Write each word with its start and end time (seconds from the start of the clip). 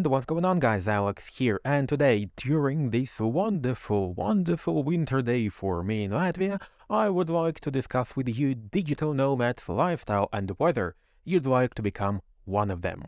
And 0.00 0.06
what's 0.06 0.24
going 0.24 0.46
on 0.46 0.60
guys, 0.60 0.88
Alex 0.88 1.26
here, 1.26 1.60
and 1.62 1.86
today, 1.86 2.30
during 2.34 2.88
this 2.88 3.20
wonderful, 3.20 4.14
wonderful 4.14 4.82
winter 4.82 5.20
day 5.20 5.50
for 5.50 5.82
me 5.82 6.04
in 6.04 6.12
Latvia, 6.12 6.58
I 6.88 7.10
would 7.10 7.28
like 7.28 7.60
to 7.60 7.70
discuss 7.70 8.16
with 8.16 8.26
you 8.26 8.54
digital 8.54 9.12
nomads 9.12 9.68
lifestyle 9.68 10.30
and 10.32 10.52
whether 10.56 10.94
you'd 11.22 11.44
like 11.44 11.74
to 11.74 11.82
become 11.82 12.22
one 12.46 12.70
of 12.70 12.80
them. 12.80 13.04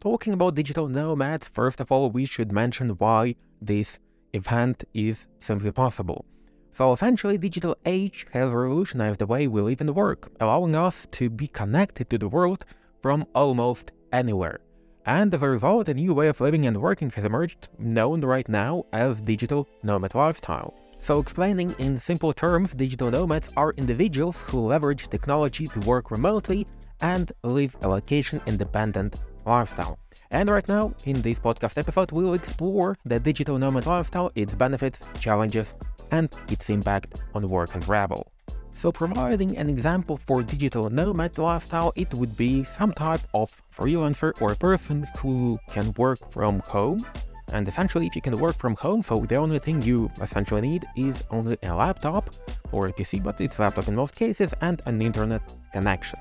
Talking 0.00 0.32
about 0.32 0.54
digital 0.54 0.88
nomads, 0.88 1.48
first 1.48 1.78
of 1.78 1.92
all, 1.92 2.10
we 2.10 2.24
should 2.24 2.50
mention 2.50 2.88
why 2.92 3.34
this 3.60 4.00
event 4.32 4.84
is 4.94 5.26
simply 5.40 5.72
possible. 5.72 6.24
So 6.76 6.92
essentially, 6.92 7.38
digital 7.38 7.76
age 7.86 8.26
has 8.32 8.50
revolutionized 8.50 9.20
the 9.20 9.26
way 9.26 9.46
we 9.46 9.60
live 9.60 9.80
and 9.80 9.94
work, 9.94 10.32
allowing 10.40 10.74
us 10.74 11.06
to 11.12 11.30
be 11.30 11.46
connected 11.46 12.10
to 12.10 12.18
the 12.18 12.28
world 12.28 12.64
from 13.00 13.24
almost 13.32 13.92
anywhere. 14.12 14.58
And 15.06 15.32
as 15.32 15.42
a 15.44 15.48
result, 15.48 15.88
a 15.88 15.94
new 15.94 16.12
way 16.12 16.26
of 16.26 16.40
living 16.40 16.66
and 16.66 16.76
working 16.82 17.10
has 17.10 17.24
emerged, 17.24 17.68
known 17.78 18.22
right 18.22 18.48
now 18.48 18.86
as 18.92 19.20
digital 19.20 19.68
nomad 19.84 20.16
lifestyle. 20.16 20.74
So 20.98 21.20
explaining 21.20 21.76
in 21.78 21.96
simple 21.96 22.32
terms, 22.32 22.72
digital 22.72 23.08
nomads 23.08 23.50
are 23.56 23.74
individuals 23.76 24.38
who 24.40 24.66
leverage 24.66 25.06
technology 25.08 25.68
to 25.68 25.80
work 25.80 26.10
remotely 26.10 26.66
and 27.00 27.30
live 27.44 27.76
a 27.82 27.88
location-independent 27.88 29.20
lifestyle. 29.46 29.98
And 30.30 30.48
right 30.50 30.66
now, 30.68 30.94
in 31.04 31.22
this 31.22 31.38
podcast 31.38 31.78
episode, 31.78 32.12
we'll 32.12 32.34
explore 32.34 32.96
the 33.04 33.20
digital 33.20 33.58
nomad 33.58 33.86
lifestyle, 33.86 34.32
its 34.34 34.54
benefits, 34.54 34.98
challenges, 35.20 35.74
and 36.10 36.34
its 36.48 36.70
impact 36.70 37.22
on 37.34 37.48
work 37.48 37.74
and 37.74 37.84
travel. 37.84 38.30
So 38.72 38.90
providing 38.90 39.56
an 39.56 39.70
example 39.70 40.16
for 40.16 40.42
digital 40.42 40.90
nomad 40.90 41.38
lifestyle, 41.38 41.92
it 41.94 42.12
would 42.12 42.36
be 42.36 42.64
some 42.64 42.92
type 42.92 43.20
of 43.32 43.54
freelancer 43.76 44.32
or 44.42 44.52
a 44.52 44.56
person 44.56 45.06
who 45.18 45.58
can 45.68 45.92
work 45.96 46.32
from 46.32 46.58
home. 46.60 47.06
And 47.52 47.68
essentially, 47.68 48.06
if 48.06 48.16
you 48.16 48.22
can 48.22 48.36
work 48.38 48.58
from 48.58 48.74
home, 48.74 49.02
so 49.04 49.20
the 49.20 49.36
only 49.36 49.60
thing 49.60 49.80
you 49.82 50.10
essentially 50.20 50.62
need 50.62 50.84
is 50.96 51.22
only 51.30 51.56
a 51.62 51.72
laptop 51.72 52.34
or 52.72 52.88
a 52.88 52.92
PC, 52.92 53.22
but 53.22 53.40
it's 53.40 53.58
laptop 53.60 53.86
in 53.86 53.94
most 53.94 54.16
cases, 54.16 54.52
and 54.60 54.82
an 54.86 55.00
internet 55.00 55.42
connection. 55.72 56.18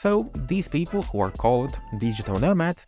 So 0.00 0.30
these 0.34 0.68
people 0.68 1.02
who 1.02 1.20
are 1.20 1.30
called 1.30 1.78
digital 1.98 2.38
nomads 2.38 2.86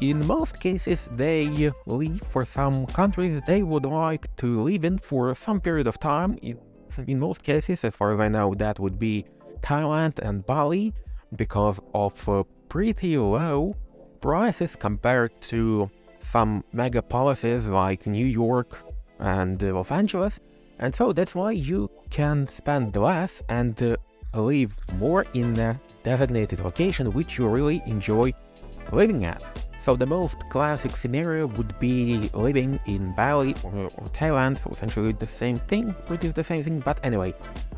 in 0.00 0.24
most 0.26 0.60
cases, 0.60 1.08
they 1.16 1.72
leave 1.86 2.22
for 2.30 2.44
some 2.44 2.86
countries 2.86 3.42
they 3.46 3.62
would 3.64 3.84
like 3.84 4.34
to 4.36 4.62
live 4.62 4.84
in 4.84 4.98
for 4.98 5.34
some 5.34 5.60
period 5.60 5.88
of 5.88 5.98
time. 5.98 6.38
In, 6.42 7.18
most 7.18 7.42
cases, 7.42 7.84
as 7.84 7.94
far 7.94 8.12
as 8.12 8.20
I 8.20 8.28
know, 8.28 8.54
that 8.54 8.78
would 8.78 8.98
be 8.98 9.24
Thailand 9.60 10.18
and 10.20 10.44
Bali 10.46 10.94
because 11.36 11.80
of 11.94 12.28
uh, 12.28 12.44
pretty 12.68 13.18
low 13.18 13.76
prices 14.20 14.76
compared 14.76 15.40
to 15.42 15.90
some 16.20 16.64
megapolises 16.74 17.68
like 17.68 18.06
New 18.06 18.26
York 18.26 18.78
and 19.18 19.60
Los 19.62 19.90
Angeles. 19.90 20.40
And 20.78 20.94
so 20.94 21.12
that's 21.12 21.34
why 21.34 21.52
you 21.52 21.90
can 22.10 22.46
spend 22.46 22.94
less 22.96 23.42
and 23.48 23.80
uh, 23.82 23.96
live 24.34 24.74
more 24.96 25.26
in 25.34 25.58
a 25.58 25.80
designated 26.02 26.60
location 26.60 27.12
which 27.12 27.38
you 27.38 27.48
really 27.48 27.82
enjoy 27.86 28.32
living 28.92 29.24
at. 29.24 29.42
So 29.80 29.96
the 29.96 30.06
most 30.06 30.48
classic 30.50 30.96
scenario 30.96 31.46
would 31.46 31.78
be 31.78 32.28
living 32.34 32.78
in 32.86 33.14
Bali 33.14 33.54
or, 33.62 33.84
or 33.84 34.06
Thailand, 34.12 34.62
so 34.62 34.70
essentially 34.70 35.12
the 35.12 35.26
same 35.26 35.56
thing, 35.56 35.94
pretty 36.06 36.28
the 36.28 36.44
same 36.44 36.62
thing, 36.62 36.80
but 36.80 36.98
anyway. 37.02 37.34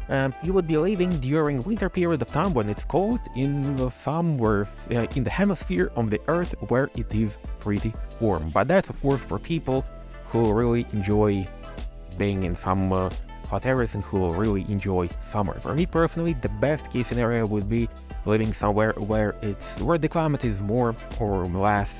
Um, 0.08 0.34
you 0.42 0.52
would 0.52 0.66
be 0.66 0.76
living 0.76 1.10
during 1.20 1.62
winter 1.62 1.88
period 1.88 2.20
of 2.20 2.28
time 2.28 2.52
when 2.52 2.68
it's 2.68 2.84
cold 2.84 3.20
in 3.36 3.90
somewhere 3.90 4.66
uh, 4.90 5.06
in 5.14 5.22
the 5.22 5.30
hemisphere 5.30 5.92
of 5.94 6.10
the 6.10 6.20
earth 6.26 6.52
where 6.68 6.90
it 6.96 7.14
is 7.14 7.36
pretty 7.60 7.94
warm. 8.18 8.50
But 8.50 8.66
that's 8.66 8.90
of 8.90 9.00
course 9.02 9.20
for 9.20 9.38
people 9.38 9.84
who 10.24 10.52
really 10.52 10.84
enjoy 10.92 11.46
being 12.18 12.42
in 12.42 12.56
some 12.56 12.92
uh, 12.92 13.10
areas 13.64 13.94
and 13.94 14.04
who 14.04 14.32
really 14.34 14.62
enjoy 14.68 15.08
summer. 15.32 15.58
For 15.60 15.74
me 15.74 15.86
personally, 15.86 16.34
the 16.34 16.48
best 16.60 16.90
case 16.90 17.06
scenario 17.08 17.46
would 17.46 17.68
be 17.68 17.88
living 18.24 18.52
somewhere 18.52 18.92
where 18.98 19.34
it's 19.42 19.78
where 19.80 19.98
the 19.98 20.08
climate 20.08 20.44
is 20.44 20.60
more 20.60 20.94
or 21.18 21.46
less 21.46 21.90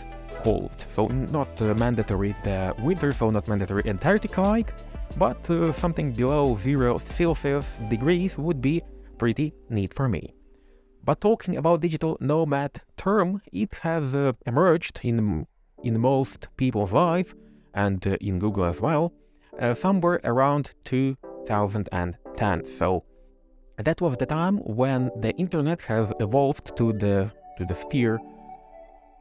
cold. 0.43 0.71
So 0.95 1.07
not 1.09 1.61
uh, 1.61 1.75
mandatory 1.75 2.35
the 2.45 2.75
winter, 2.79 3.13
so 3.13 3.31
not 3.31 3.49
mandatory 3.49 3.83
Antarctica-like, 3.87 4.73
but 5.19 5.51
uh, 5.51 5.73
something 5.73 6.13
below 6.13 6.57
zero 6.57 6.99
Celsius 6.99 7.67
degrees 7.89 8.39
would 8.39 8.61
be 8.61 8.83
pretty 9.19 9.53
neat 9.69 9.93
for 9.95 10.09
me. 10.09 10.35
But 11.05 11.21
talking 11.21 11.57
about 11.57 11.81
digital 11.81 12.17
nomad 12.21 12.81
term, 12.97 13.43
it 13.53 13.73
has 13.81 14.15
uh, 14.15 14.33
emerged 14.47 15.01
in 15.03 15.47
in 15.83 15.99
most 15.99 16.49
people's 16.57 16.93
life 16.93 17.35
and 17.75 18.07
uh, 18.07 18.17
in 18.21 18.39
Google 18.39 18.65
as 18.65 18.81
well, 18.81 19.13
uh, 19.59 19.75
somewhere 19.75 20.21
around 20.25 20.75
2010. 21.51 22.65
So 22.79 23.05
that 23.77 24.01
was 24.01 24.17
the 24.17 24.27
time 24.27 24.59
when 24.59 25.11
the 25.21 25.33
internet 25.37 25.81
has 25.83 26.13
evolved 26.21 26.77
to 26.77 26.93
the 26.93 27.31
to 27.59 27.65
the 27.65 27.75
sphere 27.75 28.19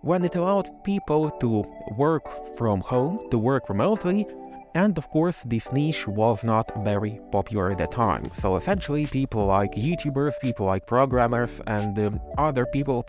when 0.02 0.24
it 0.24 0.36
allowed 0.36 0.70
people 0.84 1.30
to 1.42 1.66
work 1.98 2.26
from 2.58 2.80
home, 2.80 3.20
to 3.32 3.38
work 3.38 3.68
remotely, 3.68 4.26
and 4.74 4.98
of 4.98 5.10
course 5.10 5.44
this 5.46 5.70
niche 5.74 6.08
was 6.08 6.42
not 6.44 6.72
very 6.86 7.20
popular 7.32 7.72
at 7.72 7.80
the 7.80 7.88
time. 7.88 8.24
So 8.40 8.56
essentially 8.56 9.06
people 9.08 9.46
like 9.46 9.72
YouTubers, 9.72 10.40
people 10.42 10.66
like 10.68 10.88
programmers 10.88 11.60
and 11.68 12.00
um, 12.00 12.22
other 12.38 12.66
people, 12.66 13.06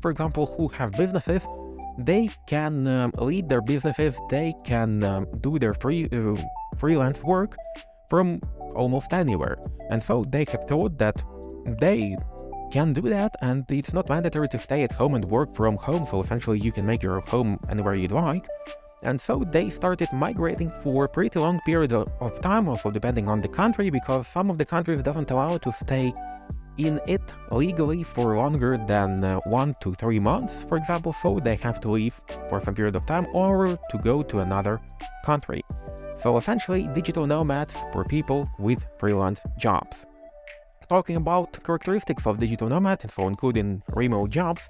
for 0.00 0.10
example, 0.10 0.46
who 0.46 0.68
have 0.68 0.92
businesses, 0.92 1.42
they 1.98 2.30
can 2.46 2.86
um, 2.86 3.12
lead 3.18 3.50
their 3.50 3.60
businesses, 3.60 4.14
they 4.30 4.54
can 4.64 5.04
um, 5.04 5.26
do 5.42 5.58
their 5.58 5.74
free 5.74 6.08
uh, 6.10 6.36
freelance 6.78 7.22
work 7.22 7.54
from 8.10 8.40
almost 8.74 9.12
anywhere. 9.14 9.56
And 9.88 10.02
so 10.02 10.24
they 10.28 10.44
have 10.50 10.66
thought 10.68 10.98
that 10.98 11.22
they 11.80 12.16
can 12.70 12.92
do 12.92 13.02
that 13.02 13.34
and 13.42 13.64
it's 13.70 13.92
not 13.92 14.08
mandatory 14.08 14.48
to 14.48 14.58
stay 14.58 14.82
at 14.82 14.92
home 14.92 15.14
and 15.14 15.24
work 15.24 15.54
from 15.54 15.76
home, 15.76 16.04
so 16.04 16.20
essentially 16.20 16.58
you 16.58 16.72
can 16.72 16.84
make 16.84 17.02
your 17.02 17.20
home 17.20 17.58
anywhere 17.68 17.94
you'd 17.94 18.12
like. 18.12 18.46
And 19.02 19.18
so 19.18 19.44
they 19.50 19.70
started 19.70 20.08
migrating 20.12 20.70
for 20.82 21.04
a 21.04 21.08
pretty 21.08 21.38
long 21.38 21.58
period 21.64 21.92
of 21.92 22.40
time, 22.42 22.68
also 22.68 22.90
depending 22.90 23.28
on 23.28 23.40
the 23.40 23.48
country, 23.48 23.88
because 23.88 24.26
some 24.28 24.50
of 24.50 24.58
the 24.58 24.64
countries 24.66 25.02
doesn't 25.02 25.30
allow 25.30 25.56
to 25.56 25.72
stay 25.72 26.12
in 26.78 27.00
it 27.06 27.22
legally 27.50 28.02
for 28.02 28.36
longer 28.36 28.78
than 28.86 29.22
uh, 29.22 29.40
one 29.46 29.74
to 29.80 29.94
three 29.94 30.18
months, 30.18 30.64
for 30.68 30.76
example, 30.76 31.12
so 31.12 31.38
they 31.38 31.56
have 31.56 31.80
to 31.80 31.90
leave 31.90 32.20
for 32.48 32.60
some 32.60 32.74
period 32.74 32.96
of 32.96 33.06
time 33.06 33.26
or 33.32 33.78
to 33.90 33.98
go 33.98 34.22
to 34.22 34.38
another 34.40 34.80
country. 35.24 35.62
So 36.22 36.36
essentially, 36.36 36.88
digital 36.94 37.26
nomads 37.26 37.74
were 37.94 38.04
people 38.04 38.48
with 38.58 38.84
freelance 38.98 39.40
jobs. 39.58 40.06
Talking 40.88 41.16
about 41.16 41.62
characteristics 41.64 42.26
of 42.26 42.38
digital 42.38 42.68
nomads, 42.68 43.12
so 43.14 43.26
including 43.26 43.82
remote 43.94 44.30
jobs, 44.30 44.62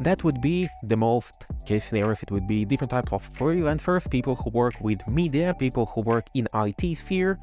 that 0.00 0.24
would 0.24 0.40
be 0.40 0.68
the 0.82 0.96
most 0.96 1.46
case 1.66 1.84
scenarios. 1.84 2.22
It 2.22 2.30
would 2.30 2.46
be 2.46 2.64
different 2.64 2.90
types 2.90 3.12
of 3.12 3.22
freelancers, 3.32 4.10
people 4.10 4.34
who 4.34 4.50
work 4.50 4.74
with 4.80 5.06
media, 5.08 5.54
people 5.58 5.86
who 5.86 6.02
work 6.02 6.26
in 6.34 6.48
IT 6.54 6.98
sphere, 6.98 7.38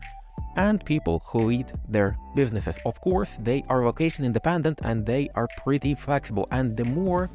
and 0.56 0.84
people 0.86 1.22
who 1.26 1.40
lead 1.46 1.72
their 1.88 2.18
businesses. 2.36 2.78
Of 2.86 3.00
course, 3.02 3.38
they 3.40 3.64
are 3.70 3.86
location 3.86 4.26
independent 4.26 4.80
and 4.84 5.06
they 5.06 5.30
are 5.36 5.48
pretty 5.58 5.96
flexible. 5.96 6.48
And 6.52 6.76
the 6.76 6.86
more 6.86 7.30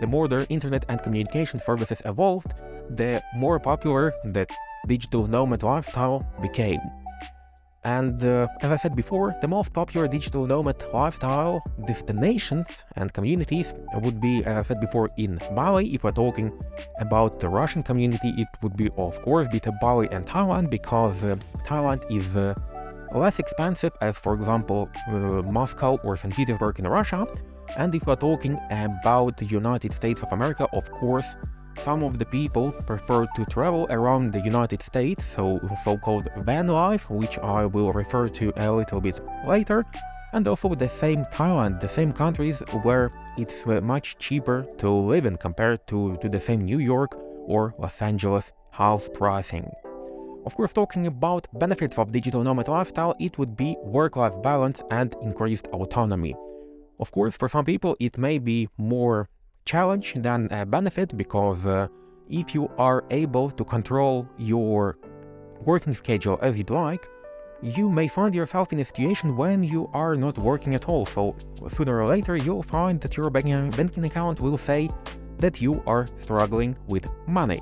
the 0.00 0.06
more 0.06 0.28
their 0.28 0.46
internet 0.48 0.84
and 0.88 1.02
communication 1.02 1.58
services 1.60 2.00
evolved, 2.04 2.54
the 2.90 3.20
more 3.34 3.58
popular 3.58 4.12
the 4.24 4.46
digital 4.86 5.26
nomad 5.26 5.64
lifestyle 5.64 6.24
became. 6.40 6.80
And 7.84 8.22
uh, 8.24 8.48
as 8.60 8.70
I 8.72 8.76
said 8.76 8.96
before, 8.96 9.36
the 9.40 9.48
most 9.48 9.72
popular 9.72 10.08
digital 10.08 10.46
nomad 10.46 10.82
lifestyle 10.92 11.62
destinations 11.86 12.66
and 12.96 13.12
communities 13.12 13.72
would 14.02 14.20
be, 14.20 14.44
as 14.44 14.56
I 14.58 14.62
said 14.62 14.80
before, 14.80 15.08
in 15.16 15.38
Bali. 15.54 15.94
If 15.94 16.02
we're 16.02 16.10
talking 16.10 16.52
about 16.98 17.38
the 17.38 17.48
Russian 17.48 17.82
community, 17.82 18.30
it 18.36 18.48
would 18.62 18.76
be, 18.76 18.90
of 18.96 19.22
course, 19.22 19.46
be 19.48 19.60
Bali 19.80 20.08
and 20.10 20.26
Thailand 20.26 20.70
because 20.70 21.22
uh, 21.22 21.36
Thailand 21.64 22.04
is 22.10 22.26
uh, 22.36 22.54
less 23.14 23.38
expensive 23.38 23.92
as, 24.00 24.16
for 24.16 24.34
example, 24.34 24.88
uh, 25.08 25.12
Moscow 25.42 25.98
or 26.04 26.16
St. 26.16 26.34
Petersburg 26.34 26.78
in 26.80 26.86
Russia. 26.88 27.26
And 27.76 27.94
if 27.94 28.06
we're 28.06 28.16
talking 28.16 28.58
about 28.70 29.36
the 29.36 29.44
United 29.44 29.92
States 29.92 30.22
of 30.22 30.32
America, 30.32 30.66
of 30.72 30.90
course, 30.90 31.26
some 31.84 32.02
of 32.02 32.18
the 32.18 32.24
people 32.24 32.72
prefer 32.72 33.26
to 33.36 33.44
travel 33.46 33.86
around 33.90 34.32
the 34.32 34.40
United 34.40 34.82
States, 34.82 35.24
so 35.24 35.60
so-called 35.84 36.28
van 36.38 36.66
life, 36.66 37.08
which 37.10 37.38
I 37.38 37.66
will 37.66 37.92
refer 37.92 38.28
to 38.28 38.52
a 38.56 38.70
little 38.70 39.00
bit 39.00 39.20
later, 39.46 39.84
and 40.32 40.46
also 40.46 40.74
the 40.74 40.88
same 40.88 41.24
Thailand, 41.26 41.80
the 41.80 41.88
same 41.88 42.12
countries 42.12 42.58
where 42.82 43.10
it's 43.36 43.66
uh, 43.66 43.80
much 43.80 44.18
cheaper 44.18 44.66
to 44.78 44.90
live 44.90 45.26
in 45.26 45.36
compared 45.36 45.86
to, 45.88 46.16
to 46.18 46.28
the 46.28 46.40
same 46.40 46.64
New 46.64 46.78
York 46.78 47.16
or 47.46 47.74
Los 47.78 48.00
Angeles 48.02 48.52
house 48.70 49.08
pricing. 49.14 49.70
Of 50.44 50.54
course, 50.54 50.72
talking 50.72 51.06
about 51.06 51.46
benefits 51.58 51.98
of 51.98 52.12
digital 52.12 52.42
nomad 52.42 52.68
lifestyle, 52.68 53.14
it 53.18 53.38
would 53.38 53.56
be 53.56 53.76
work-life 53.82 54.40
balance 54.42 54.82
and 54.90 55.14
increased 55.22 55.66
autonomy. 55.68 56.34
Of 57.00 57.10
course, 57.10 57.36
for 57.36 57.48
some 57.48 57.64
people, 57.64 57.96
it 58.00 58.18
may 58.18 58.38
be 58.38 58.68
more 58.76 59.28
challenge 59.68 60.14
than 60.16 60.48
a 60.50 60.64
benefit 60.64 61.14
because 61.16 61.60
uh, 61.66 61.86
if 62.30 62.54
you 62.54 62.64
are 62.78 63.04
able 63.10 63.50
to 63.50 63.64
control 63.64 64.26
your 64.38 64.96
working 65.70 65.94
schedule 65.94 66.38
as 66.40 66.56
you'd 66.56 66.70
like, 66.70 67.06
you 67.60 67.90
may 67.90 68.08
find 68.08 68.34
yourself 68.34 68.72
in 68.72 68.78
a 68.80 68.84
situation 68.84 69.36
when 69.36 69.62
you 69.62 69.90
are 69.92 70.14
not 70.14 70.38
working 70.38 70.74
at 70.74 70.88
all. 70.88 71.04
So 71.04 71.36
sooner 71.76 72.00
or 72.00 72.06
later, 72.06 72.36
you'll 72.36 72.62
find 72.62 73.00
that 73.02 73.16
your 73.16 73.28
banking 73.30 74.04
account 74.04 74.40
will 74.40 74.56
say 74.56 74.88
that 75.38 75.60
you 75.60 75.82
are 75.86 76.06
struggling 76.22 76.76
with 76.88 77.04
money. 77.26 77.58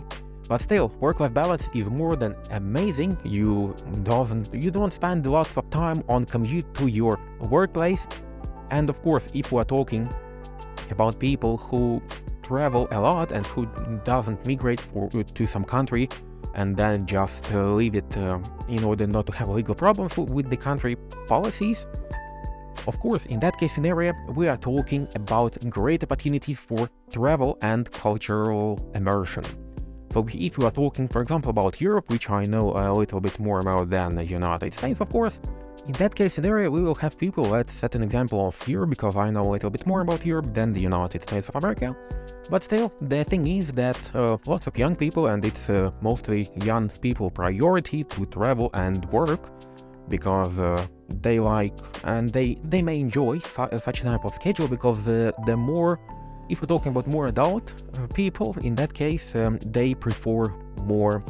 But 0.48 0.60
still, 0.62 0.88
work-life 1.00 1.34
balance 1.34 1.64
is 1.74 1.86
more 1.90 2.14
than 2.14 2.36
amazing. 2.50 3.18
You 3.24 3.74
doesn't 4.04 4.54
you 4.54 4.70
don't 4.70 4.92
spend 4.92 5.26
lots 5.26 5.56
of 5.56 5.68
time 5.70 5.98
on 6.08 6.24
commute 6.24 6.68
to 6.74 6.86
your 6.86 7.18
workplace. 7.40 8.06
And 8.70 8.88
of 8.92 8.96
course, 9.02 9.26
if 9.34 9.50
we 9.50 9.60
are 9.60 9.64
talking 9.64 10.08
about 10.90 11.18
people 11.18 11.56
who 11.56 12.02
travel 12.42 12.88
a 12.90 13.00
lot 13.00 13.32
and 13.32 13.46
who 13.46 13.66
doesn't 14.04 14.46
migrate 14.46 14.80
for, 14.80 15.08
to 15.08 15.46
some 15.46 15.64
country 15.64 16.08
and 16.54 16.76
then 16.76 17.06
just 17.06 17.52
uh, 17.52 17.72
leave 17.72 17.94
it 17.94 18.16
uh, 18.16 18.38
in 18.68 18.82
order 18.82 19.06
not 19.06 19.26
to 19.26 19.32
have 19.32 19.48
legal 19.48 19.74
problems 19.74 20.16
with 20.16 20.48
the 20.48 20.56
country 20.56 20.96
policies. 21.26 21.86
Of 22.86 22.98
course, 23.00 23.26
in 23.26 23.40
that 23.40 23.58
case 23.58 23.74
scenario, 23.74 24.14
we 24.34 24.48
are 24.48 24.56
talking 24.56 25.08
about 25.14 25.58
great 25.68 26.02
opportunities 26.04 26.58
for 26.58 26.88
travel 27.10 27.58
and 27.62 27.90
cultural 27.90 28.90
immersion. 28.94 29.44
So 30.12 30.26
if 30.32 30.56
we 30.56 30.64
are 30.64 30.70
talking, 30.70 31.08
for 31.08 31.20
example, 31.20 31.50
about 31.50 31.80
Europe, 31.80 32.08
which 32.08 32.30
I 32.30 32.44
know 32.44 32.72
a 32.74 32.92
little 32.92 33.20
bit 33.20 33.38
more 33.38 33.58
about 33.58 33.90
than 33.90 34.14
the 34.14 34.24
United 34.24 34.72
States, 34.72 35.00
of 35.00 35.10
course, 35.10 35.40
in 35.86 35.92
that 35.94 36.14
case 36.14 36.34
scenario, 36.34 36.70
we 36.70 36.82
will 36.82 36.94
have 36.96 37.16
people, 37.18 37.44
let's 37.44 37.72
set 37.72 37.94
an 37.94 38.02
example 38.02 38.48
of 38.48 38.68
Europe, 38.68 38.90
because 38.90 39.16
I 39.16 39.30
know 39.30 39.46
a 39.48 39.52
little 39.52 39.70
bit 39.70 39.86
more 39.86 40.00
about 40.00 40.24
Europe 40.24 40.52
than 40.52 40.72
the 40.72 40.80
United 40.80 41.22
States 41.22 41.48
of 41.48 41.56
America. 41.56 41.96
But 42.50 42.62
still, 42.62 42.92
the 43.00 43.24
thing 43.24 43.46
is 43.46 43.66
that 43.72 43.98
uh, 44.14 44.38
lots 44.46 44.66
of 44.66 44.76
young 44.76 44.96
people, 44.96 45.26
and 45.26 45.44
it's 45.44 45.68
uh, 45.68 45.90
mostly 46.00 46.48
young 46.64 46.88
people 46.88 47.30
priority 47.30 48.04
to 48.04 48.26
travel 48.26 48.70
and 48.74 49.04
work, 49.06 49.50
because 50.08 50.56
uh, 50.58 50.86
they 51.22 51.40
like 51.40 51.78
and 52.04 52.30
they, 52.30 52.58
they 52.64 52.82
may 52.82 52.98
enjoy 52.98 53.38
such 53.38 54.00
a 54.00 54.04
type 54.04 54.24
of 54.24 54.34
schedule, 54.34 54.68
because 54.68 55.02
the, 55.04 55.34
the 55.46 55.56
more 55.56 56.00
if 56.48 56.60
we're 56.60 56.66
talking 56.66 56.92
about 56.92 57.06
more 57.08 57.26
adult 57.26 57.82
uh, 57.98 58.06
people, 58.08 58.56
in 58.62 58.74
that 58.76 58.94
case, 58.94 59.34
um, 59.34 59.58
they 59.66 59.94
prefer 59.94 60.44
more 60.84 61.24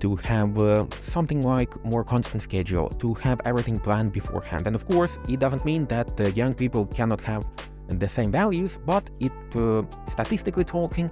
to 0.00 0.16
have 0.16 0.58
uh, 0.58 0.86
something 1.00 1.42
like 1.42 1.72
more 1.84 2.02
constant 2.02 2.42
schedule, 2.42 2.88
to 2.98 3.14
have 3.14 3.40
everything 3.44 3.78
planned 3.78 4.12
beforehand. 4.12 4.66
And 4.66 4.74
of 4.74 4.86
course, 4.86 5.18
it 5.28 5.38
doesn't 5.38 5.64
mean 5.64 5.86
that 5.86 6.16
the 6.16 6.30
young 6.32 6.54
people 6.54 6.86
cannot 6.86 7.20
have 7.22 7.46
the 7.88 8.08
same 8.08 8.30
values, 8.30 8.78
but 8.86 9.08
it, 9.20 9.32
uh, 9.54 9.82
statistically 10.10 10.64
talking, 10.64 11.10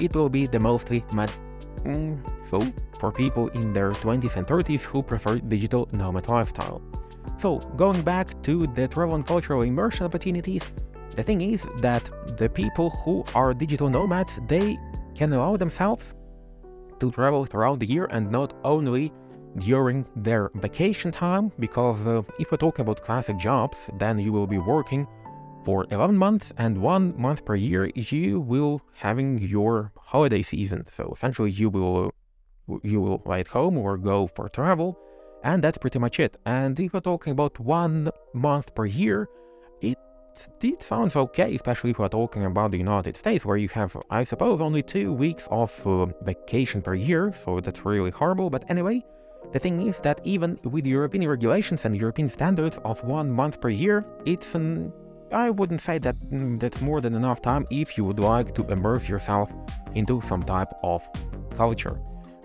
it 0.00 0.14
will 0.14 0.28
be 0.28 0.46
the 0.46 0.60
mostly 0.60 1.04
mad. 1.14 1.30
Mm, 1.84 2.18
so, 2.48 2.60
for 2.98 3.12
people 3.12 3.48
in 3.48 3.72
their 3.72 3.92
20s 3.92 4.36
and 4.36 4.46
30s 4.46 4.80
who 4.80 5.02
prefer 5.02 5.38
digital 5.38 5.88
nomad 5.92 6.28
lifestyle. 6.28 6.82
So, 7.38 7.58
going 7.76 8.02
back 8.02 8.42
to 8.42 8.66
the 8.66 8.88
travel 8.88 9.14
and 9.14 9.26
cultural 9.26 9.62
immersion 9.62 10.06
opportunities, 10.06 10.62
the 11.14 11.22
thing 11.22 11.40
is 11.40 11.64
that 11.78 12.02
the 12.36 12.48
people 12.48 12.90
who 12.90 13.24
are 13.34 13.54
digital 13.54 13.88
nomads, 13.88 14.32
they 14.48 14.78
can 15.14 15.32
allow 15.32 15.56
themselves 15.56 16.14
to 17.00 17.10
travel 17.10 17.44
throughout 17.44 17.80
the 17.80 17.86
year 17.86 18.06
and 18.10 18.30
not 18.30 18.54
only 18.64 19.12
during 19.58 20.06
their 20.16 20.50
vacation 20.56 21.10
time, 21.10 21.50
because 21.58 22.04
uh, 22.06 22.22
if 22.38 22.50
we're 22.50 22.58
talking 22.58 22.82
about 22.82 23.02
classic 23.02 23.38
jobs, 23.38 23.76
then 23.98 24.18
you 24.18 24.32
will 24.32 24.46
be 24.46 24.58
working 24.58 25.06
for 25.64 25.84
11 25.90 26.16
months 26.16 26.52
and 26.58 26.78
one 26.78 27.12
month 27.20 27.44
per 27.44 27.56
year 27.56 27.90
you 27.96 28.38
will 28.38 28.80
having 28.94 29.38
your 29.38 29.90
holiday 29.96 30.40
season. 30.40 30.84
So 30.96 31.10
essentially 31.12 31.50
you 31.50 31.70
will 31.70 32.14
you 32.82 33.00
will 33.00 33.22
at 33.32 33.48
home 33.48 33.76
or 33.76 33.96
go 33.96 34.28
for 34.28 34.48
travel 34.48 34.96
and 35.42 35.62
that's 35.62 35.78
pretty 35.78 35.98
much 35.98 36.20
it. 36.20 36.36
And 36.46 36.78
if 36.78 36.92
we're 36.92 37.00
talking 37.00 37.32
about 37.32 37.58
one 37.58 38.10
month 38.32 38.74
per 38.76 38.86
year, 38.86 39.28
it 40.62 40.82
sounds 40.82 41.16
okay, 41.16 41.54
especially 41.54 41.90
if 41.90 41.98
we're 41.98 42.08
talking 42.08 42.44
about 42.44 42.70
the 42.70 42.78
United 42.78 43.16
States, 43.16 43.44
where 43.44 43.56
you 43.56 43.68
have, 43.70 43.96
I 44.10 44.24
suppose, 44.24 44.60
only 44.60 44.82
two 44.82 45.12
weeks 45.12 45.46
of 45.50 45.70
uh, 45.86 46.06
vacation 46.22 46.82
per 46.82 46.94
year, 46.94 47.32
so 47.44 47.60
that's 47.60 47.84
really 47.84 48.10
horrible. 48.10 48.50
But 48.50 48.64
anyway, 48.70 49.04
the 49.52 49.58
thing 49.58 49.82
is 49.82 49.98
that 50.00 50.20
even 50.24 50.58
with 50.64 50.86
European 50.86 51.28
regulations 51.28 51.84
and 51.84 51.96
European 51.96 52.28
standards 52.28 52.78
of 52.84 53.02
one 53.04 53.30
month 53.30 53.60
per 53.60 53.68
year, 53.68 54.04
it's 54.24 54.54
an 54.54 54.92
I 55.32 55.50
wouldn't 55.50 55.80
say 55.80 55.98
that 55.98 56.16
mm, 56.30 56.60
that's 56.60 56.80
more 56.80 57.00
than 57.00 57.14
enough 57.14 57.42
time 57.42 57.66
if 57.70 57.98
you 57.98 58.04
would 58.04 58.20
like 58.20 58.54
to 58.54 58.62
immerse 58.70 59.08
yourself 59.08 59.50
into 59.94 60.20
some 60.20 60.42
type 60.42 60.72
of 60.84 61.02
culture. 61.56 61.98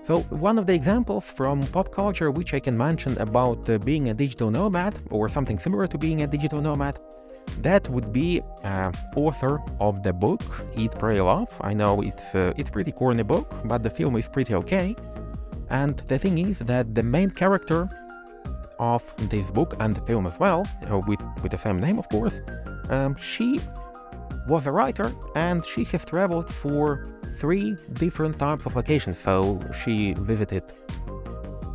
So 0.03 0.21
one 0.29 0.57
of 0.57 0.65
the 0.65 0.73
examples 0.73 1.25
from 1.25 1.61
pop 1.67 1.91
culture 1.91 2.31
which 2.31 2.55
I 2.55 2.59
can 2.59 2.75
mention 2.75 3.17
about 3.19 3.69
uh, 3.69 3.77
being 3.77 4.09
a 4.09 4.13
digital 4.15 4.49
nomad 4.49 4.99
or 5.11 5.29
something 5.29 5.59
similar 5.59 5.85
to 5.87 5.97
being 5.97 6.23
a 6.23 6.27
digital 6.27 6.59
nomad 6.59 6.97
that 7.61 7.87
would 7.89 8.11
be 8.11 8.41
uh, 8.63 8.91
author 9.15 9.61
of 9.79 10.03
the 10.03 10.13
book 10.13 10.41
Eat, 10.75 10.91
Pray, 10.97 11.21
Love. 11.21 11.49
I 11.61 11.73
know 11.73 12.01
it's 12.01 12.35
uh, 12.35 12.53
it's 12.57 12.69
pretty 12.69 12.91
corny 12.91 13.23
book, 13.23 13.53
but 13.65 13.83
the 13.83 13.89
film 13.89 14.15
is 14.15 14.27
pretty 14.27 14.53
okay. 14.55 14.95
And 15.69 15.97
the 16.07 16.17
thing 16.19 16.37
is 16.37 16.57
that 16.59 16.95
the 16.95 17.03
main 17.03 17.29
character 17.29 17.89
of 18.79 19.03
this 19.29 19.49
book 19.51 19.75
and 19.79 19.95
the 19.95 20.01
film 20.01 20.25
as 20.25 20.37
well, 20.39 20.67
uh, 20.89 20.99
with 20.99 21.21
with 21.43 21.51
the 21.51 21.57
same 21.57 21.79
name, 21.79 21.99
of 21.99 22.09
course, 22.09 22.41
um, 22.89 23.15
she 23.15 23.59
was 24.47 24.65
a 24.65 24.71
writer 24.71 25.13
and 25.35 25.63
she 25.63 25.83
has 25.85 26.03
traveled 26.03 26.51
for 26.51 27.07
three 27.37 27.77
different 27.93 28.37
types 28.39 28.65
of 28.65 28.75
locations. 28.75 29.17
So 29.17 29.59
she 29.83 30.13
visited 30.13 30.63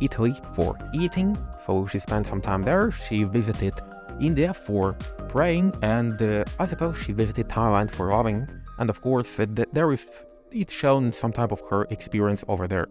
Italy 0.01 0.35
for 0.53 0.77
eating, 0.93 1.37
so 1.65 1.87
she 1.87 1.99
spent 1.99 2.27
some 2.27 2.41
time 2.41 2.63
there. 2.63 2.91
She 2.91 3.23
visited 3.23 3.73
India 4.19 4.53
for 4.53 4.93
praying, 5.29 5.73
and 5.81 6.21
uh, 6.21 6.43
I 6.59 6.65
suppose 6.67 6.97
she 6.97 7.13
visited 7.13 7.47
Thailand 7.47 7.91
for 7.91 8.09
loving, 8.11 8.47
and 8.79 8.89
of 8.89 9.01
course, 9.01 9.39
uh, 9.39 9.45
there 9.73 9.91
is 9.91 10.05
it's 10.51 10.73
shown 10.73 11.11
some 11.11 11.33
type 11.33 11.51
of 11.51 11.61
her 11.69 11.83
experience 11.89 12.43
over 12.47 12.67
there. 12.67 12.87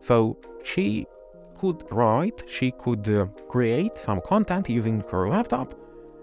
So 0.00 0.38
she 0.62 1.06
could 1.58 1.82
write, 1.90 2.42
she 2.48 2.70
could 2.70 3.08
uh, 3.08 3.26
create 3.48 3.94
some 3.96 4.20
content 4.22 4.68
using 4.68 5.02
her 5.10 5.28
laptop, 5.28 5.74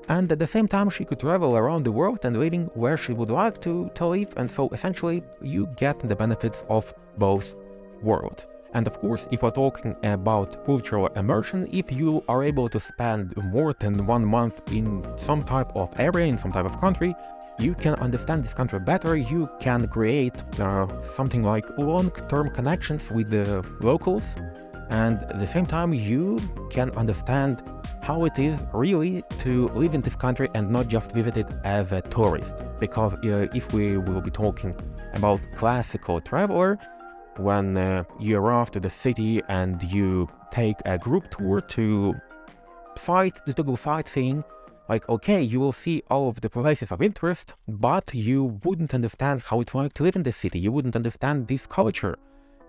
and 0.09 0.31
at 0.31 0.39
the 0.39 0.48
same 0.48 0.68
time 0.68 0.89
she 0.89 1.06
could 1.06 1.19
travel 1.19 1.57
around 1.57 1.83
the 1.83 1.92
world 1.92 2.19
and 2.24 2.39
living 2.39 2.66
where 2.73 2.97
she 2.97 3.14
would 3.14 3.30
like 3.30 3.61
to, 3.61 3.92
to 3.95 4.07
live, 4.07 4.33
and 4.37 4.49
so 4.49 4.69
essentially 4.69 5.21
you 5.42 5.68
get 5.76 5.99
the 5.99 6.16
benefits 6.16 6.64
of 6.69 6.94
both 7.18 7.56
worlds. 8.02 8.47
And 8.74 8.86
of 8.88 9.00
course, 9.00 9.28
if 9.31 9.42
we're 9.42 9.52
talking 9.52 9.95
about 10.04 10.66
cultural 10.66 11.07
immersion, 11.16 11.68
if 11.71 11.92
you 11.92 12.24
are 12.28 12.44
able 12.44 12.69
to 12.69 12.80
spend 12.80 13.36
more 13.38 13.74
than 13.74 14.06
one 14.06 14.26
month 14.26 14.62
in 14.71 15.06
some 15.18 15.44
type 15.44 15.76
of 15.76 15.90
area, 16.00 16.26
in 16.26 16.38
some 16.38 16.52
type 16.52 16.66
of 16.66 16.80
country, 16.80 17.16
you 17.59 17.74
can 17.74 17.95
understand 17.95 18.44
this 18.44 18.54
country 18.54 18.80
better, 18.80 19.16
you 19.16 19.50
can 19.59 19.88
create 19.88 20.36
uh, 20.59 20.88
something 21.16 21.44
like 21.44 21.66
long-term 21.78 22.52
connections 22.52 23.09
with 23.09 23.30
the 23.30 23.66
locals, 23.80 24.24
and 24.90 25.18
at 25.24 25.40
the 25.40 25.47
same 25.47 25.66
time 25.66 25.94
you 25.94 26.40
can 26.69 26.92
understand 26.92 27.64
how 28.02 28.26
it 28.26 28.38
is 28.38 28.57
really 28.74 29.24
to 29.40 29.68
live 29.69 29.94
in 29.94 30.02
this 30.02 30.16
country 30.16 30.50
and 30.54 30.69
not 30.69 30.88
just 30.88 31.12
visit 31.12 31.36
it 31.36 31.47
as 31.64 31.92
a 31.92 32.02
tourist. 32.02 32.54
Because 32.80 33.14
uh, 33.16 33.47
if 33.54 33.74
we 33.74 33.97
will 33.97 34.21
be 34.21 34.31
talking 34.31 34.76
about 35.14 35.42
classical 35.56 36.21
traveler, 36.21 36.78
when 37.39 37.77
uh, 37.77 38.03
you 38.19 38.37
arrive 38.37 38.71
to 38.71 38.79
the 38.79 38.89
city 38.89 39.41
and 39.47 39.81
you 39.83 40.27
take 40.51 40.77
a 40.85 40.97
group 40.97 41.29
tour 41.29 41.61
to 41.61 42.15
fight 42.97 43.35
the 43.45 43.53
go 43.53 43.75
thing, 44.01 44.44
like 44.89 45.07
okay, 45.09 45.41
you 45.41 45.59
will 45.59 45.71
see 45.71 46.03
all 46.09 46.29
of 46.29 46.41
the 46.41 46.49
places 46.49 46.91
of 46.91 47.01
interest, 47.01 47.53
but 47.67 48.13
you 48.13 48.59
wouldn't 48.63 48.94
understand 48.94 49.41
how 49.41 49.59
it's 49.61 49.75
like 49.75 49.94
to 49.94 50.03
live 50.03 50.15
in 50.15 50.23
the 50.23 50.31
city. 50.31 50.59
You 50.59 50.71
wouldn't 50.71 50.95
understand 50.95 51.47
this 51.47 51.67
culture, 51.67 52.17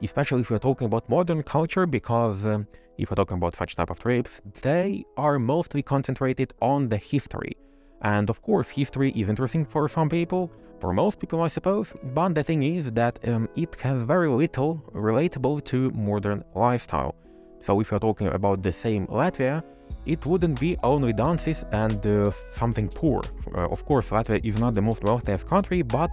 especially 0.02 0.40
if 0.40 0.50
we're 0.50 0.58
talking 0.58 0.86
about 0.86 1.08
modern 1.08 1.42
culture, 1.42 1.86
because 1.86 2.44
um, 2.44 2.66
if 2.98 3.10
we're 3.10 3.16
talking 3.16 3.36
about 3.36 3.54
such 3.56 3.76
type 3.76 3.90
of 3.90 4.00
trips, 4.00 4.42
they 4.62 5.04
are 5.16 5.38
mostly 5.38 5.82
concentrated 5.82 6.52
on 6.60 6.88
the 6.88 6.96
history. 6.96 7.56
And 8.02 8.30
of 8.30 8.42
course, 8.42 8.68
history 8.68 9.10
is 9.12 9.28
interesting 9.28 9.64
for 9.64 9.88
some 9.88 10.08
people, 10.08 10.50
for 10.80 10.92
most 10.92 11.18
people, 11.18 11.42
I 11.42 11.48
suppose, 11.48 11.92
but 12.14 12.34
the 12.34 12.44
thing 12.44 12.62
is 12.62 12.92
that 12.92 13.18
um, 13.28 13.48
it 13.56 13.74
has 13.80 14.02
very 14.04 14.28
little 14.28 14.82
relatable 14.94 15.64
to 15.64 15.90
modern 15.90 16.44
lifestyle. 16.54 17.14
So 17.60 17.80
if 17.80 17.90
you're 17.90 18.00
talking 18.00 18.28
about 18.28 18.62
the 18.62 18.72
same 18.72 19.06
Latvia, 19.08 19.62
it 20.06 20.24
wouldn't 20.24 20.60
be 20.60 20.76
only 20.82 21.12
dances 21.12 21.64
and 21.72 22.06
uh, 22.06 22.30
something 22.52 22.88
poor. 22.88 23.22
Uh, 23.54 23.68
of 23.68 23.84
course, 23.84 24.06
Latvia 24.10 24.44
is 24.44 24.56
not 24.56 24.74
the 24.74 24.82
most 24.82 25.02
wealthiest 25.02 25.46
country, 25.46 25.82
but 25.82 26.10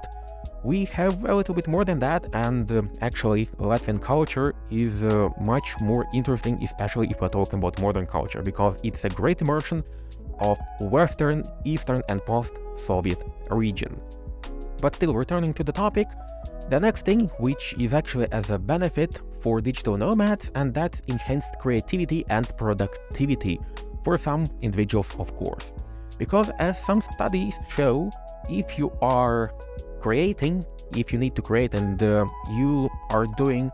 we 0.64 0.86
have 0.86 1.26
a 1.26 1.36
little 1.36 1.54
bit 1.54 1.68
more 1.68 1.86
than 1.86 2.00
that, 2.00 2.26
and 2.34 2.72
uh, 2.72 2.82
actually, 3.02 3.46
Latvian 3.60 4.02
culture 4.02 4.56
is 4.72 5.04
uh, 5.04 5.30
much 5.40 5.76
more 5.80 6.08
interesting, 6.12 6.58
especially 6.64 7.08
if 7.12 7.22
we're 7.22 7.30
talking 7.30 7.60
about 7.60 7.80
modern 7.80 8.08
culture, 8.08 8.42
because 8.42 8.76
it's 8.82 9.04
a 9.06 9.10
great 9.10 9.42
immersion 9.42 9.84
of 10.40 10.58
Western, 10.80 11.44
Eastern, 11.64 12.02
and 12.10 12.24
post-Soviet 12.26 13.24
region. 13.50 14.00
But 14.82 14.96
still, 14.96 15.14
returning 15.14 15.54
to 15.56 15.64
the 15.64 15.72
topic, 15.72 16.08
the 16.70 16.80
next 16.80 17.06
thing, 17.06 17.28
which 17.40 17.76
is 17.80 17.94
actually 17.94 18.32
as 18.32 18.50
a 18.50 18.58
benefit 18.58 19.22
for 19.40 19.62
digital 19.62 19.98
nomads, 19.98 20.52
and 20.56 20.74
that's 20.74 21.00
enhanced 21.08 21.60
creativity 21.60 22.26
and 22.30 22.46
productivity 22.58 23.60
for 24.04 24.18
some 24.18 24.48
individuals, 24.62 25.12
of 25.20 25.36
course. 25.36 25.74
Because 26.18 26.50
as 26.60 26.82
some 26.84 27.02
studies 27.02 27.56
show, 27.70 28.12
if 28.50 28.78
you 28.78 28.92
are 29.02 29.54
creating, 30.00 30.64
if 30.96 31.12
you 31.12 31.20
need 31.20 31.36
to 31.36 31.42
create 31.42 31.74
and 31.74 32.02
uh, 32.02 32.26
you 32.52 32.90
are 33.10 33.26
doing 33.38 33.72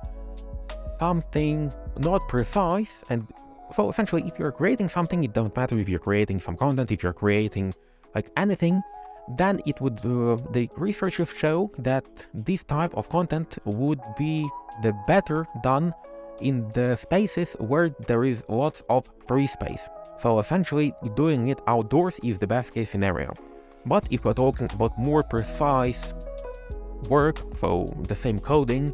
something 0.99 1.71
not 1.97 2.27
precise, 2.27 2.91
and 3.09 3.27
so 3.73 3.89
essentially, 3.89 4.23
if 4.27 4.37
you're 4.37 4.51
creating 4.51 4.89
something, 4.89 5.23
it 5.23 5.33
doesn't 5.33 5.55
matter 5.55 5.77
if 5.77 5.87
you're 5.87 5.99
creating 5.99 6.39
some 6.39 6.57
content, 6.57 6.91
if 6.91 7.03
you're 7.03 7.13
creating 7.13 7.73
like 8.15 8.29
anything, 8.37 8.81
then 9.37 9.61
it 9.65 9.79
would 9.81 9.99
uh, 10.05 10.37
the 10.51 10.69
researchers 10.75 11.29
show 11.29 11.71
that 11.77 12.05
this 12.33 12.63
type 12.63 12.93
of 12.95 13.07
content 13.09 13.57
would 13.65 14.01
be 14.17 14.49
the 14.81 14.93
better 15.07 15.47
done 15.63 15.93
in 16.41 16.69
the 16.73 16.95
spaces 16.95 17.53
where 17.59 17.89
there 18.07 18.23
is 18.23 18.43
lots 18.49 18.83
of 18.89 19.05
free 19.27 19.47
space. 19.47 19.81
So 20.19 20.39
essentially 20.39 20.93
doing 21.15 21.47
it 21.47 21.59
outdoors 21.67 22.19
is 22.23 22.37
the 22.37 22.47
best 22.47 22.73
case 22.73 22.89
scenario. 22.89 23.33
But 23.85 24.07
if 24.11 24.25
we're 24.25 24.33
talking 24.33 24.69
about 24.71 24.97
more 24.97 25.23
precise 25.23 26.13
work, 27.09 27.39
so 27.57 27.87
the 28.07 28.15
same 28.15 28.37
coding, 28.39 28.93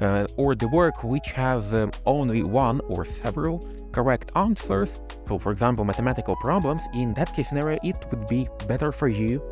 uh, 0.00 0.26
or 0.36 0.54
the 0.54 0.68
work 0.68 1.02
which 1.04 1.26
has 1.26 1.72
um, 1.74 1.92
only 2.06 2.42
one 2.42 2.80
or 2.88 3.04
several 3.04 3.66
correct 3.92 4.30
answers, 4.36 5.00
so 5.26 5.38
for 5.38 5.52
example 5.52 5.84
mathematical 5.84 6.36
problems, 6.36 6.80
in 6.94 7.14
that 7.14 7.34
case 7.34 7.48
scenario 7.48 7.78
it 7.82 7.96
would 8.10 8.26
be 8.28 8.48
better 8.66 8.92
for 8.92 9.08
you 9.08 9.42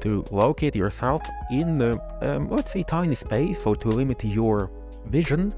to 0.00 0.24
locate 0.30 0.76
yourself 0.76 1.22
in, 1.50 1.80
uh, 1.80 1.96
um, 2.20 2.48
let's 2.48 2.72
say, 2.72 2.82
tiny 2.82 3.14
space, 3.14 3.62
so 3.62 3.74
to 3.74 3.88
limit 3.88 4.22
your 4.24 4.70
vision 5.06 5.54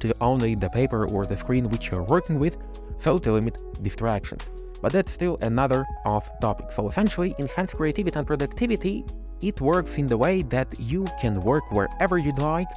to 0.00 0.14
only 0.20 0.54
the 0.54 0.68
paper 0.70 1.08
or 1.08 1.26
the 1.26 1.36
screen 1.36 1.68
which 1.68 1.90
you're 1.90 2.02
working 2.02 2.38
with, 2.38 2.56
so 2.98 3.18
to 3.18 3.32
limit 3.32 3.56
distractions. 3.82 4.42
But 4.80 4.92
that's 4.92 5.12
still 5.12 5.38
another 5.42 5.86
off 6.04 6.28
topic. 6.40 6.70
So 6.70 6.88
essentially, 6.88 7.34
enhanced 7.38 7.76
creativity 7.76 8.16
and 8.16 8.26
productivity, 8.26 9.04
it 9.40 9.60
works 9.60 9.98
in 9.98 10.06
the 10.06 10.16
way 10.16 10.42
that 10.42 10.68
you 10.78 11.06
can 11.20 11.40
work 11.42 11.70
wherever 11.72 12.18
you'd 12.18 12.38
like, 12.38 12.68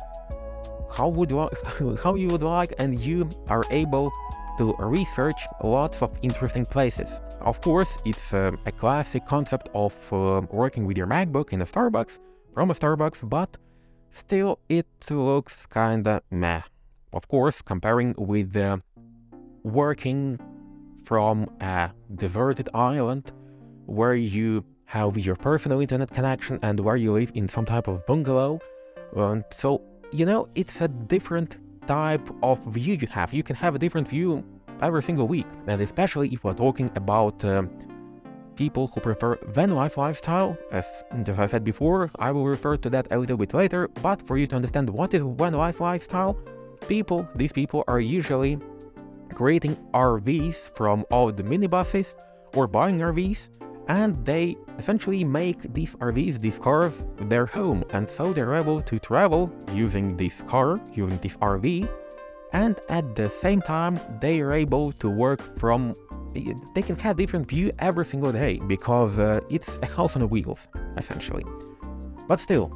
how 0.91 1.07
would 1.07 1.31
how 2.03 2.15
you 2.15 2.27
would 2.29 2.43
like, 2.43 2.73
and 2.77 2.99
you 2.99 3.29
are 3.47 3.65
able 3.71 4.11
to 4.57 4.75
research 4.79 5.41
lots 5.63 6.01
of 6.01 6.11
interesting 6.21 6.65
places. 6.65 7.09
Of 7.41 7.61
course, 7.61 7.97
it's 8.05 8.33
uh, 8.33 8.51
a 8.65 8.71
classic 8.71 9.25
concept 9.25 9.69
of 9.73 9.93
uh, 10.13 10.41
working 10.51 10.85
with 10.85 10.97
your 10.97 11.07
MacBook 11.07 11.53
in 11.53 11.61
a 11.61 11.65
Starbucks, 11.65 12.19
from 12.53 12.69
a 12.69 12.73
Starbucks, 12.73 13.27
but 13.27 13.57
still 14.11 14.59
it 14.69 14.87
looks 15.09 15.65
kinda 15.67 16.21
meh. 16.29 16.61
Of 17.13 17.27
course, 17.27 17.61
comparing 17.61 18.13
with 18.17 18.55
uh, 18.55 18.77
working 19.63 20.39
from 21.05 21.49
a 21.59 21.91
deserted 22.15 22.69
island 22.73 23.31
where 23.85 24.13
you 24.13 24.63
have 24.85 25.17
your 25.17 25.35
personal 25.35 25.79
internet 25.79 26.11
connection 26.11 26.59
and 26.61 26.79
where 26.79 26.95
you 26.95 27.13
live 27.13 27.31
in 27.33 27.47
some 27.47 27.65
type 27.65 27.87
of 27.87 28.05
bungalow. 28.05 28.59
And 29.15 29.43
so, 29.51 29.81
you 30.11 30.25
know, 30.25 30.47
it's 30.55 30.81
a 30.81 30.87
different 30.87 31.57
type 31.87 32.29
of 32.43 32.63
view 32.65 32.97
you 32.99 33.07
have. 33.07 33.33
You 33.33 33.43
can 33.43 33.55
have 33.55 33.75
a 33.75 33.79
different 33.79 34.07
view 34.07 34.43
every 34.81 35.03
single 35.03 35.27
week, 35.27 35.47
and 35.67 35.81
especially 35.81 36.29
if 36.29 36.43
we're 36.43 36.53
talking 36.53 36.91
about 36.95 37.43
uh, 37.45 37.63
people 38.55 38.87
who 38.87 38.99
prefer 38.99 39.37
van 39.47 39.71
life 39.71 39.97
lifestyle. 39.97 40.57
As, 40.71 40.85
as 41.11 41.39
I 41.39 41.47
said 41.47 41.63
before, 41.63 42.09
I 42.19 42.31
will 42.31 42.45
refer 42.45 42.77
to 42.77 42.89
that 42.89 43.07
a 43.11 43.17
little 43.17 43.37
bit 43.37 43.53
later, 43.53 43.87
but 44.01 44.25
for 44.27 44.37
you 44.37 44.47
to 44.47 44.55
understand 44.55 44.89
what 44.89 45.13
is 45.13 45.23
van 45.23 45.53
life 45.53 45.79
lifestyle, 45.79 46.33
people, 46.87 47.27
these 47.35 47.51
people 47.51 47.83
are 47.87 47.99
usually 47.99 48.59
creating 49.33 49.77
RVs 49.93 50.55
from 50.75 51.05
all 51.09 51.31
the 51.31 51.43
minibuses 51.43 52.07
or 52.55 52.67
buying 52.67 52.99
RVs 52.99 53.49
and 53.87 54.23
they 54.25 54.55
essentially 54.77 55.23
make 55.23 55.73
these 55.73 55.95
RVs, 55.95 56.39
these 56.39 56.57
cars, 56.57 56.93
their 57.21 57.45
home, 57.45 57.83
and 57.91 58.09
so 58.09 58.33
they're 58.33 58.55
able 58.55 58.81
to 58.81 58.99
travel 58.99 59.51
using 59.73 60.17
this 60.17 60.41
car, 60.41 60.79
using 60.93 61.17
this 61.19 61.35
RV, 61.37 61.89
and 62.53 62.79
at 62.89 63.15
the 63.15 63.29
same 63.29 63.61
time 63.61 63.99
they 64.19 64.41
are 64.41 64.51
able 64.51 64.91
to 64.93 65.09
work 65.09 65.57
from 65.57 65.93
they 66.73 66.81
can 66.81 66.95
have 66.97 67.17
different 67.17 67.47
view 67.47 67.71
every 67.79 68.05
single 68.05 68.31
day 68.31 68.57
because 68.67 69.17
uh, 69.19 69.41
it's 69.49 69.77
a 69.81 69.85
house 69.85 70.15
on 70.15 70.27
wheels 70.29 70.67
essentially. 70.97 71.43
But 72.27 72.39
still 72.39 72.67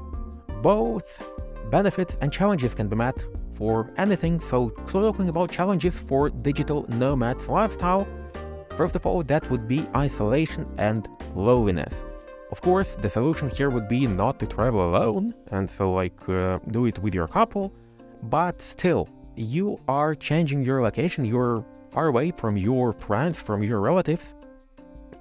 both 0.61 1.29
benefits 1.69 2.17
and 2.21 2.31
challenges 2.31 2.73
can 2.73 2.87
be 2.89 2.95
met 2.95 3.23
for 3.53 3.93
anything. 3.97 4.39
So 4.41 4.69
talking 4.69 5.29
about 5.29 5.51
challenges 5.51 5.95
for 5.95 6.29
digital 6.29 6.85
nomads 6.89 7.47
lifestyle 7.47 8.07
First 8.77 8.95
of 8.95 9.05
all, 9.05 9.23
that 9.23 9.49
would 9.49 9.67
be 9.67 9.87
isolation 9.95 10.67
and 10.77 11.07
loneliness. 11.33 12.03
Of 12.51 12.61
course, 12.61 12.95
the 12.95 13.09
solution 13.09 13.49
here 13.49 13.69
would 13.69 13.87
be 13.87 14.05
not 14.05 14.37
to 14.39 14.47
travel 14.47 14.89
alone 14.89 15.33
and 15.51 15.69
so 15.69 15.89
like 15.89 16.27
uh, 16.27 16.59
do 16.71 16.85
it 16.85 16.99
with 16.99 17.15
your 17.15 17.27
couple, 17.27 17.73
but 18.23 18.59
still, 18.59 19.07
you 19.35 19.79
are 19.87 20.13
changing 20.13 20.61
your 20.63 20.81
location, 20.81 21.25
you're 21.25 21.65
far 21.91 22.07
away 22.07 22.31
from 22.31 22.57
your 22.57 22.93
friends, 22.93 23.37
from 23.37 23.63
your 23.63 23.79
relatives, 23.79 24.35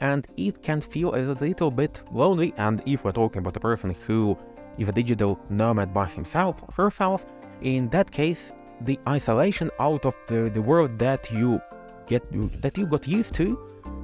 and 0.00 0.26
it 0.36 0.62
can 0.62 0.80
feel 0.80 1.14
a 1.14 1.22
little 1.22 1.70
bit 1.70 2.02
lonely. 2.12 2.52
And 2.56 2.82
if 2.86 3.04
we're 3.04 3.12
talking 3.12 3.38
about 3.38 3.56
a 3.56 3.60
person 3.60 3.94
who 4.06 4.36
is 4.78 4.88
a 4.88 4.92
digital 4.92 5.38
nomad 5.48 5.94
by 5.94 6.06
himself 6.06 6.62
or 6.62 6.84
herself, 6.84 7.24
in 7.62 7.88
that 7.90 8.10
case, 8.10 8.52
the 8.80 8.98
isolation 9.08 9.70
out 9.78 10.04
of 10.04 10.14
the, 10.26 10.50
the 10.52 10.60
world 10.60 10.98
that 10.98 11.30
you 11.30 11.60
get 12.06 12.22
that 12.62 12.76
you 12.78 12.86
got 12.86 13.06
used 13.06 13.34
to, 13.34 13.58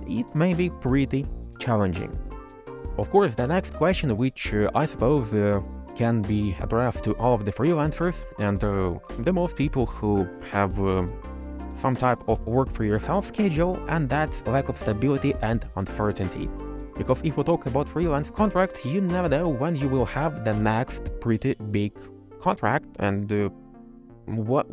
it 0.07 0.35
may 0.35 0.55
be 0.55 0.71
pretty 0.71 1.27
challenging. 1.59 2.17
Of 2.99 3.11
course, 3.11 3.35
the 3.35 3.47
next 3.47 3.75
question, 3.75 4.17
which 4.17 4.53
uh, 4.53 4.71
I 4.75 4.87
suppose 4.87 5.33
uh, 5.33 5.63
can 5.97 6.23
be 6.23 6.57
addressed 6.61 7.05
to 7.05 7.13
all 7.17 7.35
of 7.35 7.45
the 7.45 7.53
freelancers 7.53 8.15
and 8.39 8.63
uh, 8.63 8.99
the 9.21 9.33
most 9.33 9.57
people 9.57 9.87
who 9.87 10.29
have 10.51 10.81
uh, 10.81 11.07
some 11.79 11.97
type 11.97 12.23
of 12.29 12.47
work 12.47 12.71
for 12.71 12.85
yourself 12.85 13.29
schedule, 13.29 13.79
and 13.89 14.09
that's 14.09 14.43
lack 14.47 14.69
of 14.69 14.77
stability 14.77 15.35
and 15.43 15.67
uncertainty. 15.77 16.49
Because 16.97 17.19
if 17.25 17.37
we 17.37 17.43
talk 17.45 17.67
about 17.67 17.89
freelance 17.89 18.31
contracts, 18.31 18.85
you 18.85 19.01
never 19.01 19.29
know 19.29 19.49
when 19.49 19.77
you 19.77 19.89
will 19.89 20.05
have 20.05 20.45
the 20.45 20.53
next 20.53 21.11
pretty 21.21 21.55
big 21.71 21.93
contract, 22.41 22.87
and 22.99 23.33
uh, 23.33 23.49
what, 24.27 24.67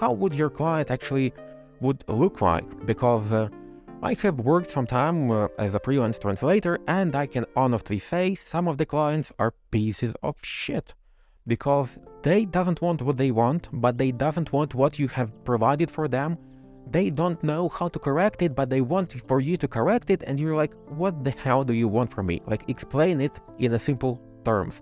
how 0.00 0.12
would 0.12 0.34
your 0.34 0.50
client 0.50 0.90
actually 0.90 1.32
would 1.80 2.04
look 2.08 2.40
like 2.40 2.86
because 2.86 3.30
uh, 3.32 3.48
I 4.00 4.14
have 4.22 4.38
worked 4.38 4.70
some 4.70 4.86
time 4.86 5.30
uh, 5.30 5.48
as 5.58 5.74
a 5.74 5.80
freelance 5.80 6.18
translator 6.18 6.78
and 6.86 7.16
I 7.16 7.26
can 7.26 7.44
honestly 7.56 7.98
say 7.98 8.34
some 8.36 8.68
of 8.68 8.78
the 8.78 8.86
clients 8.86 9.32
are 9.38 9.54
pieces 9.70 10.14
of 10.22 10.36
shit 10.42 10.94
because 11.48 11.98
they 12.22 12.44
doesn't 12.44 12.80
want 12.80 13.02
what 13.02 13.16
they 13.16 13.32
want 13.32 13.68
but 13.72 13.98
they 13.98 14.12
doesn't 14.12 14.52
want 14.52 14.74
what 14.74 14.98
you 14.98 15.08
have 15.08 15.32
provided 15.44 15.90
for 15.90 16.06
them. 16.06 16.38
They 16.90 17.10
don't 17.10 17.42
know 17.42 17.68
how 17.68 17.88
to 17.88 17.98
correct 17.98 18.40
it 18.42 18.54
but 18.54 18.70
they 18.70 18.82
want 18.82 19.20
for 19.26 19.40
you 19.40 19.56
to 19.56 19.66
correct 19.66 20.10
it 20.10 20.22
and 20.26 20.38
you're 20.38 20.56
like 20.56 20.74
what 20.86 21.24
the 21.24 21.32
hell 21.32 21.64
do 21.64 21.72
you 21.72 21.88
want 21.88 22.12
from 22.12 22.26
me? 22.26 22.40
Like 22.46 22.68
explain 22.68 23.20
it 23.20 23.40
in 23.58 23.72
a 23.74 23.78
simple 23.80 24.20
terms. 24.44 24.80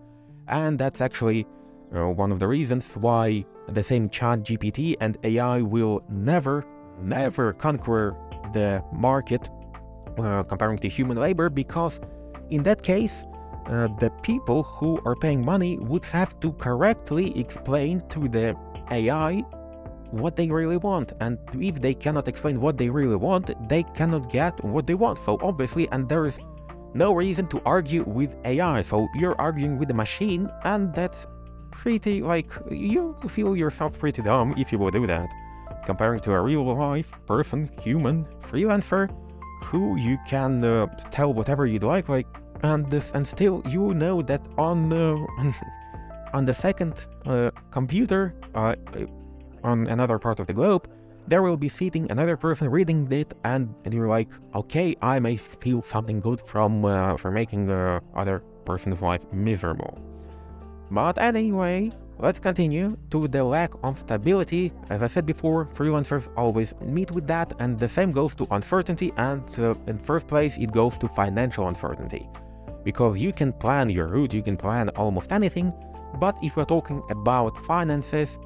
And 0.48 0.78
that's 0.78 1.00
actually 1.00 1.46
uh, 1.94 2.08
one 2.08 2.32
of 2.32 2.38
the 2.38 2.48
reasons 2.48 2.84
why 2.96 3.46
the 3.68 3.82
same 3.82 4.08
chat 4.10 4.40
gpt 4.40 4.96
and 5.00 5.16
ai 5.24 5.62
will 5.62 6.04
never 6.08 6.64
never 7.00 7.52
conquer 7.52 8.16
the 8.52 8.82
market 8.92 9.48
uh, 10.18 10.42
comparing 10.44 10.78
to 10.78 10.88
human 10.88 11.16
labor 11.16 11.48
because 11.48 12.00
in 12.50 12.62
that 12.62 12.82
case 12.82 13.24
uh, 13.66 13.88
the 13.98 14.10
people 14.22 14.62
who 14.62 15.00
are 15.04 15.16
paying 15.16 15.44
money 15.44 15.76
would 15.82 16.04
have 16.04 16.38
to 16.40 16.52
correctly 16.52 17.38
explain 17.38 18.00
to 18.08 18.20
the 18.28 18.56
AI 18.90 19.44
what 20.12 20.36
they 20.36 20.48
really 20.48 20.76
want. 20.76 21.12
And 21.20 21.36
if 21.54 21.80
they 21.80 21.92
cannot 21.92 22.28
explain 22.28 22.60
what 22.60 22.76
they 22.78 22.88
really 22.88 23.16
want 23.16 23.50
they 23.68 23.82
cannot 23.82 24.30
get 24.30 24.62
what 24.64 24.86
they 24.86 24.94
want. 24.94 25.18
So 25.24 25.38
obviously 25.42 25.88
and 25.90 26.08
there 26.08 26.26
is 26.26 26.38
no 26.94 27.12
reason 27.12 27.46
to 27.48 27.60
argue 27.66 28.04
with 28.04 28.34
AI 28.44 28.82
so 28.82 29.06
you're 29.14 29.38
arguing 29.38 29.78
with 29.78 29.88
the 29.88 29.94
machine 29.94 30.48
and 30.64 30.94
that's 30.94 31.26
pretty 31.70 32.22
like 32.22 32.48
you 32.70 33.14
feel 33.28 33.54
yourself 33.54 33.98
pretty 33.98 34.22
dumb 34.22 34.54
if 34.56 34.72
you 34.72 34.78
would 34.78 34.94
do 34.94 35.06
that 35.06 35.28
comparing 35.86 36.20
to 36.20 36.32
a 36.32 36.40
real 36.40 36.64
life 36.64 37.10
person, 37.26 37.70
human, 37.82 38.24
freelancer, 38.50 39.08
who 39.64 39.96
you 39.96 40.18
can 40.26 40.62
uh, 40.64 40.86
tell 41.10 41.32
whatever 41.32 41.66
you'd 41.66 41.82
like, 41.82 42.08
like, 42.08 42.26
and 42.62 42.88
this, 42.88 43.10
and 43.12 43.26
still 43.26 43.62
you 43.68 43.94
know 43.94 44.20
that 44.22 44.42
on 44.58 44.88
the 44.88 45.16
on 46.34 46.44
the 46.44 46.54
second 46.54 47.06
uh, 47.24 47.50
computer 47.70 48.34
uh, 48.54 48.74
on 49.64 49.86
another 49.86 50.18
part 50.18 50.40
of 50.40 50.46
the 50.46 50.52
globe, 50.52 50.88
there 51.26 51.42
will 51.42 51.56
be 51.56 51.68
sitting 51.68 52.10
another 52.10 52.36
person 52.36 52.70
reading 52.70 53.10
it, 53.10 53.34
and, 53.44 53.74
and 53.84 53.92
you're 53.94 54.08
like, 54.08 54.28
okay, 54.54 54.94
I 55.02 55.18
may 55.18 55.36
feel 55.36 55.82
something 55.82 56.20
good 56.20 56.40
from 56.40 56.84
uh, 56.84 57.16
from 57.16 57.34
making 57.34 57.66
the 57.66 58.00
other 58.14 58.42
person's 58.64 59.00
life 59.00 59.22
miserable. 59.32 59.98
But 60.90 61.18
anyway, 61.18 61.90
let's 62.18 62.38
continue 62.38 62.96
to 63.10 63.28
the 63.28 63.44
lack 63.44 63.72
of 63.82 63.98
stability. 63.98 64.72
As 64.90 65.02
I 65.02 65.08
said 65.08 65.26
before, 65.26 65.66
freelancers 65.66 66.28
always 66.36 66.74
meet 66.80 67.10
with 67.10 67.26
that, 67.26 67.52
and 67.58 67.78
the 67.78 67.88
same 67.88 68.12
goes 68.12 68.34
to 68.36 68.46
uncertainty, 68.50 69.12
and 69.16 69.42
uh, 69.58 69.74
in 69.86 69.98
first 69.98 70.26
place, 70.26 70.56
it 70.56 70.72
goes 70.72 70.96
to 70.98 71.08
financial 71.08 71.68
uncertainty. 71.68 72.28
Because 72.84 73.18
you 73.18 73.32
can 73.32 73.52
plan 73.52 73.90
your 73.90 74.08
route, 74.08 74.32
you 74.32 74.42
can 74.42 74.56
plan 74.56 74.88
almost 74.90 75.32
anything, 75.32 75.72
but 76.18 76.36
if 76.42 76.56
we're 76.56 76.64
talking 76.64 77.02
about 77.10 77.58
finances, 77.66 78.38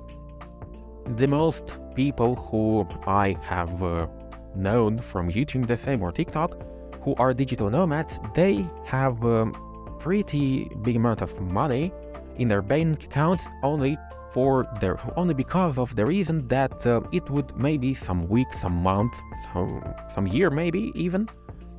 the 1.16 1.26
most 1.26 1.78
people 1.94 2.34
who 2.34 2.86
I 3.06 3.36
have 3.42 3.82
uh, 3.82 4.06
known 4.54 4.98
from 4.98 5.30
YouTube 5.30 5.66
the 5.66 5.76
same 5.76 6.02
or 6.02 6.12
TikTok 6.12 6.66
who 7.02 7.14
are 7.16 7.32
digital 7.32 7.70
nomads, 7.70 8.18
they 8.34 8.66
have 8.84 9.22
a 9.24 9.42
um, 9.42 9.96
pretty 9.98 10.70
big 10.82 10.96
amount 10.96 11.22
of 11.22 11.38
money 11.52 11.92
in 12.36 12.48
their 12.48 12.62
bank 12.62 13.04
accounts 13.04 13.44
only 13.62 13.96
for 14.32 14.64
their 14.80 14.98
only 15.16 15.34
because 15.34 15.76
of 15.78 15.94
the 15.96 16.06
reason 16.06 16.46
that 16.48 16.86
uh, 16.86 17.00
it 17.12 17.28
would 17.30 17.56
maybe 17.56 17.94
some 17.94 18.22
week, 18.28 18.46
some 18.60 18.76
month, 18.82 19.12
some, 19.52 19.82
some 20.14 20.26
year 20.26 20.50
maybe 20.50 20.92
even 20.94 21.28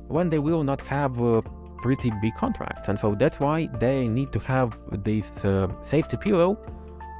when 0.08 0.28
they 0.28 0.38
will 0.38 0.62
not 0.62 0.80
have 0.82 1.18
a 1.20 1.42
pretty 1.80 2.12
big 2.20 2.34
contract. 2.34 2.88
and 2.88 2.98
so 2.98 3.14
that's 3.14 3.40
why 3.40 3.66
they 3.80 4.06
need 4.08 4.30
to 4.32 4.38
have 4.38 4.78
this 5.02 5.26
uh, 5.44 5.68
safety 5.82 6.16
pillow 6.16 6.56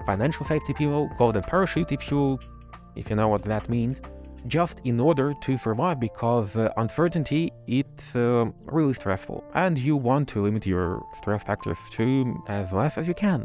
financial 0.04 0.44
safety 0.46 0.72
pillow, 0.72 1.08
golden 1.18 1.42
parachute 1.42 1.92
if 1.92 2.10
you 2.10 2.38
if 2.94 3.08
you 3.08 3.16
know 3.16 3.28
what 3.28 3.42
that 3.42 3.68
means, 3.68 4.00
just 4.46 4.80
in 4.84 4.98
order 4.98 5.34
to 5.40 5.56
survive 5.56 6.00
because 6.00 6.56
uh, 6.56 6.72
uncertainty 6.76 7.52
it's 7.66 8.16
uh, 8.16 8.46
really 8.64 8.94
stressful 8.94 9.44
and 9.54 9.78
you 9.78 9.96
want 9.96 10.28
to 10.28 10.42
limit 10.42 10.66
your 10.66 11.04
stress 11.18 11.42
factors 11.42 11.78
to 11.90 12.42
as 12.48 12.72
less 12.72 12.98
as 12.98 13.06
you 13.06 13.14
can. 13.14 13.44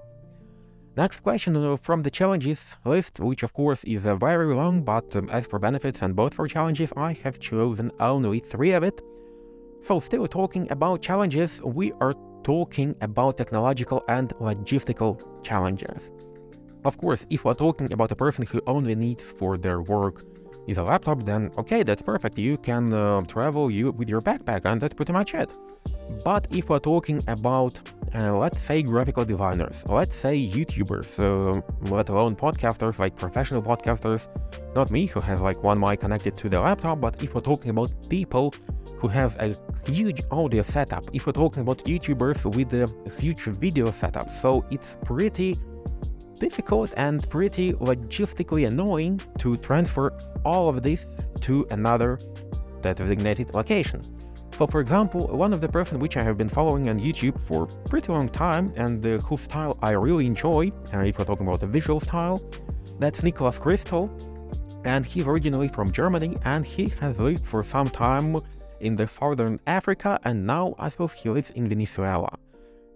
Next 0.96 1.20
question 1.20 1.56
uh, 1.56 1.78
from 1.78 2.02
the 2.02 2.10
challenges 2.10 2.76
list, 2.84 3.20
which 3.20 3.44
of 3.44 3.54
course 3.54 3.84
is 3.84 4.06
uh, 4.06 4.16
very 4.16 4.54
long, 4.54 4.82
but 4.82 5.16
um, 5.16 5.30
as 5.30 5.46
for 5.46 5.60
benefits 5.60 6.02
and 6.02 6.16
both 6.16 6.34
for 6.34 6.48
challenges, 6.48 6.92
I 6.98 7.14
have 7.24 7.40
chosen 7.40 7.92
only 8.00 8.40
three 8.40 8.72
of 8.72 8.84
it. 8.84 9.00
So 9.84 10.00
still 10.00 10.28
talking 10.28 10.68
about 10.72 11.04
challenges, 11.04 11.62
we 11.62 11.92
are 12.02 12.16
talking 12.44 12.96
about 13.02 13.38
technological 13.38 14.04
and 14.08 14.30
logistical 14.40 15.22
challenges. 15.44 16.12
Of 16.84 16.98
course, 16.98 17.26
if 17.30 17.46
we're 17.46 17.54
talking 17.54 17.92
about 17.94 18.12
a 18.12 18.16
person 18.16 18.46
who 18.46 18.62
only 18.66 18.96
needs 18.96 19.24
for 19.24 19.58
their 19.58 19.82
work 19.82 20.24
is 20.68 20.78
a 20.78 20.84
laptop, 20.84 21.24
then 21.24 21.52
okay, 21.58 21.84
that's 21.84 22.02
perfect. 22.02 22.38
You 22.38 22.58
can 22.58 22.94
uh, 22.94 23.22
travel 23.22 23.72
you 23.72 23.92
with 23.92 24.10
your 24.10 24.22
backpack, 24.22 24.62
and 24.66 24.80
that's 24.82 24.94
pretty 24.94 25.14
much 25.14 25.34
it. 25.34 25.52
But 26.24 26.48
if 26.52 26.70
we're 26.70 26.80
talking 26.80 27.24
about, 27.28 27.80
uh, 28.14 28.36
let's 28.38 28.60
say, 28.60 28.82
graphical 28.84 29.26
designers, 29.26 29.84
let's 29.88 30.16
say 30.16 30.36
YouTubers, 30.38 31.10
uh, 31.20 31.62
let 31.90 32.10
alone 32.10 32.36
podcasters, 32.36 33.00
like 33.00 33.16
professional 33.16 33.62
podcasters, 33.62 34.28
not 34.76 34.92
me, 34.92 35.06
who 35.06 35.20
has 35.20 35.40
like 35.42 35.64
one 35.64 35.80
mic 35.80 36.02
connected 36.02 36.36
to 36.38 36.50
the 36.50 36.60
laptop, 36.60 37.02
but 37.02 37.22
if 37.24 37.34
we're 37.34 37.42
talking 37.42 37.72
about 37.72 37.92
people 38.10 38.54
who 38.98 39.08
have 39.08 39.36
a 39.40 39.56
huge 39.90 40.22
audio 40.32 40.64
setup, 40.64 41.06
if 41.14 41.26
we're 41.26 41.34
talking 41.34 41.62
about 41.62 41.80
YouTubers 41.86 42.44
with 42.56 42.74
a 42.74 42.90
huge 43.20 43.44
video 43.44 43.92
setup, 43.92 44.32
so 44.32 44.66
it's 44.72 44.98
pretty 45.04 45.58
difficult 46.38 46.94
and 46.98 47.28
pretty 47.30 47.74
logistically 47.74 48.68
annoying 48.68 49.20
to 49.40 49.58
transfer 49.58 50.14
all 50.46 50.70
of 50.70 50.84
this 50.84 51.06
to 51.42 51.68
another 51.72 52.20
designated 52.82 53.54
location. 53.54 54.02
So 54.58 54.66
for 54.66 54.82
example, 54.82 55.28
one 55.28 55.54
of 55.54 55.62
the 55.62 55.70
person 55.70 56.00
which 56.00 56.18
I 56.18 56.24
have 56.24 56.38
been 56.38 56.50
following 56.50 56.90
on 56.90 57.00
YouTube 57.00 57.40
for 57.40 57.68
pretty 57.90 58.12
long 58.12 58.28
time 58.30 58.74
and 58.76 59.06
uh, 59.06 59.20
whose 59.20 59.42
style 59.42 59.78
I 59.84 59.92
really 59.92 60.26
enjoy, 60.26 60.72
and 60.92 61.08
if 61.08 61.20
we're 61.20 61.26
talking 61.26 61.48
about 61.48 61.60
the 61.60 61.68
visual 61.68 62.00
style, 62.00 62.42
that's 63.00 63.22
Nicholas 63.22 63.60
Crystal, 63.60 64.10
and 64.84 65.06
he's 65.06 65.28
originally 65.28 65.68
from 65.68 65.92
Germany 65.92 66.38
and 66.46 66.66
he 66.66 66.88
has 67.00 67.20
lived 67.20 67.46
for 67.46 67.64
some 67.64 67.88
time 67.90 68.42
in 68.80 68.96
the 68.96 69.08
southern 69.08 69.60
Africa 69.68 70.20
and 70.24 70.48
now 70.48 70.74
I 70.80 70.90
suppose 70.90 71.12
he 71.12 71.30
lives 71.30 71.52
in 71.52 71.70
Venezuela. 71.70 72.38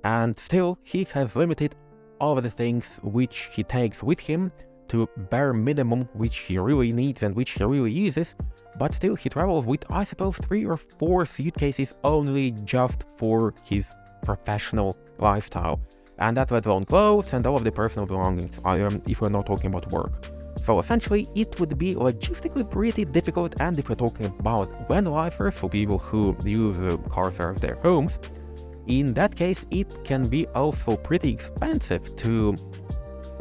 And 0.03 0.35
still, 0.35 0.79
he 0.81 1.05
has 1.13 1.35
limited 1.35 1.75
all 2.21 2.37
of 2.37 2.43
the 2.43 2.49
things 2.49 2.85
which 3.01 3.49
he 3.51 3.63
takes 3.63 4.01
with 4.01 4.19
him 4.19 4.51
to 4.87 5.09
bare 5.29 5.53
minimum 5.53 6.07
which 6.13 6.37
he 6.37 6.57
really 6.57 6.93
needs 6.93 7.23
and 7.23 7.35
which 7.35 7.51
he 7.51 7.63
really 7.63 7.91
uses, 7.91 8.35
but 8.77 8.93
still 8.93 9.15
he 9.15 9.27
travels 9.29 9.65
with 9.65 9.83
I 9.89 10.03
suppose 10.03 10.37
three 10.37 10.65
or 10.65 10.77
four 10.77 11.25
suitcases 11.25 11.95
only 12.03 12.51
just 12.75 13.05
for 13.17 13.53
his 13.63 13.85
professional 14.23 14.95
lifestyle. 15.17 15.79
And 16.19 16.37
that 16.37 16.51
let 16.51 16.67
alone 16.67 16.85
clothes 16.85 17.33
and 17.33 17.45
all 17.47 17.57
of 17.57 17.63
the 17.63 17.71
personal 17.71 18.05
belongings, 18.05 18.59
if 19.07 19.21
we're 19.21 19.29
not 19.29 19.47
talking 19.47 19.67
about 19.67 19.91
work. 19.91 20.13
So 20.63 20.77
essentially, 20.79 21.27
it 21.33 21.59
would 21.59 21.75
be 21.77 21.95
logistically 21.95 22.69
pretty 22.69 23.05
difficult, 23.05 23.55
and 23.59 23.79
if 23.79 23.89
we're 23.89 23.95
talking 23.95 24.27
about 24.27 24.87
van 24.87 25.05
lifers, 25.05 25.55
for 25.55 25.69
people 25.69 25.97
who 25.97 26.37
use 26.45 26.77
uh, 26.79 26.97
cars 27.09 27.39
as 27.39 27.59
their 27.59 27.75
homes, 27.75 28.19
in 28.87 29.13
that 29.13 29.35
case, 29.35 29.65
it 29.71 30.03
can 30.03 30.27
be 30.27 30.47
also 30.47 30.95
pretty 30.95 31.31
expensive 31.31 32.15
to 32.17 32.55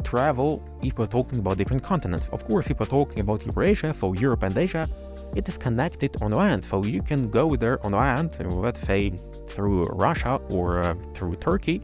travel 0.03 0.63
if 0.81 0.97
we're 0.97 1.07
talking 1.07 1.39
about 1.39 1.57
different 1.57 1.83
continents. 1.83 2.27
Of 2.31 2.45
course, 2.45 2.69
if 2.69 2.79
we're 2.79 2.85
talking 2.85 3.19
about 3.19 3.45
Eurasia, 3.45 3.93
so 3.93 4.13
Europe 4.13 4.43
and 4.43 4.57
Asia, 4.57 4.87
it 5.35 5.47
is 5.47 5.57
connected 5.57 6.21
on 6.21 6.31
land, 6.31 6.63
so 6.63 6.83
you 6.83 7.01
can 7.01 7.29
go 7.29 7.55
there 7.55 7.83
on 7.85 7.93
land, 7.93 8.35
let's 8.39 8.81
say 8.81 9.13
through 9.47 9.85
Russia 9.85 10.41
or 10.49 10.79
uh, 10.79 10.95
through 11.13 11.35
Turkey. 11.37 11.81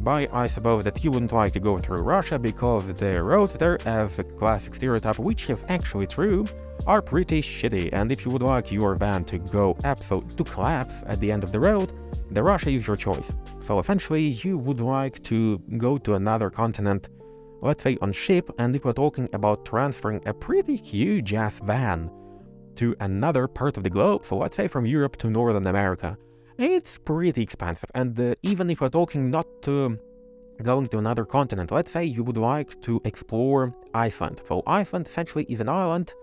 But 0.00 0.32
I 0.32 0.46
suppose 0.46 0.84
that 0.84 1.02
you 1.02 1.10
wouldn't 1.10 1.32
like 1.32 1.52
to 1.54 1.60
go 1.60 1.78
through 1.78 2.02
Russia 2.02 2.38
because 2.38 2.86
the 2.94 3.22
roads 3.22 3.54
there, 3.54 3.78
as 3.86 4.18
a 4.18 4.24
classic 4.24 4.74
stereotype, 4.74 5.18
which 5.18 5.48
is 5.50 5.58
actually 5.68 6.06
true, 6.06 6.44
are 6.86 7.00
pretty 7.00 7.40
shitty. 7.40 7.90
And 7.92 8.12
if 8.12 8.24
you 8.24 8.30
would 8.30 8.42
like 8.42 8.70
your 8.70 8.94
van 8.96 9.24
to 9.26 9.38
go 9.38 9.76
absolute 9.82 10.36
to 10.36 10.44
collapse 10.44 11.02
at 11.06 11.20
the 11.20 11.32
end 11.32 11.42
of 11.42 11.52
the 11.52 11.60
road, 11.60 11.92
the 12.34 12.42
Russia 12.42 12.70
is 12.70 12.86
your 12.86 12.96
choice. 12.96 13.32
So 13.60 13.78
essentially, 13.78 14.26
you 14.44 14.58
would 14.58 14.80
like 14.80 15.22
to 15.24 15.58
go 15.78 15.98
to 15.98 16.14
another 16.14 16.50
continent, 16.50 17.08
let's 17.62 17.82
say 17.82 17.96
on 18.02 18.12
ship, 18.12 18.50
and 18.58 18.74
if 18.74 18.84
we're 18.84 18.92
talking 18.92 19.28
about 19.32 19.64
transferring 19.64 20.20
a 20.26 20.34
pretty 20.34 20.76
huge 20.76 21.32
ass 21.32 21.60
van 21.64 22.10
to 22.76 22.96
another 23.00 23.46
part 23.46 23.76
of 23.76 23.84
the 23.84 23.90
globe, 23.90 24.24
so 24.24 24.36
let's 24.36 24.56
say 24.56 24.66
from 24.66 24.84
Europe 24.84 25.16
to 25.18 25.30
Northern 25.30 25.66
America, 25.66 26.18
it's 26.58 26.98
pretty 26.98 27.42
expensive. 27.42 27.90
And 27.94 28.18
uh, 28.18 28.34
even 28.42 28.68
if 28.68 28.80
we're 28.80 28.88
talking 28.88 29.30
not 29.30 29.46
to 29.62 29.98
going 30.62 30.88
to 30.88 30.98
another 30.98 31.24
continent, 31.24 31.70
let's 31.70 31.90
say 31.90 32.04
you 32.04 32.24
would 32.24 32.36
like 32.36 32.80
to 32.82 33.00
explore 33.04 33.74
Iceland. 33.92 34.40
So 34.46 34.62
Iceland 34.66 35.06
essentially 35.06 35.46
is 35.48 35.60
an 35.60 35.68
island 35.68 36.14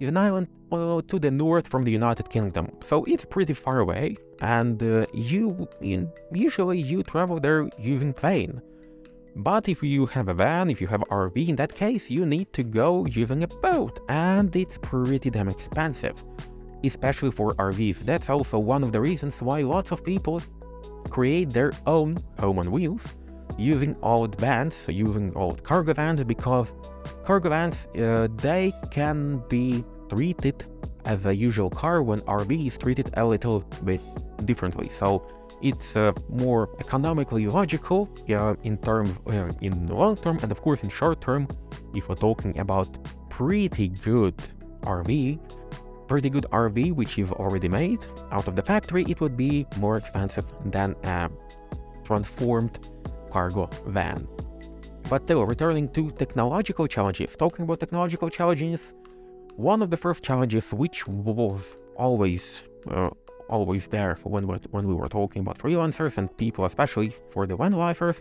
is 0.00 0.08
an 0.08 0.16
island 0.16 0.48
uh, 0.72 1.00
to 1.08 1.18
the 1.18 1.30
north 1.30 1.66
from 1.68 1.84
the 1.84 1.90
United 1.90 2.28
Kingdom, 2.30 2.70
so 2.84 3.04
it's 3.04 3.24
pretty 3.24 3.54
far 3.54 3.80
away, 3.80 4.16
and 4.40 4.82
uh, 4.82 5.06
you 5.12 5.68
in, 5.80 6.10
usually 6.32 6.78
you 6.80 7.02
travel 7.02 7.38
there 7.38 7.68
using 7.78 8.12
plane. 8.12 8.60
But 9.36 9.68
if 9.68 9.82
you 9.82 10.06
have 10.06 10.28
a 10.28 10.34
van, 10.34 10.70
if 10.70 10.80
you 10.80 10.86
have 10.86 11.00
RV, 11.10 11.48
in 11.48 11.56
that 11.56 11.74
case 11.74 12.10
you 12.10 12.24
need 12.24 12.52
to 12.52 12.62
go 12.62 13.04
using 13.06 13.42
a 13.42 13.48
boat, 13.48 14.00
and 14.08 14.54
it's 14.54 14.78
pretty 14.78 15.30
damn 15.30 15.48
expensive, 15.48 16.14
especially 16.84 17.30
for 17.30 17.52
RVs. 17.54 17.98
That's 18.04 18.30
also 18.30 18.58
one 18.58 18.82
of 18.84 18.92
the 18.92 19.00
reasons 19.00 19.40
why 19.42 19.62
lots 19.62 19.90
of 19.90 20.04
people 20.04 20.42
create 21.10 21.50
their 21.50 21.72
own 21.86 22.16
home 22.38 22.58
on 22.58 22.70
wheels 22.70 23.02
using 23.58 23.96
old 24.02 24.38
vans, 24.40 24.88
using 24.88 25.34
old 25.36 25.62
cargo 25.62 25.94
vans, 25.94 26.22
because 26.24 26.72
cargo 27.24 27.50
vans, 27.50 27.86
uh, 27.98 28.28
they 28.36 28.72
can 28.90 29.42
be 29.48 29.84
treated 30.08 30.64
as 31.04 31.26
a 31.26 31.34
usual 31.34 31.70
car 31.70 32.02
when 32.02 32.20
RV 32.20 32.66
is 32.66 32.78
treated 32.78 33.10
a 33.16 33.24
little 33.24 33.60
bit 33.84 34.00
differently. 34.46 34.90
So 34.98 35.26
it's 35.62 35.96
uh, 35.96 36.12
more 36.28 36.68
economically 36.80 37.46
logical 37.46 38.08
uh, 38.30 38.54
in 38.62 38.76
terms 38.78 39.18
uh, 39.26 39.50
in 39.60 39.86
long 39.88 40.16
term 40.16 40.38
and 40.42 40.50
of 40.52 40.60
course 40.60 40.82
in 40.82 40.90
short 40.90 41.20
term 41.20 41.48
if 41.94 42.08
we're 42.08 42.14
talking 42.14 42.58
about 42.58 42.88
pretty 43.30 43.88
good 43.88 44.36
RV 44.82 45.38
pretty 46.08 46.28
good 46.28 46.46
RV 46.52 46.92
which 46.92 47.18
is 47.18 47.30
already 47.32 47.68
made 47.68 48.04
out 48.30 48.46
of 48.46 48.56
the 48.56 48.62
factory 48.62 49.04
it 49.08 49.20
would 49.20 49.36
be 49.36 49.66
more 49.78 49.96
expensive 49.96 50.44
than 50.66 50.94
a 51.04 51.30
transformed 52.04 52.78
cargo 53.34 53.64
van. 53.86 54.18
But 55.10 55.20
still, 55.24 55.44
returning 55.54 55.86
to 55.96 56.02
technological 56.22 56.86
challenges, 56.94 57.30
talking 57.44 57.62
about 57.64 57.78
technological 57.84 58.28
challenges, 58.38 58.80
one 59.56 59.80
of 59.84 59.88
the 59.90 60.00
first 60.04 60.20
challenges 60.28 60.64
which 60.72 60.98
was 61.06 61.60
always 62.04 62.62
uh, 62.90 63.10
always 63.48 63.82
there 63.96 64.14
when 64.34 64.44
we, 64.48 64.56
when 64.74 64.84
we 64.90 64.94
were 65.00 65.12
talking 65.20 65.40
about 65.44 65.58
freelancers 65.58 66.16
and 66.18 66.26
people, 66.44 66.64
especially 66.64 67.10
for 67.32 67.42
the 67.46 67.56
van 67.56 67.72
lifers, 67.72 68.18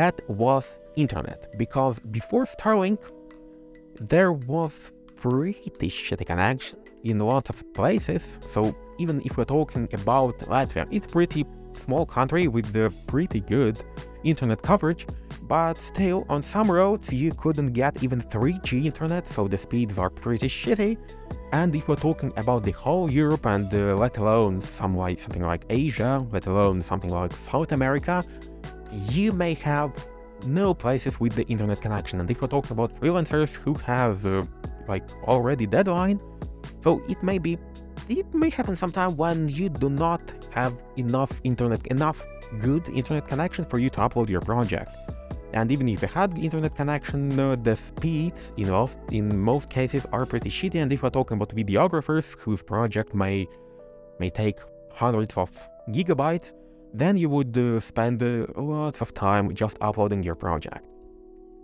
that 0.00 0.14
was 0.28 0.64
internet. 0.96 1.40
Because 1.56 1.94
before 2.18 2.44
Starlink, 2.54 3.00
there 4.12 4.32
was 4.32 4.92
pretty 5.16 5.88
shitty 5.88 6.26
connection 6.26 6.78
in 7.04 7.18
lots 7.18 7.48
of 7.52 7.58
places. 7.72 8.22
So 8.54 8.60
even 9.02 9.22
if 9.24 9.36
we're 9.36 9.52
talking 9.58 9.88
about 10.00 10.38
Latvia, 10.52 10.84
it's 10.90 11.06
pretty 11.06 11.42
small 11.84 12.04
country 12.06 12.48
with 12.48 12.74
a 12.76 12.92
pretty 13.06 13.40
good 13.40 13.76
internet 14.26 14.62
coverage, 14.62 15.06
but 15.42 15.76
still 15.76 16.26
on 16.28 16.42
some 16.42 16.70
roads 16.70 17.12
you 17.12 17.32
couldn't 17.32 17.72
get 17.72 18.02
even 18.02 18.20
3G 18.20 18.84
internet, 18.84 19.26
so 19.32 19.48
the 19.48 19.58
speeds 19.58 19.96
are 19.98 20.10
pretty 20.10 20.48
shitty. 20.48 20.98
And 21.52 21.74
if 21.74 21.88
we're 21.88 21.96
talking 21.96 22.32
about 22.36 22.64
the 22.64 22.72
whole 22.72 23.10
Europe 23.10 23.46
and 23.46 23.72
uh, 23.72 23.96
let 23.96 24.18
alone 24.18 24.60
some 24.60 24.96
like 24.96 25.20
something 25.20 25.42
like 25.42 25.64
Asia, 25.70 26.26
let 26.32 26.46
alone 26.46 26.82
something 26.82 27.10
like 27.10 27.32
South 27.32 27.72
America, 27.72 28.24
you 29.10 29.32
may 29.32 29.54
have 29.54 29.92
no 30.46 30.74
places 30.74 31.18
with 31.20 31.34
the 31.34 31.46
internet 31.46 31.80
connection. 31.80 32.20
And 32.20 32.30
if 32.30 32.40
we're 32.42 32.48
talking 32.48 32.72
about 32.72 32.98
freelancers 33.00 33.50
who 33.50 33.74
have 33.74 34.26
uh, 34.26 34.42
like 34.88 35.04
already 35.24 35.66
deadline, 35.66 36.20
so 36.82 37.02
it 37.08 37.22
may 37.22 37.38
be 37.38 37.58
it 38.08 38.32
may 38.32 38.50
happen 38.50 38.76
sometime 38.76 39.16
when 39.16 39.48
you 39.48 39.68
do 39.68 39.90
not 39.90 40.20
have 40.50 40.74
enough 40.96 41.40
internet 41.42 41.84
enough 41.88 42.24
good 42.60 42.88
internet 42.88 43.26
connection 43.26 43.64
for 43.64 43.78
you 43.78 43.90
to 43.90 44.00
upload 44.00 44.28
your 44.28 44.40
project. 44.40 44.94
And 45.52 45.70
even 45.72 45.88
if 45.88 46.02
you 46.02 46.08
had 46.08 46.36
internet 46.36 46.74
connection, 46.76 47.38
uh, 47.38 47.56
the 47.56 47.76
speeds 47.76 48.52
involved 48.56 48.98
in 49.12 49.38
most 49.38 49.70
cases 49.70 50.04
are 50.12 50.26
pretty 50.26 50.50
shitty. 50.50 50.82
And 50.82 50.92
if 50.92 51.02
we're 51.02 51.10
talking 51.10 51.36
about 51.36 51.50
videographers 51.50 52.36
whose 52.38 52.62
project 52.62 53.14
may 53.14 53.46
may 54.18 54.30
take 54.30 54.58
hundreds 54.92 55.36
of 55.36 55.50
gigabytes, 55.90 56.52
then 56.92 57.16
you 57.16 57.28
would 57.28 57.56
uh, 57.56 57.80
spend 57.80 58.22
uh, 58.22 58.46
lots 58.56 59.00
of 59.00 59.14
time 59.14 59.54
just 59.54 59.76
uploading 59.80 60.22
your 60.22 60.34
project. 60.34 60.84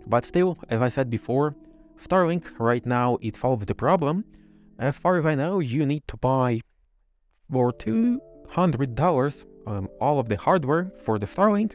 But 0.07 0.25
still, 0.25 0.57
as 0.69 0.81
I 0.81 0.89
said 0.89 1.09
before, 1.09 1.55
Starlink 1.99 2.45
right 2.59 2.85
now 2.85 3.17
it 3.21 3.35
solves 3.35 3.65
the 3.65 3.75
problem. 3.75 4.25
As 4.79 4.97
far 4.97 5.17
as 5.17 5.25
I 5.25 5.35
know, 5.35 5.59
you 5.59 5.85
need 5.85 6.03
to 6.07 6.17
buy 6.17 6.61
for 7.51 7.71
two 7.71 8.19
hundred 8.49 8.95
dollars 8.95 9.45
um, 9.67 9.89
all 9.99 10.19
of 10.19 10.29
the 10.29 10.37
hardware 10.37 10.91
for 11.03 11.19
the 11.19 11.27
Starlink, 11.27 11.73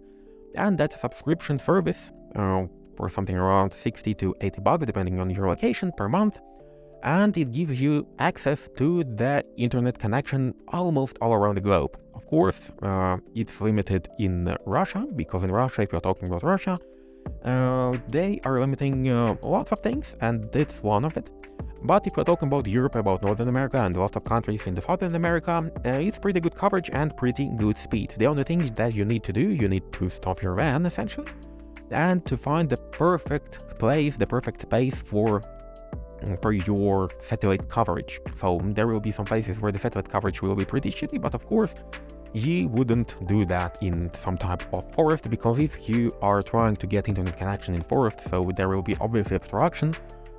and 0.55 0.79
that 0.79 0.99
subscription 1.01 1.59
service 1.59 2.11
uh, 2.37 2.65
for 2.97 3.09
something 3.09 3.37
around 3.37 3.73
60 3.73 4.15
to 4.15 4.35
80 4.41 4.61
bucks 4.61 4.87
depending 4.87 5.21
on 5.21 5.31
your 5.31 5.47
location 5.47 5.93
per 5.97 6.09
month 6.09 6.39
and 7.03 7.37
it 7.37 7.53
gives 7.53 7.81
you 7.81 8.07
access 8.19 8.69
to 8.77 9.05
the 9.05 9.45
internet 9.57 9.99
connection 9.99 10.55
almost 10.69 11.17
all 11.21 11.33
around 11.33 11.57
the 11.57 11.61
globe. 11.61 11.99
Of 12.15 12.27
course, 12.27 12.73
uh, 12.83 13.19
it's 13.35 13.61
limited 13.61 14.09
in 14.19 14.57
Russia, 14.67 15.07
because 15.15 15.43
in 15.43 15.51
Russia, 15.51 15.83
if 15.83 15.93
you're 15.93 16.01
talking 16.01 16.29
about 16.29 16.43
Russia, 16.43 16.79
uh, 17.45 17.97
they 18.09 18.41
are 18.45 18.59
limiting 18.61 19.09
uh, 19.09 19.37
lots 19.43 19.73
of 19.73 19.81
things, 19.81 20.17
and 20.21 20.51
that's 20.53 20.83
one 20.83 21.05
of 21.05 21.17
it. 21.17 21.31
But 21.83 22.07
if 22.07 22.17
we're 22.17 22.25
talking 22.25 22.49
about 22.49 22.67
Europe, 22.67 22.97
about 22.97 23.23
Northern 23.23 23.49
America, 23.49 23.79
and 23.79 23.97
lots 23.97 24.17
of 24.17 24.25
countries 24.25 24.67
in 24.67 24.75
the 24.75 24.83
Southern 24.83 25.15
America, 25.15 25.71
uh, 25.87 25.89
it's 25.89 26.19
pretty 26.19 26.41
good 26.41 26.55
coverage 26.55 26.91
and 26.93 27.17
pretty 27.17 27.47
good 27.57 27.77
speed. 27.77 28.15
The 28.17 28.27
only 28.27 28.43
thing 28.43 28.67
that 28.67 28.95
you 28.95 29.05
need 29.05 29.23
to 29.25 29.33
do, 29.33 29.51
you 29.51 29.69
need 29.69 29.93
to 29.93 30.09
stop 30.09 30.43
your 30.43 30.55
van, 30.55 30.87
essentially, 30.87 31.29
and 31.91 32.25
to 32.27 32.37
find 32.37 32.69
the 32.69 32.77
perfect 32.77 33.79
place, 33.79 34.17
the 34.17 34.27
perfect 34.27 34.63
space 34.63 34.95
for 34.95 35.41
for 36.43 36.53
your 36.53 37.09
satellite 37.23 37.69
coverage. 37.69 38.21
So 38.37 38.61
there 38.65 38.89
will 38.89 38.99
be 38.99 39.13
some 39.13 39.25
places 39.25 39.61
where 39.61 39.71
the 39.71 39.79
satellite 39.79 40.09
coverage 40.09 40.43
will 40.43 40.57
be 40.57 40.65
pretty 40.65 40.91
shitty, 40.91 41.21
but 41.21 41.33
of 41.33 41.47
course 41.47 41.77
you 42.33 42.69
wouldn't 42.69 43.15
do 43.27 43.45
that 43.47 43.79
in 43.81 44.11
some 44.21 44.37
type 44.37 44.63
of 44.75 44.85
forest 44.95 45.31
because 45.31 45.59
if 45.59 45.89
you 45.89 46.11
are 46.21 46.43
trying 46.43 46.77
to 46.77 46.87
get 46.87 47.09
internet 47.09 47.37
connection 47.37 47.75
in 47.75 47.83
forest, 47.83 48.29
so 48.29 48.51
there 48.55 48.69
will 48.69 48.83
be 48.83 48.97
obviously 49.01 49.37
obstruction 49.37 49.95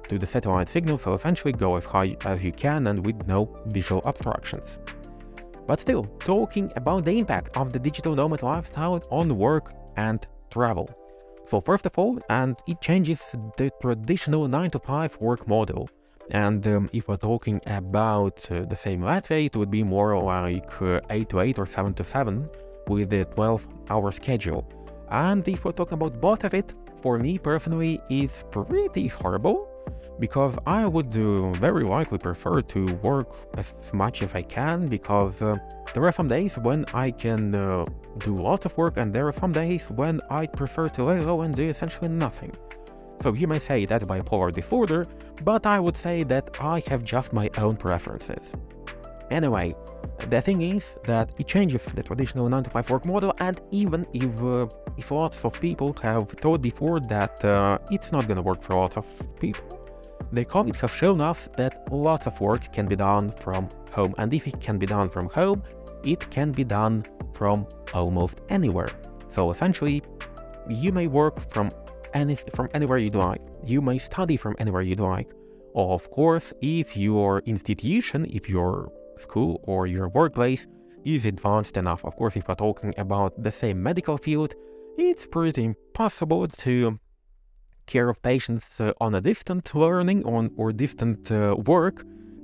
to 0.10 0.18
the 0.18 0.28
satellite 0.28 0.68
signal, 0.68 0.98
so 0.98 1.14
essentially 1.14 1.54
go 1.54 1.76
as 1.78 1.86
high 1.86 2.16
as 2.26 2.44
you 2.44 2.52
can 2.52 2.88
and 2.88 3.06
with 3.06 3.28
no 3.28 3.50
visual 3.68 4.02
obstructions. 4.06 4.80
But 5.68 5.80
still, 5.80 6.06
talking 6.26 6.72
about 6.76 7.06
the 7.06 7.18
impact 7.20 7.56
of 7.56 7.72
the 7.72 7.80
digital 7.80 8.16
nomad 8.16 8.42
lifestyle 8.42 9.02
on 9.12 9.38
work 9.38 9.72
and 9.98 10.26
travel. 10.50 10.90
So 11.46 11.62
first 11.62 11.86
of 11.86 11.98
all, 11.98 12.20
and 12.30 12.58
it 12.68 12.82
changes 12.82 13.22
the 13.56 13.72
traditional 13.80 14.48
9 14.48 14.72
to 14.72 14.80
5 14.80 15.18
work 15.20 15.48
model. 15.48 15.88
And 16.32 16.66
um, 16.68 16.90
if 16.92 17.08
we're 17.08 17.18
talking 17.18 17.62
about 17.68 18.52
uh, 18.52 18.66
the 18.66 18.76
same 18.76 19.02
Latvia, 19.02 19.46
it 19.46 19.56
would 19.56 19.72
be 19.72 19.84
more 19.84 20.20
like 20.22 20.82
uh, 20.82 21.02
8 21.10 21.30
to 21.30 21.40
8 21.40 21.60
or 21.60 21.66
7 21.66 21.94
to 21.94 22.04
7 22.04 22.50
with 22.88 23.14
a 23.14 23.26
12 23.26 23.68
hour 23.90 24.12
schedule. 24.12 24.68
And 25.10 25.48
if 25.48 25.66
we're 25.66 25.72
talking 25.72 25.96
about 25.96 26.20
both 26.20 26.44
of 26.44 26.54
it, 26.56 26.74
for 27.02 27.20
me 27.20 27.38
personally, 27.38 28.02
is 28.10 28.44
pretty 28.52 29.08
horrible 29.08 29.69
because 30.20 30.58
I 30.66 30.86
would 30.86 31.16
uh, 31.18 31.52
very 31.54 31.84
likely 31.84 32.18
prefer 32.18 32.62
to 32.62 32.94
work 33.04 33.30
as 33.58 33.74
much 33.94 34.22
as 34.22 34.34
I 34.34 34.42
can 34.42 34.88
because 34.88 35.42
uh, 35.42 35.58
there 35.94 36.06
are 36.06 36.12
some 36.12 36.28
days 36.28 36.58
when 36.58 36.86
I 36.94 37.12
can 37.12 37.56
uh, 37.56 37.86
do 38.20 38.36
lots 38.36 38.66
of 38.66 38.78
work 38.78 38.98
and 38.98 39.14
there 39.14 39.28
are 39.28 39.34
some 39.34 39.52
days 39.52 39.84
when 39.90 40.22
I 40.30 40.46
prefer 40.46 40.90
to 40.90 41.04
lay 41.04 41.20
low 41.20 41.42
and 41.42 41.56
do 41.56 41.64
essentially 41.64 42.10
nothing. 42.10 42.56
So 43.22 43.34
you 43.34 43.48
may 43.48 43.60
say 43.60 43.86
that's 43.86 44.06
bipolar 44.06 44.52
disorder, 44.52 45.06
but 45.44 45.66
I 45.66 45.80
would 45.80 45.96
say 45.96 46.24
that 46.24 46.58
I 46.60 46.82
have 46.88 47.04
just 47.04 47.34
my 47.34 47.50
own 47.58 47.76
preferences. 47.76 48.44
Anyway, 49.32 49.76
the 50.30 50.42
thing 50.42 50.62
is 50.62 50.84
that 51.06 51.30
it 51.38 51.48
changes 51.48 51.84
the 51.94 52.04
traditional 52.04 52.50
9 52.50 52.64
to 52.64 52.70
5 52.70 52.90
work 52.90 53.06
model 53.06 53.34
and 53.40 53.62
even 53.72 54.06
if, 54.14 54.42
uh, 54.42 54.68
if 54.98 55.12
lots 55.12 55.44
of 55.46 55.54
people 55.60 55.96
have 56.02 56.30
thought 56.30 56.62
before 56.62 57.00
that 57.02 57.44
uh, 57.46 57.78
it's 57.92 58.12
not 58.12 58.28
gonna 58.28 58.42
work 58.42 58.62
for 58.64 58.76
lots 58.76 58.98
of 58.98 59.06
people, 59.40 59.79
the 60.32 60.46
COVID 60.46 60.76
has 60.78 60.92
shown 60.92 61.22
us 61.22 61.50
that 61.58 61.92
lots 61.92 62.28
of 62.28 62.40
work 62.40 62.72
can 62.72 62.88
be 62.88 62.96
done 62.96 63.32
from 63.40 63.70
home 63.92 64.14
and 64.18 64.34
if 64.34 64.48
it 64.48 64.60
can 64.60 64.78
be 64.78 64.86
done 64.86 65.10
from 65.10 65.30
home, 65.30 65.64
it 66.04 66.30
can 66.30 66.52
be 66.52 66.64
done 66.64 67.06
from 67.34 67.68
almost 67.94 68.42
anywhere. 68.50 68.90
So 69.30 69.52
essentially, 69.52 70.04
you 70.70 70.92
may 70.92 71.08
work 71.08 71.52
from 71.52 71.70
any 72.14 72.36
from 72.54 72.70
anywhere 72.74 72.98
you'd 72.98 73.16
like. 73.16 73.42
You 73.64 73.82
may 73.82 73.98
study 73.98 74.38
from 74.38 74.56
anywhere 74.60 74.82
you'd 74.82 75.00
like. 75.00 75.30
Of 75.76 76.10
course, 76.12 76.54
if 76.62 76.98
your 76.98 77.40
institution, 77.46 78.26
if 78.30 78.50
your 78.50 78.92
school 79.20 79.60
or 79.64 79.88
your 79.88 80.10
workplace 80.10 80.68
is 81.06 81.26
advanced 81.26 81.78
enough. 81.78 82.04
Of 82.06 82.16
course, 82.16 82.36
if 82.36 82.48
we're 82.48 82.56
talking 82.56 82.94
about 82.98 83.42
the 83.42 83.52
same 83.52 83.82
medical 83.82 84.18
field, 84.18 84.54
it's 84.98 85.28
pretty 85.28 85.64
impossible 85.64 86.48
to 86.48 87.00
care 87.94 88.08
of 88.10 88.18
patients 88.22 88.68
uh, 88.80 89.06
on 89.06 89.12
a 89.16 89.22
distant 89.32 89.66
learning 89.84 90.20
on 90.34 90.44
or 90.60 90.68
distant 90.86 91.22
uh, 91.32 91.56
work 91.74 91.98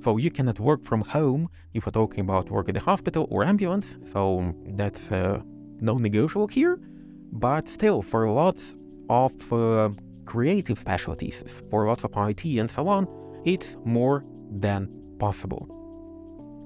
so 0.05 0.17
you 0.17 0.29
cannot 0.29 0.59
work 0.59 0.85
from 0.85 1.01
home 1.01 1.49
if 1.73 1.87
we're 1.87 1.91
talking 1.91 2.19
about 2.19 2.51
work 2.51 2.69
at 2.69 2.75
the 2.75 2.79
hospital 2.79 3.27
or 3.31 3.43
ambulance. 3.43 3.87
So 4.13 4.53
that's 4.81 5.11
uh, 5.11 5.41
non-negotiable 5.81 6.49
here. 6.49 6.77
But 7.31 7.67
still, 7.67 8.03
for 8.03 8.29
lots 8.29 8.75
of 9.09 9.33
uh, 9.51 9.89
creative 10.25 10.77
specialties, 10.77 11.43
for 11.71 11.87
lots 11.87 12.03
of 12.03 12.11
IT 12.15 12.43
and 12.45 12.69
so 12.69 12.87
on, 12.87 13.07
it's 13.45 13.77
more 13.83 14.23
than 14.51 14.89
possible. 15.17 15.63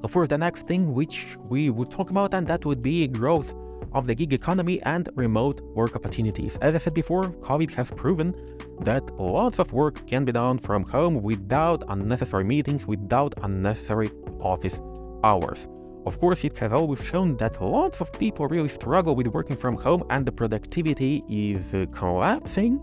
For 0.10 0.28
the 0.28 0.38
next 0.38 0.68
thing 0.68 0.94
which 0.94 1.38
we 1.48 1.70
would 1.70 1.92
talk 1.92 2.10
about, 2.10 2.34
and 2.34 2.46
that 2.48 2.66
would 2.66 2.82
be 2.82 3.08
growth 3.08 3.54
of 3.94 4.08
the 4.08 4.16
gig 4.16 4.34
economy 4.34 4.82
and 4.84 5.10
remote 5.16 5.62
work 5.76 5.96
opportunities. 5.96 6.58
As 6.62 6.76
I 6.76 6.78
said 6.78 6.94
before, 6.94 7.26
COVID 7.26 7.72
has 7.72 7.92
proven 7.92 8.36
that 8.82 9.04
lots 9.20 9.60
of 9.60 9.74
work 9.74 10.06
can 10.08 10.26
be 10.26 10.32
done 10.32 10.58
from 10.58 10.84
home 10.84 11.22
without 11.22 11.84
unnecessary 11.90 12.44
meetings, 12.44 12.86
without 12.86 13.34
unnecessary 13.44 14.10
office 14.40 14.80
hours. 15.24 15.68
Of 16.06 16.18
course, 16.20 16.44
it 16.44 16.58
has 16.60 16.72
always 16.72 17.04
shown 17.04 17.36
that 17.38 17.62
lots 17.62 18.00
of 18.00 18.12
people 18.14 18.48
really 18.48 18.70
struggle 18.70 19.16
with 19.16 19.28
working 19.28 19.58
from 19.58 19.76
home 19.76 20.04
and 20.10 20.26
the 20.26 20.32
productivity 20.32 21.24
is 21.28 21.74
uh, 21.74 21.86
collapsing 21.92 22.80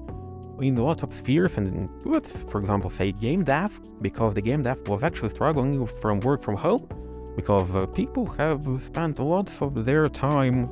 in 0.61 0.77
lots 0.77 1.03
of 1.03 1.13
spheres 1.13 1.57
and 1.59 1.89
let's 2.05 2.31
for 2.31 2.61
example 2.61 2.89
say 2.89 3.13
game 3.13 3.45
dev 3.45 3.79
because 4.01 4.33
the 4.33 4.41
game 4.41 4.63
dev 4.63 4.79
was 4.89 5.03
actually 5.03 5.29
struggling 5.29 5.87
from 5.87 6.21
work 6.21 6.43
from 6.43 6.57
home 6.57 6.89
because 7.37 7.75
uh, 7.77 7.85
people 7.87 8.25
have 8.25 8.67
spent 8.83 9.19
lots 9.19 9.61
of 9.61 9.85
their 9.85 10.09
time 10.09 10.71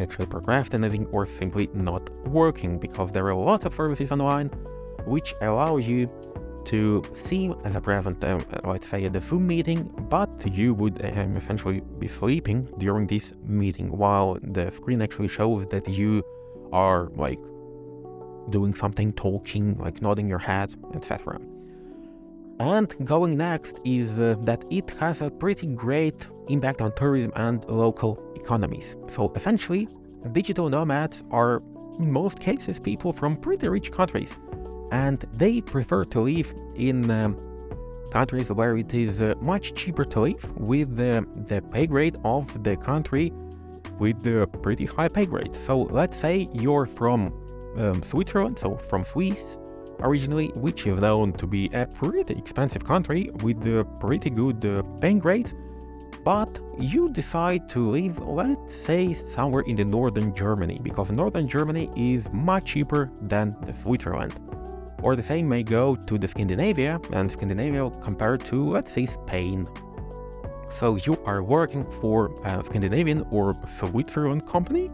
actually 0.00 0.26
procrastinating 0.26 1.06
or 1.06 1.26
simply 1.26 1.68
not 1.74 2.08
working 2.26 2.78
because 2.78 3.12
there 3.12 3.26
are 3.26 3.34
lots 3.34 3.64
of 3.64 3.74
services 3.74 4.10
online 4.10 4.48
which 5.06 5.34
allow 5.40 5.76
you 5.76 6.08
to 6.64 7.02
seem 7.14 7.54
as 7.64 7.74
a 7.74 7.80
present, 7.80 8.22
uh, 8.22 8.38
let's 8.64 8.86
say 8.86 9.08
the 9.08 9.20
Zoom 9.20 9.46
meeting, 9.46 9.84
but 10.08 10.30
you 10.52 10.74
would 10.74 11.04
um, 11.04 11.36
essentially 11.36 11.80
be 11.98 12.06
sleeping 12.06 12.68
during 12.78 13.06
this 13.06 13.32
meeting 13.44 13.90
while 13.90 14.38
the 14.42 14.70
screen 14.70 15.00
actually 15.02 15.28
shows 15.28 15.66
that 15.68 15.88
you 15.88 16.22
are 16.72 17.10
like 17.14 17.40
doing 18.50 18.74
something, 18.74 19.12
talking, 19.14 19.74
like 19.76 20.02
nodding 20.02 20.28
your 20.28 20.38
head, 20.38 20.74
etc. 20.94 21.40
And 22.58 22.94
going 23.06 23.38
next 23.38 23.80
is 23.84 24.10
uh, 24.18 24.36
that 24.42 24.64
it 24.70 24.90
has 25.00 25.22
a 25.22 25.30
pretty 25.30 25.66
great 25.66 26.26
impact 26.48 26.82
on 26.82 26.92
tourism 26.94 27.32
and 27.36 27.64
local 27.64 28.22
economies. 28.42 28.96
So 29.14 29.32
essentially, 29.34 29.88
digital 30.32 30.68
nomads 30.68 31.22
are, 31.30 31.62
in 31.98 32.10
most 32.12 32.40
cases, 32.40 32.78
people 32.80 33.12
from 33.12 33.36
pretty 33.36 33.68
rich 33.68 33.88
countries, 33.92 34.30
and 34.92 35.18
they 35.42 35.60
prefer 35.60 36.04
to 36.06 36.20
live 36.20 36.52
in 36.74 37.10
um, 37.10 37.32
countries 38.10 38.50
where 38.50 38.76
it 38.76 38.92
is 38.92 39.20
uh, 39.20 39.34
much 39.40 39.74
cheaper 39.74 40.04
to 40.04 40.20
live 40.20 40.42
with 40.58 40.96
the, 40.96 41.24
the 41.46 41.62
pay 41.72 41.86
grade 41.86 42.16
of 42.24 42.44
the 42.64 42.76
country 42.76 43.32
with 43.98 44.22
the 44.22 44.46
pretty 44.62 44.86
high 44.86 45.08
pay 45.08 45.26
grade. 45.26 45.54
So 45.66 45.82
let's 45.82 46.16
say 46.16 46.48
you're 46.52 46.86
from 46.86 47.32
um, 47.76 48.02
Switzerland, 48.02 48.58
so 48.58 48.76
from 48.76 49.04
Swiss 49.04 49.38
originally, 50.00 50.48
which 50.48 50.86
is 50.86 50.98
known 50.98 51.32
to 51.34 51.46
be 51.46 51.70
a 51.72 51.86
pretty 51.86 52.34
expensive 52.34 52.84
country 52.84 53.30
with 53.42 53.58
a 53.66 53.84
pretty 54.00 54.30
good 54.30 54.64
uh, 54.64 54.82
paying 55.00 55.18
grade, 55.18 55.52
but 56.24 56.58
you 56.78 57.08
decide 57.08 57.68
to 57.70 57.90
live, 57.90 58.18
let's 58.18 58.74
say, 58.74 59.14
somewhere 59.34 59.62
in 59.62 59.76
the 59.76 59.84
northern 59.84 60.34
Germany, 60.34 60.78
because 60.82 61.10
northern 61.10 61.48
Germany 61.48 61.90
is 61.96 62.24
much 62.32 62.66
cheaper 62.66 63.10
than 63.22 63.56
the 63.66 63.74
Switzerland. 63.74 64.34
Or 65.02 65.16
the 65.16 65.22
same 65.22 65.48
may 65.48 65.62
go 65.62 65.96
to 65.96 66.18
the 66.18 66.28
Scandinavia, 66.28 67.00
and 67.12 67.30
Scandinavia 67.30 67.90
compared 68.02 68.44
to, 68.46 68.70
let's 68.70 68.92
say, 68.92 69.06
Spain. 69.06 69.66
So 70.70 70.96
you 70.96 71.18
are 71.24 71.42
working 71.42 71.84
for 72.00 72.30
a 72.44 72.62
Scandinavian 72.64 73.26
or 73.30 73.56
Switzerland 73.78 74.46
company, 74.46 74.90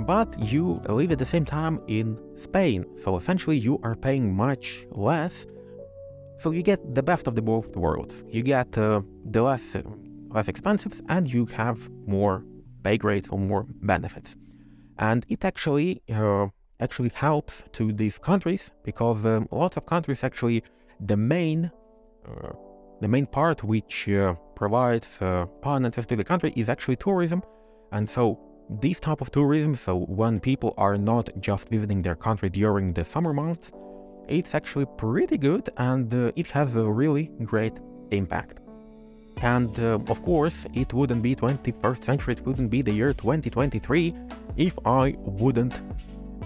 but 0.00 0.38
you 0.38 0.80
live 0.88 1.12
at 1.12 1.18
the 1.18 1.26
same 1.26 1.44
time 1.44 1.80
in 1.86 2.18
Spain. 2.34 2.86
So 3.02 3.16
essentially 3.16 3.58
you 3.58 3.78
are 3.82 3.94
paying 3.94 4.34
much 4.34 4.86
less. 4.90 5.46
So 6.38 6.50
you 6.50 6.62
get 6.62 6.94
the 6.94 7.02
best 7.02 7.26
of 7.26 7.34
the 7.34 7.42
both 7.42 7.76
worlds. 7.76 8.24
You 8.26 8.42
get 8.42 8.76
uh, 8.76 9.02
the 9.30 9.42
less, 9.42 9.62
less 10.32 10.48
expensive 10.48 11.00
and 11.08 11.32
you 11.32 11.46
have 11.46 11.88
more 12.06 12.44
pay 12.82 12.96
grades 12.96 13.28
or 13.28 13.38
more 13.38 13.66
benefits. 13.82 14.36
And 14.98 15.24
it 15.28 15.44
actually 15.44 16.02
uh, 16.12 16.48
actually 16.80 17.10
helps 17.14 17.64
to 17.72 17.92
these 17.92 18.18
countries 18.18 18.72
because 18.84 19.24
um, 19.24 19.48
lots 19.50 19.76
of 19.76 19.86
countries 19.86 20.24
actually 20.24 20.62
the 21.00 21.16
main 21.16 21.70
uh, 22.28 22.52
the 23.00 23.08
main 23.08 23.26
part 23.26 23.62
which 23.64 24.08
uh, 24.08 24.34
provides 24.54 25.08
uh, 25.20 25.46
finances 25.62 26.06
to 26.06 26.16
the 26.16 26.24
country 26.24 26.52
is 26.56 26.68
actually 26.68 26.96
tourism 26.96 27.42
and 27.92 28.08
so 28.08 28.38
this 28.80 28.98
type 29.00 29.20
of 29.20 29.30
tourism 29.30 29.74
so 29.74 30.00
when 30.20 30.40
people 30.40 30.74
are 30.76 30.96
not 30.96 31.28
just 31.40 31.68
visiting 31.68 32.02
their 32.02 32.14
country 32.14 32.48
during 32.48 32.92
the 32.92 33.04
summer 33.04 33.32
months 33.32 33.70
it's 34.28 34.54
actually 34.54 34.86
pretty 34.96 35.38
good 35.38 35.68
and 35.78 36.12
uh, 36.14 36.32
it 36.36 36.46
has 36.46 36.74
a 36.76 36.90
really 36.90 37.30
great 37.44 37.74
impact 38.10 38.61
and 39.40 39.78
uh, 39.80 39.98
of 40.08 40.22
course 40.22 40.66
it 40.74 40.92
wouldn't 40.92 41.22
be 41.22 41.34
21st 41.34 42.04
century 42.04 42.34
it 42.34 42.46
wouldn't 42.46 42.70
be 42.70 42.82
the 42.82 42.92
year 42.92 43.12
2023 43.12 44.14
if 44.56 44.78
i 44.86 45.14
wouldn't 45.18 45.80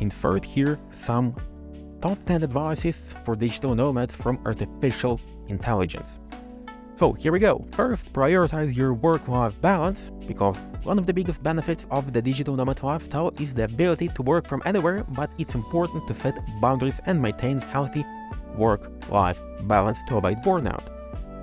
insert 0.00 0.44
here 0.44 0.78
some 1.04 1.34
top 2.00 2.18
10 2.26 2.42
advices 2.42 2.96
for 3.24 3.34
digital 3.36 3.74
nomads 3.74 4.14
from 4.14 4.38
artificial 4.44 5.20
intelligence. 5.48 6.18
So 6.96 7.12
here 7.12 7.32
we 7.32 7.38
go. 7.38 7.64
First, 7.72 8.10
prioritize 8.12 8.74
your 8.74 8.94
work-life 8.94 9.60
balance, 9.60 10.10
because 10.26 10.56
one 10.82 10.98
of 10.98 11.06
the 11.06 11.12
biggest 11.12 11.42
benefits 11.42 11.84
of 11.90 12.12
the 12.12 12.22
digital 12.22 12.56
nomad 12.56 12.82
lifestyle 12.82 13.32
is 13.38 13.52
the 13.52 13.64
ability 13.64 14.08
to 14.08 14.22
work 14.22 14.48
from 14.48 14.62
anywhere, 14.64 15.04
but 15.10 15.30
it's 15.38 15.54
important 15.54 16.06
to 16.08 16.14
set 16.14 16.38
boundaries 16.60 16.98
and 17.04 17.20
maintain 17.20 17.60
healthy 17.60 18.04
work-life 18.56 19.38
balance 19.62 19.98
to 20.08 20.16
avoid 20.16 20.38
burnout. 20.42 20.95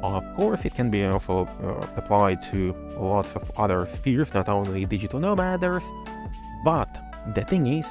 Of 0.04 0.36
course, 0.36 0.66
it 0.66 0.76
can 0.76 0.92
be 0.92 1.06
also 1.06 1.46
uh, 1.46 1.88
applied 1.96 2.42
to 2.52 2.76
lots 2.98 3.36
of 3.38 3.50
other 3.56 3.86
spheres, 3.86 4.34
not 4.34 4.50
only 4.50 4.86
digital 4.86 5.20
nomaders, 5.20 5.84
but 6.66 6.90
the 7.34 7.46
thing 7.46 7.68
is, 7.68 7.86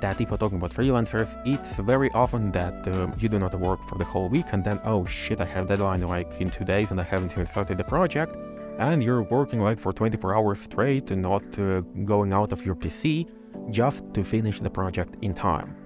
that 0.00 0.20
if 0.20 0.28
you're 0.28 0.38
talking 0.38 0.58
about 0.58 0.72
freelancers, 0.72 1.28
it's 1.44 1.76
very 1.76 2.10
often 2.12 2.52
that 2.52 2.86
uh, 2.88 3.08
you 3.18 3.28
do 3.28 3.38
not 3.38 3.54
work 3.58 3.80
for 3.88 3.98
the 3.98 4.04
whole 4.04 4.28
week 4.28 4.46
and 4.52 4.64
then, 4.64 4.80
oh 4.84 5.04
shit, 5.04 5.40
I 5.40 5.44
have 5.44 5.66
deadline 5.66 6.00
like 6.00 6.40
in 6.40 6.50
two 6.50 6.64
days 6.64 6.90
and 6.90 7.00
I 7.00 7.04
haven't 7.04 7.32
even 7.32 7.46
started 7.46 7.78
the 7.78 7.84
project. 7.84 8.36
And 8.78 9.02
you're 9.02 9.22
working 9.22 9.60
like 9.60 9.78
for 9.78 9.92
24 9.92 10.36
hours 10.36 10.60
straight 10.60 11.10
and 11.10 11.22
not 11.22 11.42
uh, 11.58 11.80
going 12.04 12.32
out 12.32 12.52
of 12.52 12.64
your 12.64 12.74
PC 12.74 13.28
just 13.70 14.04
to 14.14 14.22
finish 14.22 14.60
the 14.60 14.70
project 14.70 15.16
in 15.22 15.34
time. 15.34 15.85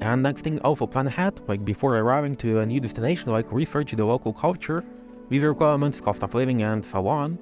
And 0.00 0.22
next 0.22 0.42
thing, 0.42 0.58
also 0.60 0.86
plan 0.86 1.06
ahead, 1.06 1.40
like 1.46 1.64
before 1.64 1.96
arriving 1.96 2.36
to 2.36 2.60
a 2.60 2.66
new 2.66 2.80
destination, 2.80 3.32
like 3.32 3.52
research 3.52 3.92
the 3.92 4.04
local 4.04 4.32
culture, 4.32 4.84
visa 5.28 5.48
requirements, 5.48 6.00
cost 6.00 6.22
of 6.22 6.34
living, 6.34 6.62
and 6.62 6.84
so 6.84 7.06
on, 7.06 7.38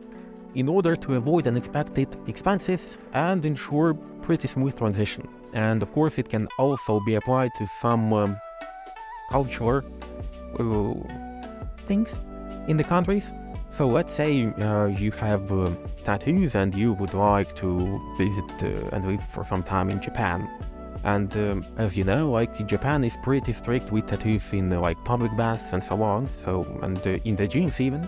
in 0.54 0.68
order 0.68 0.96
to 0.96 1.14
avoid 1.14 1.46
unexpected 1.46 2.08
expenses 2.26 2.96
and 3.12 3.44
ensure 3.44 3.94
pretty 4.22 4.48
smooth 4.48 4.76
transition 4.76 5.28
and 5.52 5.82
of 5.82 5.92
course 5.92 6.18
it 6.18 6.28
can 6.28 6.48
also 6.58 7.00
be 7.00 7.14
applied 7.14 7.50
to 7.56 7.66
some 7.80 8.12
um, 8.12 8.36
cultural 9.30 9.82
uh, 10.58 10.94
things 11.86 12.10
in 12.68 12.76
the 12.76 12.84
countries. 12.84 13.32
So 13.70 13.86
let's 13.86 14.12
say 14.12 14.46
uh, 14.46 14.86
you 14.86 15.10
have 15.12 15.50
uh, 15.52 15.70
tattoos 16.04 16.54
and 16.54 16.74
you 16.74 16.94
would 16.94 17.14
like 17.14 17.54
to 17.56 18.00
visit 18.18 18.62
uh, 18.62 18.94
and 18.94 19.06
live 19.06 19.22
for 19.32 19.44
some 19.44 19.62
time 19.62 19.90
in 19.90 20.00
Japan. 20.00 20.48
And 21.14 21.34
um, 21.38 21.64
as 21.78 21.96
you 21.96 22.04
know, 22.04 22.30
like 22.30 22.66
Japan 22.66 23.02
is 23.02 23.16
pretty 23.22 23.54
strict 23.54 23.90
with 23.90 24.06
tattoos 24.06 24.42
in 24.52 24.68
like 24.68 25.02
public 25.06 25.34
baths 25.38 25.72
and 25.72 25.82
so 25.82 26.02
on. 26.02 26.28
So 26.44 26.66
and 26.82 26.98
uh, 26.98 27.18
in 27.24 27.34
the 27.34 27.48
gyms 27.48 27.80
even. 27.80 28.06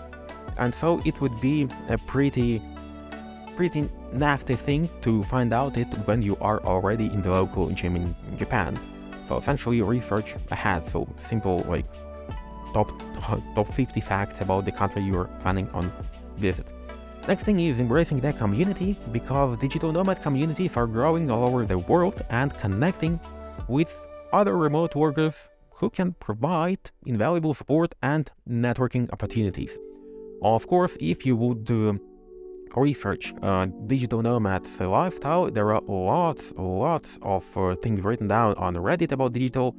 And 0.59 0.75
so 0.75 1.01
it 1.07 1.19
would 1.23 1.41
be 1.41 1.67
a 1.89 1.97
pretty 1.97 2.61
pretty 3.57 3.89
nasty 4.13 4.55
thing 4.55 4.91
to 5.01 5.25
find 5.25 5.55
out 5.55 5.79
it 5.79 5.89
when 6.05 6.21
you 6.21 6.37
are 6.43 6.61
already 6.63 7.07
in 7.07 7.23
the 7.23 7.31
local 7.31 7.71
gym 7.71 7.97
in 7.97 8.15
Japan. 8.37 8.79
So 9.27 9.39
essentially 9.39 9.81
research 9.81 10.35
ahead, 10.51 10.87
so 10.93 11.09
simple 11.17 11.59
like 11.75 11.87
top 12.75 12.91
top 13.55 13.73
50 13.73 14.01
facts 14.03 14.43
about 14.43 14.67
the 14.67 14.73
country 14.73 15.03
you're 15.03 15.31
planning 15.41 15.71
on 15.73 15.91
visit. 16.37 16.67
Next 17.29 17.45
thing 17.45 17.61
is 17.61 17.79
embracing 17.79 18.21
the 18.21 18.33
community 18.33 18.97
because 19.13 19.59
digital 19.59 19.93
nomad 19.93 20.23
communities 20.23 20.77
are 20.77 20.87
growing 20.87 21.31
all 21.31 21.45
over 21.45 21.65
the 21.65 21.79
world 21.79 22.23
and 22.31 22.53
connecting 22.59 23.21
with 23.69 23.95
other 24.33 24.57
remote 24.57 24.95
workers 24.97 25.35
who 25.75 25.91
can 25.91 26.13
provide 26.15 26.91
invaluable 27.07 27.55
support 27.55 27.95
and 28.03 28.31
networking 28.49 29.11
opportunities. 29.13 29.79
Of 30.43 30.67
course, 30.67 30.97
if 31.01 31.25
you 31.27 31.37
would 31.37 31.71
uh, 31.71 31.95
research 32.75 33.33
uh, 33.43 33.67
digital 33.87 34.23
nomads 34.23 34.81
lifestyle, 34.81 35.51
there 35.51 35.73
are 35.73 35.83
lots, 35.87 36.53
lots 36.57 37.19
of 37.23 37.45
uh, 37.57 37.75
things 37.77 38.03
written 38.03 38.29
down 38.29 38.55
on 38.55 38.75
Reddit 38.75 39.13
about 39.13 39.35
digital 39.35 39.77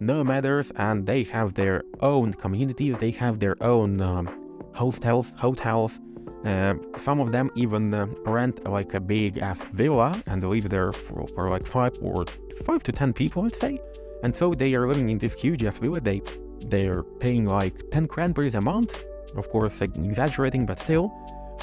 nomaders, 0.00 0.72
and 0.76 1.06
they 1.06 1.22
have 1.24 1.54
their 1.54 1.82
own 2.00 2.32
communities, 2.32 2.96
they 2.98 3.10
have 3.12 3.38
their 3.38 3.56
own 3.62 4.00
um, 4.00 4.28
hostels, 4.74 5.26
hotels. 5.36 5.98
Uh, 6.44 6.74
some 6.98 7.20
of 7.20 7.32
them 7.32 7.50
even 7.54 7.92
uh, 7.92 8.06
rent 8.24 8.64
like 8.66 8.94
a 8.94 9.00
big 9.00 9.38
ass 9.38 9.58
villa 9.72 10.22
and 10.26 10.42
live 10.42 10.68
there 10.70 10.92
for, 10.92 11.26
for 11.34 11.50
like 11.50 11.66
five 11.66 11.92
or 12.00 12.24
five 12.64 12.82
to 12.82 12.92
ten 12.92 13.12
people, 13.12 13.42
let's 13.42 13.60
say. 13.60 13.78
And 14.22 14.34
so 14.34 14.54
they 14.54 14.74
are 14.74 14.86
living 14.86 15.10
in 15.10 15.18
this 15.18 15.34
huge 15.34 15.64
ass 15.64 15.78
villa. 15.78 16.00
They 16.00 16.22
they're 16.66 17.02
paying 17.02 17.46
like 17.46 17.74
10 17.90 18.06
cranberries 18.06 18.54
a 18.54 18.60
month. 18.60 18.98
Of 19.34 19.48
course, 19.48 19.80
exaggerating, 19.80 20.66
but 20.66 20.78
still 20.78 21.10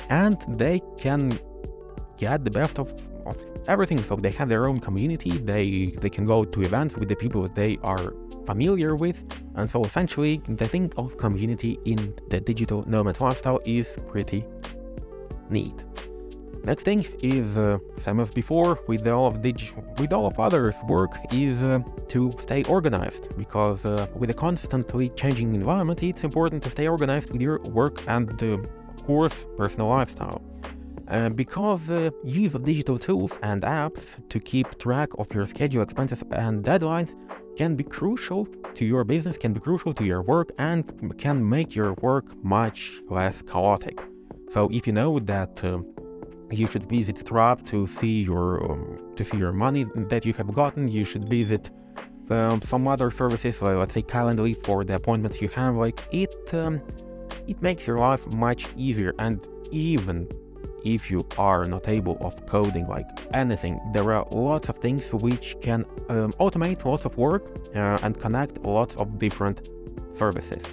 and 0.10 0.38
they 0.48 0.82
can 0.98 1.40
get 2.18 2.44
the 2.44 2.52
best 2.52 2.80
of, 2.80 2.94
of 3.30 3.38
everything. 3.68 4.04
So 4.04 4.16
they 4.16 4.32
have 4.32 4.50
their 4.50 4.68
own 4.68 4.80
community. 4.80 5.38
They 5.38 5.94
they 6.02 6.10
can 6.10 6.26
go 6.26 6.46
to 6.46 6.62
events 6.64 6.96
with 6.96 7.10
the 7.10 7.16
people 7.16 7.48
they 7.62 7.78
are 7.84 8.14
familiar 8.46 8.96
with, 8.96 9.18
and 9.56 9.70
so 9.70 9.84
essentially 9.84 10.42
the 10.62 10.68
thing 10.68 10.92
of 10.98 11.18
community 11.18 11.80
in 11.86 12.14
the 12.30 12.40
digital 12.40 12.80
nomad 12.88 13.20
lifestyle 13.20 13.60
is 13.66 13.98
pretty 14.08 14.46
neat. 15.50 15.78
Next 16.64 16.84
thing 16.84 17.06
is, 17.22 17.46
uh, 17.56 17.78
same 17.98 18.20
as 18.20 18.32
before, 18.32 18.80
with 18.88 19.08
all 19.08 19.28
of 19.28 19.36
with 20.02 20.12
all 20.12 20.26
of 20.28 20.40
others 20.40 20.76
work, 20.88 21.14
is 21.32 21.62
uh, 21.62 21.80
to 22.10 22.32
stay 22.40 22.64
organized. 22.64 23.24
Because 23.38 23.86
uh, 23.86 24.08
with 24.20 24.30
a 24.32 24.34
constantly 24.34 25.08
changing 25.10 25.56
environment, 25.56 26.04
it's 26.04 26.24
important 26.24 26.64
to 26.64 26.70
stay 26.70 26.88
organized 26.88 27.32
with 27.32 27.42
your 27.42 27.60
work 27.80 27.96
and 28.08 28.28
uh, 28.44 28.58
course, 29.08 29.46
personal 29.56 29.88
lifestyle. 29.88 30.42
Uh, 31.10 31.30
because 31.30 31.86
the 31.88 32.14
use 32.24 32.54
of 32.54 32.66
digital 32.66 32.98
tools 32.98 33.32
and 33.42 33.62
apps 33.62 34.18
to 34.30 34.40
keep 34.40 34.78
track 34.78 35.10
of 35.18 35.34
your 35.34 35.46
schedule, 35.46 35.82
expenses, 35.82 36.22
and 36.32 36.66
deadlines 36.66 37.16
can 37.56 37.76
be 37.76 37.84
crucial 37.84 38.46
to 38.76 38.86
your 38.86 39.04
business, 39.04 39.38
can 39.38 39.54
be 39.54 39.60
crucial 39.60 39.94
to 39.94 40.04
your 40.04 40.22
work, 40.22 40.52
and 40.58 40.84
can 41.18 41.48
make 41.48 41.74
your 41.76 41.94
work 42.02 42.26
much 42.44 43.00
less 43.10 43.42
chaotic. 43.42 43.98
So 44.52 44.70
if 44.72 44.86
you 44.86 44.94
know 44.94 45.20
that 45.20 45.64
uh, 45.64 45.80
you 46.52 46.68
should 46.68 46.88
visit 46.90 47.18
Stripe 47.20 47.66
to 47.68 47.88
see 47.88 48.24
your 48.24 48.70
um, 48.70 49.14
to 49.16 49.24
see 49.24 49.38
your 49.38 49.54
money 49.54 49.86
that 49.96 50.26
you 50.26 50.34
have 50.34 50.54
gotten, 50.54 50.88
you 50.90 51.06
should 51.06 51.30
visit 51.30 51.70
um, 52.30 52.62
some 52.62 52.88
other 52.88 53.12
services, 53.12 53.62
like 53.62 53.78
let's 53.78 53.94
say 53.94 54.02
Calendly 54.02 54.54
for 54.66 54.84
the 54.84 54.96
appointments 54.96 55.42
you 55.42 55.48
have. 55.50 55.78
Like 55.78 56.00
it. 56.12 56.36
Um, 56.54 56.82
it 57.48 57.62
makes 57.62 57.88
your 57.88 57.98
life 57.98 58.26
much 58.34 58.68
easier 58.76 59.14
and 59.20 59.46
even 59.72 60.28
if 60.84 61.12
you 61.12 61.26
are 61.38 61.66
not 61.66 61.88
able 61.88 62.18
of 62.22 62.46
coding 62.46 62.88
like 62.88 63.08
anything, 63.34 63.80
there 63.94 64.12
are 64.14 64.28
lots 64.32 64.70
of 64.70 64.78
things 64.78 65.12
which 65.14 65.56
can 65.62 65.86
um, 66.10 66.32
automate 66.34 66.86
lots 66.86 67.06
of 67.06 67.18
work 67.18 67.46
uh, 67.76 68.00
and 68.02 68.20
connect 68.20 68.64
lots 68.64 68.96
of 68.96 69.18
different 69.20 69.70
services. 70.14 70.64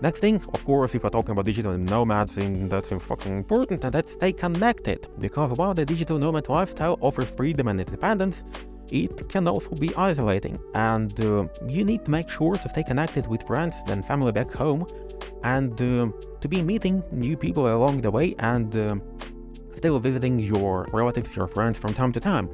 Next 0.00 0.20
thing, 0.20 0.36
of 0.52 0.64
course, 0.64 0.94
if 0.94 1.02
we're 1.02 1.10
talking 1.10 1.30
about 1.30 1.46
digital 1.46 1.78
nomads 1.78 2.34
that's 2.34 2.90
fucking 2.90 3.34
important, 3.36 3.84
and 3.84 3.94
that's 3.94 4.12
stay 4.12 4.32
connected. 4.32 5.06
Because 5.18 5.56
while 5.56 5.72
the 5.72 5.86
digital 5.86 6.18
nomad 6.18 6.48
lifestyle 6.48 6.98
offers 7.00 7.30
freedom 7.30 7.68
and 7.68 7.80
independence, 7.80 8.44
it 8.90 9.28
can 9.28 9.48
also 9.48 9.70
be 9.70 9.94
isolating, 9.94 10.58
and 10.74 11.18
uh, 11.20 11.46
you 11.66 11.84
need 11.84 12.04
to 12.04 12.10
make 12.10 12.28
sure 12.28 12.56
to 12.56 12.68
stay 12.68 12.82
connected 12.82 13.26
with 13.26 13.42
friends 13.42 13.74
and 13.86 14.04
family 14.04 14.32
back 14.32 14.50
home, 14.50 14.86
and 15.42 15.72
uh, 15.80 16.08
to 16.40 16.48
be 16.48 16.62
meeting 16.62 17.02
new 17.10 17.36
people 17.36 17.74
along 17.74 18.00
the 18.00 18.10
way, 18.10 18.34
and 18.38 18.76
uh, 18.76 18.96
still 19.76 19.98
visiting 19.98 20.38
your 20.38 20.86
relatives, 20.92 21.34
your 21.36 21.46
friends 21.46 21.78
from 21.78 21.94
time 21.94 22.12
to 22.12 22.20
time. 22.20 22.48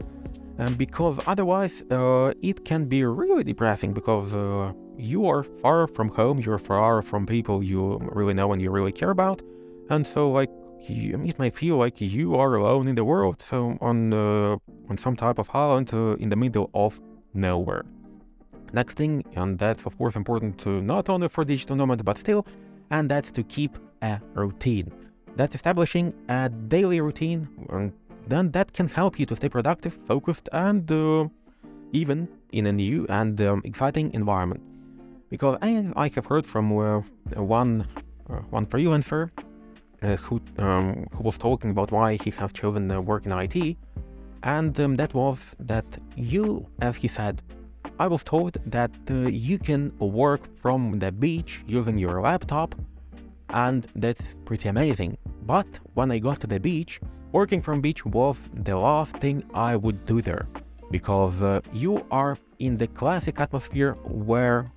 Because 0.77 1.19
otherwise, 1.27 1.83
uh, 1.91 2.35
it 2.43 2.67
can 2.67 2.85
be 2.85 3.03
really 3.03 3.43
depressing 3.43 3.95
because 3.95 4.35
uh, 4.35 4.73
you 4.99 5.27
are 5.27 5.43
far 5.43 5.87
from 5.87 6.11
home, 6.11 6.39
you're 6.39 6.59
far 6.59 7.01
from 7.01 7.25
people 7.25 7.63
you 7.63 7.99
really 8.13 8.35
know 8.35 8.53
and 8.53 8.61
you 8.61 8.71
really 8.71 8.93
care 8.93 9.11
about, 9.11 9.41
and 9.89 10.07
so 10.07 10.31
like 10.31 10.51
it 10.89 11.39
may 11.39 11.51
feel 11.51 11.77
like 11.77 12.01
you 12.01 12.35
are 12.37 12.55
alone 12.55 12.89
in 12.89 12.95
the 12.95 13.05
world, 13.05 13.43
so 13.43 13.77
on 13.81 14.13
uh, 14.13 14.57
on 14.89 14.99
some 14.99 15.17
type 15.17 15.39
of 15.39 15.49
island 15.55 15.93
uh, 15.93 16.17
in 16.19 16.29
the 16.29 16.37
middle 16.37 16.71
of 16.75 17.01
nowhere. 17.35 17.85
Next 18.73 18.97
thing, 18.97 19.25
and 19.37 19.59
that's 19.59 19.85
of 19.87 19.97
course 19.99 20.17
important 20.17 20.59
to 20.59 20.81
not 20.81 21.09
only 21.09 21.29
for 21.29 21.45
digital 21.45 21.77
nomads 21.77 22.03
but 22.03 22.19
still, 22.19 22.47
and 22.91 23.11
that's 23.11 23.31
to 23.33 23.43
keep 23.43 23.79
a 24.03 24.21
routine. 24.35 24.91
That's 25.37 25.55
establishing 25.55 26.15
a 26.29 26.49
daily 26.49 27.01
routine, 27.01 27.49
and 27.71 27.93
then 28.27 28.51
that 28.53 28.73
can 28.73 28.89
help 28.89 29.19
you 29.19 29.27
to 29.27 29.37
stay 29.37 29.49
productive, 29.49 29.99
focused, 30.07 30.49
and 30.53 30.91
uh, 30.91 31.29
even 31.93 32.29
in 32.53 32.67
a 32.67 32.73
new 32.73 33.07
and 33.09 33.41
um, 33.41 33.63
exciting 33.65 34.13
environment. 34.15 34.63
Because 35.29 35.59
I, 35.63 35.93
I 35.97 36.09
have 36.15 36.27
heard 36.27 36.47
from 36.47 36.77
uh, 36.77 37.01
one 37.37 37.87
uh, 38.29 38.37
one 38.51 38.67
freelancer 38.67 39.31
who 40.03 40.41
um, 40.59 41.07
who 41.13 41.23
was 41.23 41.37
talking 41.37 41.71
about 41.71 41.93
why 41.93 42.17
he 42.17 42.31
has 42.31 42.53
chosen 42.53 42.91
uh, 42.91 43.01
work 43.01 43.27
in 43.27 43.33
IT, 43.33 43.77
and 44.43 44.79
um, 44.81 44.97
that 44.97 45.13
was 45.15 45.39
that 45.61 45.85
you, 46.17 46.67
as 46.81 46.97
he 46.97 47.09
said, 47.09 47.43
I 47.99 48.07
was 48.07 48.25
told 48.25 48.57
that 48.67 48.91
uh, 49.11 49.15
you 49.29 49.59
can 49.59 49.93
work 49.99 50.41
from 50.57 50.99
the 50.99 51.13
beach 51.13 51.63
using 51.67 51.99
your 51.99 52.21
laptop, 52.21 52.75
and 53.51 53.87
that's 53.95 54.25
pretty 54.45 54.69
amazing. 54.69 55.19
But 55.43 55.67
when 55.95 56.11
I 56.11 56.19
got 56.19 56.41
to 56.41 56.47
the 56.47 56.61
beach, 56.61 57.01
working 57.33 57.61
from 57.61 57.81
beach 57.81 58.05
was 58.07 58.39
the 58.55 58.77
last 58.77 59.17
thing 59.19 59.45
I 59.53 59.77
would 59.77 60.07
do 60.07 60.23
there, 60.23 60.47
because 60.91 61.43
uh, 61.43 61.61
you 61.73 62.07
are 62.11 62.39
in 62.59 62.79
the 62.79 62.87
classic 62.87 63.39
atmosphere 63.39 63.93
where 64.05 64.71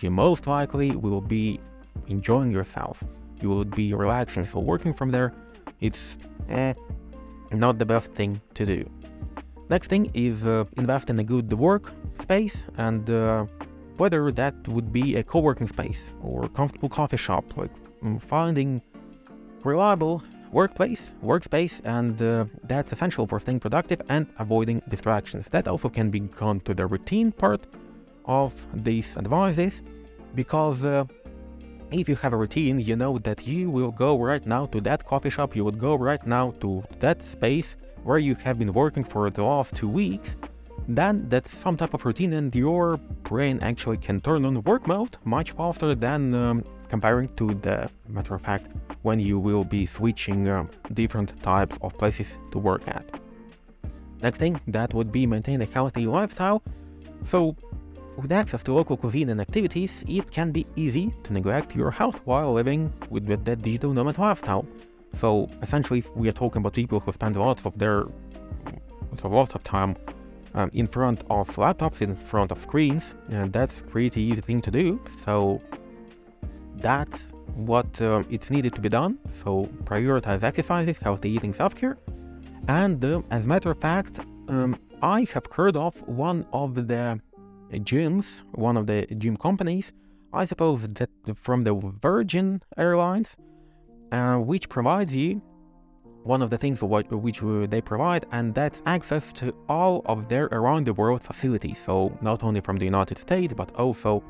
you 0.00 0.10
most 0.10 0.46
likely 0.46 0.92
will 0.94 1.20
be 1.20 1.60
enjoying 2.06 2.52
yourself 2.52 3.02
you 3.42 3.48
will 3.48 3.64
be 3.64 3.94
relaxing. 3.94 4.44
So 4.44 4.60
working 4.60 4.94
from 4.94 5.10
there, 5.10 5.32
it's 5.80 6.18
eh, 6.48 6.74
not 7.52 7.78
the 7.78 7.84
best 7.84 8.12
thing 8.12 8.40
to 8.54 8.64
do. 8.64 8.88
Next 9.68 9.88
thing 9.88 10.10
is 10.14 10.44
uh, 10.44 10.64
invest 10.76 11.10
in 11.10 11.18
a 11.18 11.24
good 11.24 11.52
work 11.52 11.92
space 12.20 12.64
and 12.76 13.08
uh, 13.08 13.46
whether 13.96 14.32
that 14.32 14.54
would 14.66 14.92
be 14.92 15.16
a 15.16 15.22
co-working 15.22 15.68
space 15.68 16.02
or 16.22 16.48
comfortable 16.48 16.88
coffee 16.88 17.16
shop, 17.16 17.44
like 17.56 17.70
mm, 18.02 18.20
finding 18.20 18.82
reliable 19.62 20.22
workplace, 20.52 21.12
workspace, 21.22 21.80
and 21.84 22.20
uh, 22.20 22.44
that's 22.64 22.92
essential 22.92 23.26
for 23.26 23.38
staying 23.38 23.60
productive 23.60 24.00
and 24.08 24.26
avoiding 24.38 24.82
distractions. 24.88 25.46
That 25.50 25.68
also 25.68 25.88
can 25.88 26.10
be 26.10 26.20
gone 26.20 26.60
to 26.60 26.74
the 26.74 26.86
routine 26.86 27.30
part 27.30 27.66
of 28.24 28.54
these 28.74 29.16
advices 29.16 29.82
because 30.34 30.82
uh, 30.84 31.04
if 31.92 32.08
you 32.08 32.16
have 32.16 32.32
a 32.32 32.36
routine, 32.36 32.80
you 32.80 32.96
know 32.96 33.18
that 33.18 33.46
you 33.46 33.70
will 33.70 33.90
go 33.90 34.18
right 34.18 34.46
now 34.46 34.66
to 34.66 34.80
that 34.82 35.06
coffee 35.06 35.30
shop, 35.30 35.56
you 35.56 35.64
would 35.64 35.78
go 35.78 35.94
right 35.94 36.24
now 36.26 36.52
to 36.60 36.84
that 37.00 37.22
space 37.22 37.76
where 38.04 38.18
you 38.18 38.34
have 38.36 38.58
been 38.58 38.72
working 38.72 39.04
for 39.04 39.28
the 39.30 39.42
last 39.42 39.74
two 39.74 39.88
weeks, 39.88 40.36
then 40.88 41.28
that's 41.28 41.50
some 41.56 41.76
type 41.76 41.94
of 41.94 42.04
routine 42.04 42.32
and 42.32 42.54
your 42.54 42.96
brain 43.22 43.58
actually 43.62 43.96
can 43.96 44.20
turn 44.20 44.44
on 44.44 44.62
work 44.62 44.86
mode 44.86 45.16
much 45.24 45.52
faster 45.52 45.94
than 45.94 46.34
um, 46.34 46.64
comparing 46.88 47.28
to 47.36 47.54
the 47.54 47.88
matter 48.08 48.34
of 48.34 48.42
fact 48.42 48.66
when 49.02 49.20
you 49.20 49.38
will 49.38 49.64
be 49.64 49.86
switching 49.86 50.48
um, 50.48 50.68
different 50.94 51.40
types 51.42 51.76
of 51.82 51.96
places 51.98 52.28
to 52.50 52.58
work 52.58 52.82
at. 52.88 53.04
Next 54.22 54.38
thing, 54.38 54.60
that 54.66 54.92
would 54.92 55.10
be 55.10 55.26
maintain 55.26 55.62
a 55.62 55.66
healthy 55.66 56.06
lifestyle. 56.06 56.62
So 57.24 57.56
with 58.20 58.32
access 58.32 58.62
to 58.64 58.72
local 58.72 58.96
cuisine 58.96 59.30
and 59.30 59.40
activities, 59.40 60.04
it 60.06 60.30
can 60.30 60.50
be 60.50 60.66
easy 60.76 61.12
to 61.24 61.32
neglect 61.32 61.74
your 61.74 61.90
health 61.90 62.20
while 62.24 62.52
living 62.52 62.92
with 63.08 63.26
that 63.26 63.62
digital 63.62 63.92
nomad 63.92 64.18
lifestyle. 64.18 64.66
So 65.16 65.48
essentially, 65.62 66.04
we 66.14 66.28
are 66.28 66.32
talking 66.32 66.60
about 66.60 66.74
people 66.74 67.00
who 67.00 67.12
spend 67.12 67.36
lots 67.36 67.64
of 67.66 67.78
their 67.78 68.04
so 69.20 69.28
lots 69.28 69.54
of 69.54 69.64
time 69.64 69.96
um, 70.54 70.70
in 70.72 70.86
front 70.86 71.24
of 71.30 71.48
laptops, 71.56 72.00
in 72.00 72.14
front 72.14 72.52
of 72.52 72.60
screens, 72.60 73.14
and 73.30 73.52
that's 73.52 73.82
pretty 73.88 74.22
easy 74.22 74.40
thing 74.40 74.60
to 74.62 74.70
do. 74.70 75.00
So 75.24 75.60
that's 76.76 77.20
what 77.54 78.00
uh, 78.00 78.22
it's 78.30 78.50
needed 78.50 78.74
to 78.74 78.80
be 78.80 78.88
done. 78.88 79.18
So 79.42 79.68
prioritize 79.84 80.42
exercises, 80.42 80.98
healthy 80.98 81.30
eating, 81.30 81.52
self-care, 81.54 81.98
and 82.68 83.04
uh, 83.04 83.22
as 83.30 83.44
a 83.44 83.46
matter 83.46 83.70
of 83.72 83.80
fact, 83.80 84.20
um, 84.48 84.78
I 85.02 85.26
have 85.32 85.46
heard 85.50 85.76
of 85.76 85.96
one 86.06 86.46
of 86.52 86.86
the 86.86 87.20
gyms, 87.72 88.42
one 88.52 88.76
of 88.76 88.86
the 88.86 89.06
gym 89.18 89.36
companies, 89.36 89.92
I 90.32 90.44
suppose 90.44 90.82
that 90.82 91.10
from 91.34 91.64
the 91.64 91.74
Virgin 91.74 92.62
Airlines, 92.76 93.36
uh, 94.12 94.36
which 94.38 94.68
provides 94.68 95.14
you 95.14 95.42
one 96.22 96.42
of 96.42 96.50
the 96.50 96.58
things 96.58 96.82
which 96.82 97.40
they 97.70 97.80
provide, 97.80 98.26
and 98.30 98.54
that's 98.54 98.82
access 98.86 99.32
to 99.32 99.54
all 99.68 100.02
of 100.04 100.28
their 100.28 100.46
around 100.46 100.86
the 100.86 100.92
world 100.92 101.22
facilities. 101.22 101.78
So 101.84 102.16
not 102.20 102.42
only 102.42 102.60
from 102.60 102.76
the 102.76 102.84
United 102.84 103.18
States, 103.18 103.54
but 103.54 103.74
also 103.74 104.22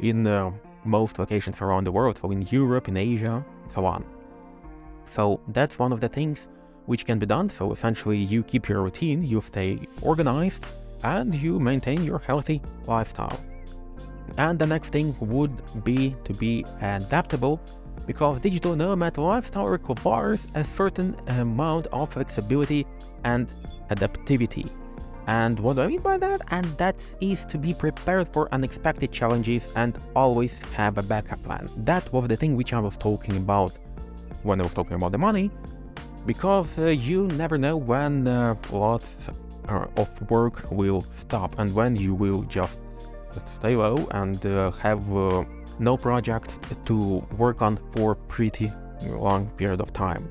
in 0.00 0.26
uh, 0.26 0.50
most 0.84 1.18
locations 1.18 1.60
around 1.60 1.84
the 1.84 1.92
world. 1.92 2.18
So 2.18 2.30
in 2.30 2.42
Europe, 2.42 2.88
in 2.88 2.96
Asia, 2.96 3.44
so 3.72 3.84
on. 3.86 4.04
So 5.08 5.40
that's 5.48 5.78
one 5.78 5.92
of 5.92 6.00
the 6.00 6.08
things 6.08 6.48
which 6.86 7.04
can 7.04 7.18
be 7.18 7.26
done. 7.26 7.48
So 7.48 7.72
essentially, 7.72 8.18
you 8.18 8.42
keep 8.42 8.68
your 8.68 8.82
routine, 8.82 9.22
you 9.22 9.40
stay 9.40 9.78
organized, 10.02 10.64
and 11.06 11.34
you 11.34 11.60
maintain 11.60 12.02
your 12.02 12.18
healthy 12.18 12.60
lifestyle. 12.86 13.38
And 14.38 14.58
the 14.58 14.66
next 14.66 14.90
thing 14.90 15.14
would 15.20 15.56
be 15.84 16.16
to 16.24 16.32
be 16.34 16.64
adaptable 16.80 17.60
because 18.06 18.40
digital 18.40 18.74
nomad 18.76 19.16
lifestyle 19.16 19.68
requires 19.68 20.40
a 20.54 20.64
certain 20.64 21.16
amount 21.28 21.86
of 21.88 22.12
flexibility 22.12 22.86
and 23.24 23.46
adaptivity. 23.90 24.68
And 25.26 25.58
what 25.58 25.74
do 25.76 25.82
I 25.82 25.86
mean 25.88 26.00
by 26.00 26.18
that? 26.18 26.40
And 26.48 26.66
that 26.82 26.96
is 27.20 27.44
to 27.46 27.58
be 27.58 27.72
prepared 27.74 28.28
for 28.28 28.48
unexpected 28.52 29.10
challenges 29.10 29.62
and 29.74 29.98
always 30.14 30.60
have 30.76 30.98
a 30.98 31.02
backup 31.02 31.42
plan. 31.42 31.68
That 31.78 32.12
was 32.12 32.28
the 32.28 32.36
thing 32.36 32.56
which 32.56 32.72
I 32.72 32.80
was 32.80 32.96
talking 32.96 33.36
about 33.36 33.72
when 34.42 34.60
I 34.60 34.64
was 34.64 34.74
talking 34.74 34.96
about 34.96 35.12
the 35.12 35.18
money, 35.18 35.50
because 36.26 36.70
uh, 36.78 36.86
you 37.08 37.26
never 37.42 37.58
know 37.58 37.76
when 37.76 38.28
uh, 38.28 38.54
lots 38.70 39.28
uh, 39.68 39.86
of 39.96 40.30
work 40.30 40.70
will 40.70 41.04
stop 41.16 41.58
and 41.58 41.74
when 41.74 41.96
you 41.96 42.14
will 42.14 42.42
just 42.42 42.78
stay 43.58 43.76
low 43.76 44.06
and 44.12 44.44
uh, 44.46 44.70
have 44.72 45.16
uh, 45.16 45.44
no 45.78 45.96
project 45.96 46.50
to 46.86 47.18
work 47.36 47.62
on 47.62 47.78
for 47.92 48.14
pretty 48.14 48.72
long 49.02 49.46
period 49.56 49.80
of 49.80 49.92
time. 49.92 50.28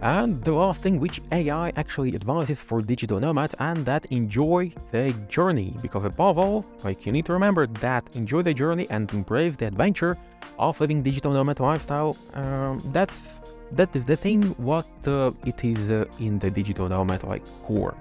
And 0.00 0.42
the 0.44 0.52
last 0.52 0.80
thing 0.80 1.00
which 1.00 1.20
AI 1.32 1.72
actually 1.74 2.14
advises 2.14 2.58
for 2.58 2.80
digital 2.80 3.18
nomads 3.18 3.54
and 3.58 3.84
that 3.86 4.06
enjoy 4.06 4.72
the 4.92 5.12
journey 5.28 5.74
because 5.82 6.04
above 6.04 6.38
all, 6.38 6.64
like 6.84 7.04
you 7.04 7.10
need 7.10 7.26
to 7.26 7.32
remember 7.32 7.66
that 7.66 8.08
enjoy 8.14 8.42
the 8.42 8.54
journey 8.54 8.86
and 8.90 9.12
embrace 9.12 9.56
the 9.56 9.66
adventure 9.66 10.16
of 10.58 10.80
living 10.80 11.02
digital 11.02 11.32
nomad 11.32 11.58
lifestyle. 11.58 12.16
Um, 12.34 12.80
that's 12.92 13.40
that 13.72 13.94
is 13.94 14.04
the 14.04 14.16
thing 14.16 14.42
what 14.56 14.88
uh, 15.06 15.32
it 15.44 15.62
is 15.64 15.90
uh, 15.90 16.04
in 16.20 16.38
the 16.38 16.50
digital 16.50 16.88
nomad 16.88 17.24
like 17.24 17.44
core 17.64 17.94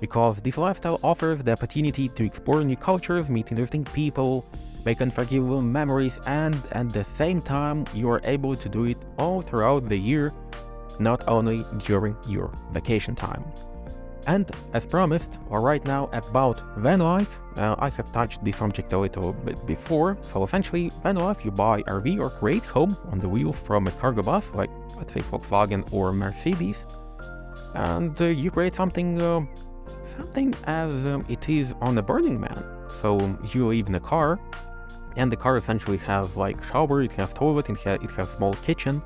because 0.00 0.36
this 0.40 0.56
lifestyle 0.56 1.00
offers 1.02 1.42
the 1.42 1.52
opportunity 1.52 2.08
to 2.08 2.24
explore 2.24 2.62
new 2.64 2.76
cultures, 2.76 3.28
meet 3.28 3.50
interesting 3.50 3.84
people, 3.84 4.44
make 4.84 5.00
unforgettable 5.00 5.62
memories, 5.62 6.18
and 6.26 6.56
at 6.72 6.92
the 6.92 7.04
same 7.16 7.40
time, 7.40 7.86
you 7.94 8.10
are 8.10 8.20
able 8.24 8.56
to 8.56 8.68
do 8.68 8.84
it 8.84 8.98
all 9.18 9.42
throughout 9.42 9.88
the 9.88 9.96
year, 9.96 10.32
not 10.98 11.26
only 11.28 11.64
during 11.78 12.16
your 12.26 12.52
vacation 12.72 13.14
time. 13.14 13.44
And 14.26 14.50
as 14.72 14.86
promised, 14.86 15.38
or 15.50 15.60
right 15.60 15.84
now 15.84 16.08
about 16.12 16.60
van 16.78 17.00
life, 17.00 17.38
uh, 17.56 17.74
I 17.78 17.88
have 17.90 18.12
touched 18.12 18.44
the 18.44 18.52
subject 18.52 18.92
a 18.92 18.98
little 18.98 19.32
bit 19.32 19.66
before. 19.66 20.16
So 20.32 20.44
essentially, 20.44 20.92
van 21.02 21.16
life, 21.16 21.44
you 21.44 21.50
buy 21.50 21.82
RV 21.82 22.20
or 22.20 22.30
create 22.30 22.64
home 22.64 22.96
on 23.10 23.18
the 23.18 23.28
wheels 23.28 23.58
from 23.58 23.88
a 23.88 23.90
cargo 23.90 24.22
bus, 24.22 24.44
like 24.54 24.70
let's 24.96 25.12
say 25.12 25.20
Volkswagen 25.20 25.92
or 25.92 26.12
Mercedes, 26.12 26.86
and 27.74 28.20
uh, 28.20 28.24
you 28.26 28.50
create 28.50 28.74
something 28.74 29.20
uh, 29.20 29.40
something 30.16 30.54
as 30.64 30.90
um, 31.06 31.24
it 31.28 31.48
is 31.48 31.74
on 31.80 31.94
the 31.94 32.02
Burning 32.02 32.40
Man. 32.40 32.64
So 33.00 33.38
you 33.52 33.68
leave 33.68 33.88
in 33.88 33.94
a 33.94 34.00
car, 34.00 34.38
and 35.16 35.30
the 35.30 35.36
car 35.36 35.56
essentially 35.56 35.98
has 35.98 36.36
like 36.36 36.62
shower, 36.64 37.02
it 37.02 37.12
has 37.12 37.32
toilet, 37.32 37.68
it 37.68 37.78
has, 37.78 37.98
it 38.02 38.28
small 38.36 38.54
kitchen. 38.54 39.02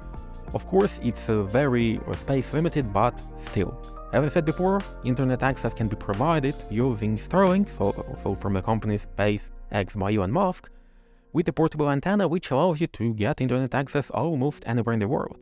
Of 0.55 0.67
course, 0.67 1.01
it's 1.03 1.29
uh, 1.29 1.43
very 1.43 2.01
uh, 2.07 2.15
space 2.17 2.53
limited, 2.53 2.93
but 2.93 3.19
still. 3.45 3.77
As 4.13 4.25
I 4.25 4.29
said 4.29 4.45
before, 4.45 4.81
internet 5.05 5.43
access 5.43 5.75
can 5.75 5.89
be 5.89 5.97
provided 5.97 6.55
using 6.71 7.19
Starlink, 7.19 7.69
so, 7.77 7.93
so 8.23 8.37
from 8.37 8.55
the 8.55 8.63
company 8.63 8.99
SpaceX 8.99 9.99
by 9.99 10.15
Elon 10.15 10.31
Musk, 10.31 10.71
with 11.33 11.49
a 11.49 11.53
portable 11.53 11.91
antenna 11.91 12.29
which 12.29 12.51
allows 12.51 12.81
you 12.81 12.87
to 12.87 13.13
get 13.15 13.41
internet 13.41 13.75
access 13.75 14.09
almost 14.11 14.63
anywhere 14.67 14.95
in 14.95 15.01
the 15.01 15.09
world. 15.09 15.39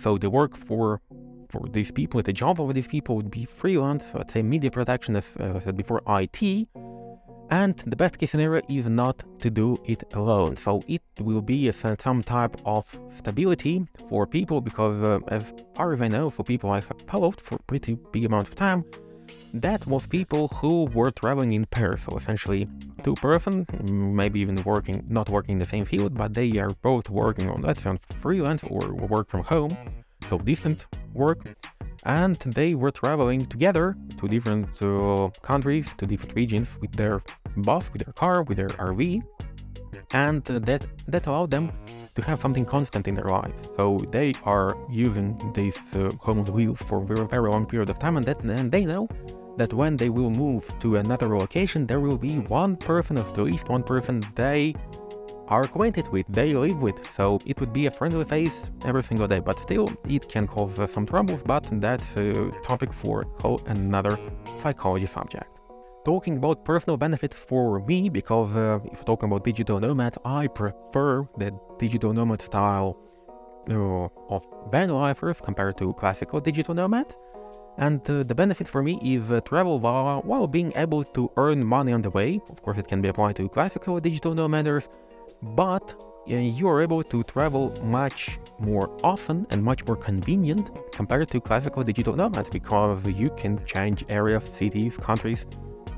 So 0.00 0.18
the 0.18 0.30
work 0.30 0.56
for 0.56 1.00
for 1.48 1.66
these 1.68 1.90
people, 1.90 2.22
the 2.22 2.32
job 2.32 2.60
of 2.60 2.74
these 2.74 2.86
people 2.86 3.16
would 3.16 3.30
be 3.30 3.44
freelance, 3.44 4.04
let's 4.14 4.32
say 4.32 4.42
media 4.42 4.70
production, 4.70 5.16
as, 5.16 5.24
I 5.38 5.58
said 5.60 5.76
before, 5.76 6.02
IT, 6.06 6.68
and 7.50 7.76
the 7.86 7.96
best 7.96 8.18
case 8.18 8.30
scenario 8.30 8.62
is 8.68 8.86
not 8.86 9.22
to 9.40 9.50
do 9.50 9.78
it 9.84 10.02
alone. 10.14 10.56
So 10.56 10.82
it 10.88 11.02
will 11.20 11.42
be 11.42 11.70
some 11.72 12.22
type 12.22 12.56
of 12.64 12.98
stability 13.16 13.86
for 14.08 14.26
people 14.26 14.60
because 14.60 15.00
uh, 15.02 15.20
as 15.28 15.52
far 15.76 15.92
as 15.92 16.00
I 16.00 16.08
know, 16.08 16.30
for 16.30 16.42
people 16.42 16.70
I 16.70 16.80
have 16.80 17.00
followed 17.06 17.40
for 17.40 17.58
pretty 17.66 17.94
big 18.12 18.24
amount 18.24 18.48
of 18.48 18.54
time, 18.54 18.84
that 19.52 19.86
was 19.86 20.06
people 20.06 20.48
who 20.48 20.86
were 20.86 21.10
traveling 21.12 21.52
in 21.52 21.64
pairs. 21.66 22.00
So 22.02 22.16
essentially 22.16 22.66
two 23.04 23.14
person, 23.14 23.66
maybe 23.82 24.40
even 24.40 24.60
working, 24.64 25.04
not 25.08 25.28
working 25.28 25.52
in 25.52 25.58
the 25.58 25.66
same 25.66 25.84
field, 25.84 26.14
but 26.14 26.34
they 26.34 26.58
are 26.58 26.70
both 26.82 27.08
working 27.08 27.48
on 27.48 27.60
that 27.62 27.86
on 27.86 27.98
freelance 28.20 28.64
or 28.64 28.92
work 28.94 29.28
from 29.28 29.44
home. 29.44 29.76
So 30.28 30.38
distant 30.38 30.86
work 31.12 31.40
and 32.04 32.36
they 32.38 32.74
were 32.74 32.90
traveling 32.90 33.46
together 33.46 33.96
to 34.18 34.28
different 34.28 34.82
uh, 34.82 35.30
countries, 35.42 35.86
to 35.98 36.06
different 36.06 36.34
regions 36.34 36.68
with 36.80 36.92
their 36.92 37.22
bus, 37.56 37.90
with 37.92 38.04
their 38.04 38.12
car, 38.12 38.42
with 38.42 38.58
their 38.58 38.68
RV, 38.68 39.22
and 40.12 40.48
uh, 40.50 40.58
that 40.60 40.84
that 41.08 41.26
allowed 41.26 41.50
them 41.50 41.72
to 42.14 42.22
have 42.22 42.40
something 42.40 42.64
constant 42.64 43.08
in 43.08 43.14
their 43.14 43.24
lives. 43.24 43.60
So 43.76 44.04
they 44.12 44.34
are 44.44 44.76
using 44.88 45.28
this 45.52 45.76
uh, 45.94 46.12
home 46.20 46.44
wheels 46.44 46.80
for 46.82 47.02
a 47.02 47.06
very, 47.06 47.26
very 47.26 47.50
long 47.50 47.66
period 47.66 47.90
of 47.90 47.98
time, 47.98 48.16
and 48.16 48.26
that 48.26 48.40
and 48.42 48.70
they 48.70 48.84
know 48.84 49.08
that 49.56 49.72
when 49.72 49.96
they 49.96 50.10
will 50.10 50.30
move 50.30 50.68
to 50.80 50.96
another 50.96 51.38
location, 51.38 51.86
there 51.86 52.00
will 52.00 52.18
be 52.18 52.38
one 52.38 52.76
person, 52.76 53.16
of 53.16 53.26
at 53.28 53.38
least 53.38 53.68
one 53.68 53.82
person 53.82 54.24
they 54.34 54.74
are 55.48 55.62
acquainted 55.62 56.08
with, 56.08 56.26
they 56.28 56.54
live 56.54 56.80
with, 56.80 56.96
so 57.16 57.40
it 57.46 57.60
would 57.60 57.72
be 57.72 57.86
a 57.86 57.90
friendly 57.90 58.24
face 58.24 58.70
every 58.84 59.02
single 59.02 59.26
day, 59.26 59.40
but 59.40 59.58
still 59.58 59.92
it 60.08 60.28
can 60.28 60.46
cause 60.46 60.78
uh, 60.78 60.86
some 60.86 61.06
troubles, 61.06 61.42
but 61.42 61.66
that's 61.80 62.16
a 62.16 62.50
topic 62.62 62.92
for 62.92 63.26
another 63.66 64.18
psychology 64.60 65.06
subject. 65.06 65.60
Talking 66.04 66.36
about 66.36 66.64
personal 66.64 66.96
benefits 66.96 67.36
for 67.36 67.80
me, 67.80 68.08
because 68.08 68.54
uh, 68.54 68.78
if 68.84 68.98
we're 68.98 69.04
talking 69.04 69.28
about 69.28 69.44
digital 69.44 69.80
nomad, 69.80 70.16
I 70.24 70.46
prefer 70.48 71.26
the 71.38 71.58
digital 71.78 72.12
nomad 72.12 72.42
style 72.42 72.98
uh, 73.70 74.08
of 74.28 74.44
lifers 74.72 75.40
compared 75.40 75.78
to 75.78 75.94
classical 75.94 76.40
digital 76.40 76.74
nomad. 76.74 77.14
And 77.78 78.08
uh, 78.08 78.22
the 78.22 78.34
benefit 78.34 78.68
for 78.68 78.82
me 78.82 79.00
is 79.02 79.32
uh, 79.32 79.40
travel 79.40 79.80
while, 79.80 80.20
while 80.22 80.46
being 80.46 80.72
able 80.76 81.02
to 81.02 81.30
earn 81.36 81.64
money 81.64 81.92
on 81.92 82.02
the 82.02 82.10
way. 82.10 82.40
Of 82.50 82.62
course, 82.62 82.78
it 82.78 82.86
can 82.86 83.00
be 83.00 83.08
applied 83.08 83.36
to 83.36 83.48
classical 83.48 83.98
digital 83.98 84.34
nomaders, 84.34 84.86
but 85.54 85.94
you 86.26 86.68
are 86.68 86.80
able 86.80 87.02
to 87.02 87.22
travel 87.24 87.72
much 87.82 88.38
more 88.58 88.90
often 89.02 89.46
and 89.50 89.62
much 89.62 89.84
more 89.86 89.96
convenient 89.96 90.70
compared 90.92 91.30
to 91.30 91.40
classical 91.40 91.82
digital 91.82 92.16
nomads 92.16 92.48
because 92.48 93.04
you 93.06 93.30
can 93.36 93.62
change 93.66 94.04
areas, 94.08 94.42
cities, 94.56 94.96
countries 94.96 95.44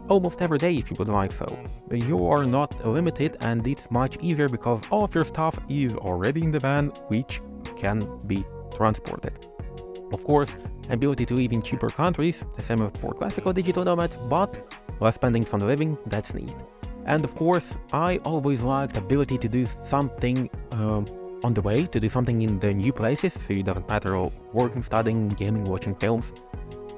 almost 0.09 0.40
every 0.42 0.59
day 0.59 0.76
if 0.76 0.90
you 0.90 0.97
would 0.99 1.09
like 1.09 1.32
so. 1.32 1.59
You 1.90 2.26
are 2.26 2.44
not 2.44 2.84
limited 2.86 3.36
and 3.40 3.66
it's 3.66 3.90
much 3.90 4.16
easier 4.20 4.49
because 4.49 4.80
all 4.90 5.05
of 5.05 5.14
your 5.14 5.24
stuff 5.24 5.59
is 5.68 5.94
already 5.94 6.42
in 6.42 6.51
the 6.51 6.61
van 6.61 6.88
which 7.09 7.40
can 7.76 8.18
be 8.26 8.44
transported. 8.76 9.47
Of 10.12 10.22
course, 10.24 10.51
ability 10.90 11.26
to 11.26 11.34
live 11.34 11.53
in 11.53 11.62
cheaper 11.62 11.90
countries, 11.90 12.44
the 12.57 12.62
same 12.62 12.90
for 13.01 13.12
classical 13.12 13.53
digital 13.53 13.84
nomads, 13.84 14.16
but 14.28 14.72
less 15.01 15.16
spending 15.16 15.47
on 15.53 15.61
living, 15.61 15.99
that's 16.07 16.32
neat. 16.32 16.55
And 17.07 17.25
of 17.25 17.35
course, 17.37 17.73
I 17.93 18.19
always 18.25 18.61
liked 18.61 18.97
ability 18.97 19.39
to 19.39 19.49
do 19.49 19.69
something 19.85 20.51
um, 20.73 21.07
on 21.45 21.55
the 21.55 21.63
way, 21.63 21.87
to 21.87 22.01
do 22.01 22.09
something 22.09 22.43
in 22.43 22.59
the 22.59 22.75
new 22.75 22.93
places, 22.93 23.33
so 23.33 23.55
it 23.55 23.65
doesn't 23.65 23.89
matter 23.89 24.19
working, 24.53 24.83
studying, 24.83 25.29
gaming, 25.29 25.65
watching 25.65 25.95
films. 25.95 26.33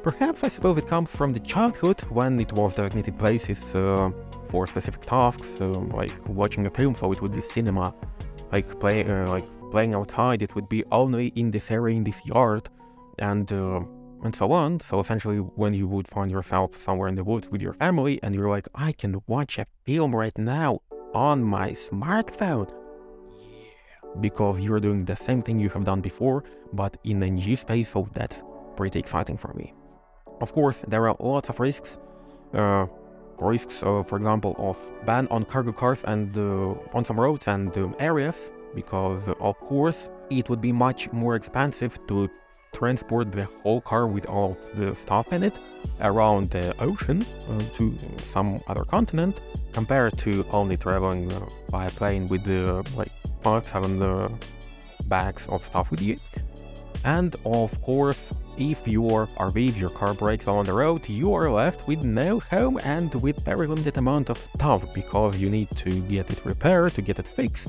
Perhaps 0.03 0.45
I 0.45 0.49
suppose 0.49 0.79
it 0.79 0.89
comes 0.89 1.11
from 1.11 1.35
the 1.35 1.41
childhood 1.41 2.01
when 2.09 2.41
it 2.41 2.53
was 2.53 2.75
designated 2.75 3.19
places 3.19 3.59
uh, 3.75 4.11
for 4.49 4.67
specific 4.67 5.03
tasks, 5.03 5.49
uh, 5.61 5.67
like 5.67 6.15
watching 6.27 6.67
a 6.67 6.71
film, 6.71 6.95
so 6.95 7.13
it 7.13 7.21
would 7.21 7.33
be 7.33 7.43
cinema, 7.43 7.95
like 8.51 8.81
play, 8.81 9.05
uh, 9.05 9.29
like 9.29 9.45
playing 9.71 9.95
outside, 9.95 10.41
it 10.41 10.55
would 10.55 10.69
be 10.71 10.83
only 10.91 11.27
in 11.37 11.51
this 11.51 11.71
area, 11.71 11.95
in 11.95 12.05
this 12.05 12.25
yard, 12.25 12.71
and 13.19 13.53
uh, 13.53 13.83
and 14.23 14.35
so 14.35 14.53
on. 14.53 14.81
So 14.81 15.01
essentially, 15.01 15.39
when 15.39 15.75
you 15.75 15.87
would 15.89 16.09
find 16.09 16.31
yourself 16.31 16.83
somewhere 16.85 17.09
in 17.09 17.14
the 17.14 17.25
woods 17.25 17.49
with 17.49 17.62
your 17.62 17.75
family 17.75 18.21
and 18.23 18.35
you're 18.35 18.51
like, 18.51 18.69
I 18.75 18.93
can 18.93 19.23
watch 19.27 19.59
a 19.59 19.66
film 19.85 20.14
right 20.14 20.37
now 20.37 20.81
on 21.14 21.43
my 21.43 21.71
smartphone. 21.71 22.71
Yeah. 22.71 24.21
Because 24.21 24.61
you're 24.61 24.81
doing 24.81 25.05
the 25.05 25.16
same 25.16 25.43
thing 25.43 25.59
you 25.59 25.71
have 25.71 25.85
done 25.85 26.01
before, 26.01 26.45
but 26.73 26.97
in 27.05 27.23
a 27.23 27.31
new 27.31 27.57
space, 27.57 27.91
so 27.91 28.09
that's 28.12 28.43
pretty 28.77 28.99
exciting 28.99 29.37
for 29.37 29.53
me. 29.55 29.73
Of 30.41 30.53
course, 30.53 30.79
there 30.87 31.09
are 31.09 31.16
lots 31.21 31.49
of 31.49 31.59
risks. 31.61 31.99
Uh, 32.55 32.87
risks, 33.39 33.83
uh, 33.83 34.03
for 34.03 34.16
example, 34.16 34.55
of 34.59 34.79
ban 35.07 35.29
on 35.31 35.45
cargo 35.45 35.73
cars 35.73 36.01
and 36.05 36.37
uh, 36.37 36.75
on 36.93 37.05
some 37.05 37.21
roads 37.21 37.47
and 37.47 37.77
um, 37.79 37.95
areas, 37.99 38.51
because 38.75 39.29
of 39.29 39.59
course 39.61 40.11
it 40.31 40.49
would 40.49 40.61
be 40.61 40.73
much 40.73 41.11
more 41.12 41.35
expensive 41.37 41.99
to 42.09 42.29
transport 42.73 43.33
the 43.33 43.45
whole 43.62 43.81
car 43.81 44.07
with 44.07 44.27
all 44.27 44.53
of 44.53 44.79
the 44.79 44.95
stuff 44.95 45.33
in 45.33 45.43
it 45.43 45.55
around 46.01 46.51
the 46.51 46.75
ocean 46.81 47.25
uh, 47.49 47.61
to 47.75 47.97
some 48.33 48.61
other 48.69 48.85
continent 48.85 49.41
compared 49.73 50.16
to 50.19 50.45
only 50.51 50.77
traveling 50.77 51.31
uh, 51.33 51.45
by 51.71 51.89
plane 51.91 52.29
with 52.29 52.45
the 52.45 52.85
like 52.97 53.12
five 53.43 53.66
seven 53.66 54.03
uh, 54.03 54.29
bags 55.05 55.47
of 55.49 55.64
stuff 55.64 55.91
with 55.91 56.03
you. 56.03 56.16
And 57.05 57.35
of 57.45 57.81
course 57.83 58.33
if 58.59 58.89
your 58.89 59.29
RV, 59.39 59.69
if 59.69 59.77
your 59.77 59.91
car 59.91 60.14
breaks 60.14 60.45
down 60.45 60.59
on 60.59 60.64
the 60.64 60.73
road, 60.73 61.09
you 61.09 61.33
are 61.33 61.49
left 61.51 61.87
with 61.87 62.03
no 62.03 62.41
home 62.41 62.81
and 62.83 63.14
with 63.23 63.45
very 63.45 63.69
limited 63.69 63.97
amount 63.97 64.31
of 64.31 64.39
stuff 64.57 64.93
because 64.93 65.37
you 65.37 65.49
need 65.49 65.71
to 65.77 66.01
get 66.03 66.29
it 66.31 66.45
repaired, 66.45 66.95
to 66.95 67.03
get 67.03 67.21
it 67.21 67.29
fixed 67.29 67.69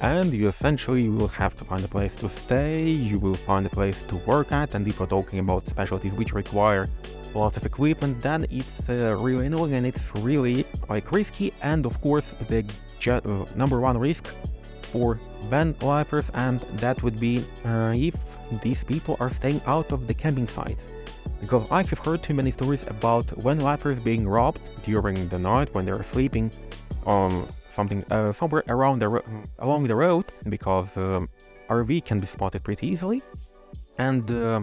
and 0.00 0.32
you 0.32 0.48
essentially 0.48 1.08
will 1.08 1.28
have 1.28 1.56
to 1.56 1.64
find 1.64 1.84
a 1.84 1.88
place 1.88 2.14
to 2.16 2.28
stay, 2.28 2.88
you 2.88 3.18
will 3.18 3.34
find 3.34 3.66
a 3.66 3.70
place 3.70 4.02
to 4.08 4.16
work 4.26 4.52
at, 4.52 4.74
and 4.74 4.86
if 4.86 5.00
we're 5.00 5.06
talking 5.06 5.38
about 5.38 5.66
specialties 5.66 6.12
which 6.12 6.32
require 6.32 6.88
lots 7.34 7.56
of 7.56 7.66
equipment, 7.66 8.20
then 8.22 8.46
it's 8.50 8.88
uh, 8.88 9.16
really 9.18 9.46
annoying 9.46 9.74
and 9.74 9.86
it's 9.86 10.14
really 10.16 10.66
like 10.88 11.10
risky, 11.12 11.52
and 11.62 11.86
of 11.86 12.00
course 12.00 12.34
the 12.48 12.64
uh, 13.06 13.44
number 13.54 13.80
one 13.80 13.98
risk 13.98 14.28
for 14.92 15.20
van 15.48 15.74
lifers, 15.80 16.30
and 16.34 16.60
that 16.78 17.02
would 17.02 17.18
be 17.20 17.44
uh, 17.64 17.92
if 17.94 18.14
these 18.62 18.82
people 18.84 19.16
are 19.20 19.30
staying 19.30 19.60
out 19.66 19.92
of 19.92 20.06
the 20.06 20.14
camping 20.14 20.46
sites. 20.46 20.82
Because 21.40 21.66
I 21.70 21.82
have 21.82 21.98
heard 21.98 22.22
too 22.22 22.34
many 22.34 22.50
stories 22.50 22.84
about 22.86 23.26
van 23.26 23.60
lifers 23.60 23.98
being 24.00 24.26
robbed 24.26 24.60
during 24.82 25.28
the 25.28 25.38
night 25.38 25.72
when 25.74 25.84
they're 25.84 26.02
sleeping 26.02 26.50
on 27.04 27.46
something 27.78 28.00
uh, 28.10 28.32
somewhere 28.32 28.64
around 28.68 28.96
the 29.02 29.08
along 29.66 29.86
the 29.86 29.94
road 29.94 30.26
because 30.48 30.88
um, 30.96 31.28
RV 31.68 32.04
can 32.08 32.18
be 32.20 32.26
spotted 32.26 32.60
pretty 32.64 32.86
easily. 32.92 33.22
And 33.98 34.24
uh, 34.30 34.60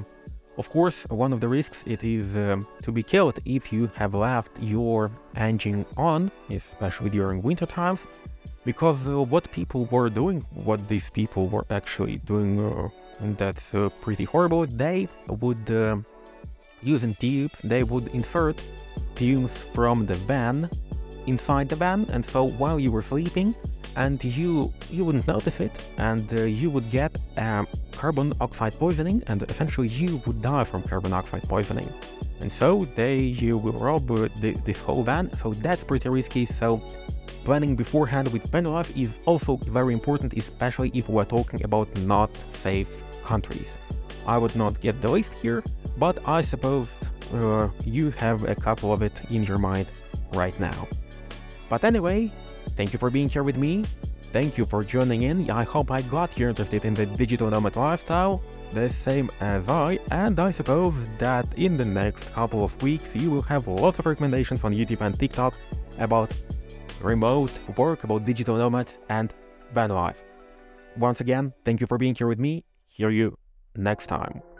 of 0.57 0.69
course, 0.69 0.97
one 1.09 1.31
of 1.33 1.39
the 1.39 1.47
risks 1.47 1.79
it 1.85 2.03
is 2.03 2.27
um, 2.35 2.67
to 2.85 2.91
be 2.91 3.03
killed 3.03 3.39
if 3.45 3.73
you 3.73 3.89
have 3.95 4.13
left 4.13 4.51
your 4.59 5.11
engine 5.35 5.85
on, 5.97 6.31
especially 6.49 7.09
during 7.09 7.41
winter 7.41 7.65
times, 7.65 8.01
because 8.65 9.07
uh, 9.07 9.21
what 9.33 9.51
people 9.51 9.85
were 9.85 10.09
doing, 10.09 10.45
what 10.69 10.79
these 10.87 11.09
people 11.09 11.47
were 11.47 11.65
actually 11.69 12.17
doing, 12.31 12.51
uh, 12.59 12.89
and 13.19 13.37
that's 13.37 13.73
uh, 13.73 13.89
pretty 14.01 14.25
horrible. 14.25 14.65
They 14.65 15.07
would 15.27 15.65
uh, 15.71 15.97
using 16.81 17.15
tube, 17.15 17.51
they 17.63 17.83
would 17.83 18.07
insert 18.09 18.61
fumes 19.15 19.53
from 19.73 20.05
the 20.05 20.15
van 20.29 20.69
inside 21.27 21.69
the 21.69 21.75
van 21.75 22.05
and 22.11 22.25
so 22.25 22.43
while 22.43 22.79
you 22.79 22.91
were 22.91 23.01
sleeping 23.01 23.55
and 23.95 24.23
you 24.23 24.73
you 24.89 25.05
wouldn't 25.05 25.27
notice 25.27 25.59
it 25.59 25.71
and 25.97 26.31
uh, 26.33 26.43
you 26.43 26.69
would 26.69 26.89
get 26.89 27.15
um, 27.37 27.67
carbon 27.91 28.33
oxide 28.41 28.77
poisoning 28.79 29.23
and 29.27 29.43
eventually 29.43 29.87
you 29.87 30.21
would 30.25 30.41
die 30.41 30.63
from 30.63 30.81
carbon 30.83 31.13
oxide 31.13 31.43
poisoning. 31.43 31.91
And 32.39 32.51
so 32.51 32.87
they 32.95 33.17
you 33.19 33.57
will 33.57 33.73
rob 33.73 34.09
uh, 34.11 34.27
the, 34.41 34.51
this 34.65 34.79
whole 34.79 35.03
van. 35.03 35.35
So 35.37 35.53
that's 35.53 35.83
pretty 35.83 36.09
risky. 36.09 36.45
So 36.45 36.81
planning 37.43 37.75
beforehand 37.75 38.27
with 38.29 38.43
van 38.51 38.65
life 38.65 38.91
is 38.97 39.09
also 39.25 39.57
very 39.57 39.93
important 39.93 40.33
especially 40.33 40.89
if 40.93 41.07
we're 41.09 41.25
talking 41.25 41.63
about 41.63 41.87
not 41.97 42.31
safe 42.61 42.89
countries. 43.23 43.69
I 44.25 44.37
would 44.37 44.55
not 44.55 44.79
get 44.81 45.01
the 45.01 45.09
list 45.09 45.33
here 45.33 45.63
but 45.97 46.17
i 46.25 46.41
suppose 46.41 46.87
uh, 47.33 47.67
you 47.85 48.09
have 48.11 48.43
a 48.43 48.55
couple 48.55 48.91
of 48.93 49.01
it 49.01 49.21
in 49.29 49.43
your 49.43 49.57
mind 49.57 49.87
right 50.33 50.57
now 50.59 50.87
but 51.69 51.83
anyway, 51.83 52.31
Thank 52.75 52.93
you 52.93 52.99
for 52.99 53.09
being 53.09 53.29
here 53.29 53.43
with 53.43 53.57
me. 53.57 53.85
Thank 54.31 54.57
you 54.57 54.65
for 54.65 54.83
joining 54.83 55.23
in. 55.23 55.49
I 55.51 55.63
hope 55.63 55.91
I 55.91 56.01
got 56.01 56.37
you 56.39 56.49
interested 56.49 56.85
in 56.85 56.95
the 56.95 57.05
digital 57.05 57.49
nomad 57.49 57.75
lifestyle, 57.75 58.41
the 58.73 58.89
same 58.89 59.29
as 59.41 59.69
I, 59.69 59.99
and 60.09 60.39
I 60.39 60.49
suppose 60.49 60.95
that 61.19 61.45
in 61.55 61.77
the 61.77 61.85
next 61.85 62.33
couple 62.33 62.63
of 62.63 62.81
weeks 62.81 63.15
you 63.15 63.29
will 63.29 63.43
have 63.43 63.67
lots 63.67 63.99
of 63.99 64.07
recommendations 64.07 64.63
on 64.63 64.73
YouTube 64.73 65.01
and 65.01 65.19
TikTok 65.19 65.53
about 65.99 66.31
remote 66.99 67.51
work, 67.77 68.03
about 68.03 68.25
digital 68.25 68.57
nomads, 68.57 68.97
and 69.09 69.33
van 69.73 69.91
life. 69.91 70.17
Once 70.97 71.21
again, 71.21 71.53
thank 71.63 71.79
you 71.79 71.85
for 71.85 71.99
being 71.99 72.15
here 72.15 72.27
with 72.27 72.39
me. 72.39 72.63
Hear 72.87 73.11
you 73.11 73.37
next 73.75 74.07
time. 74.07 74.52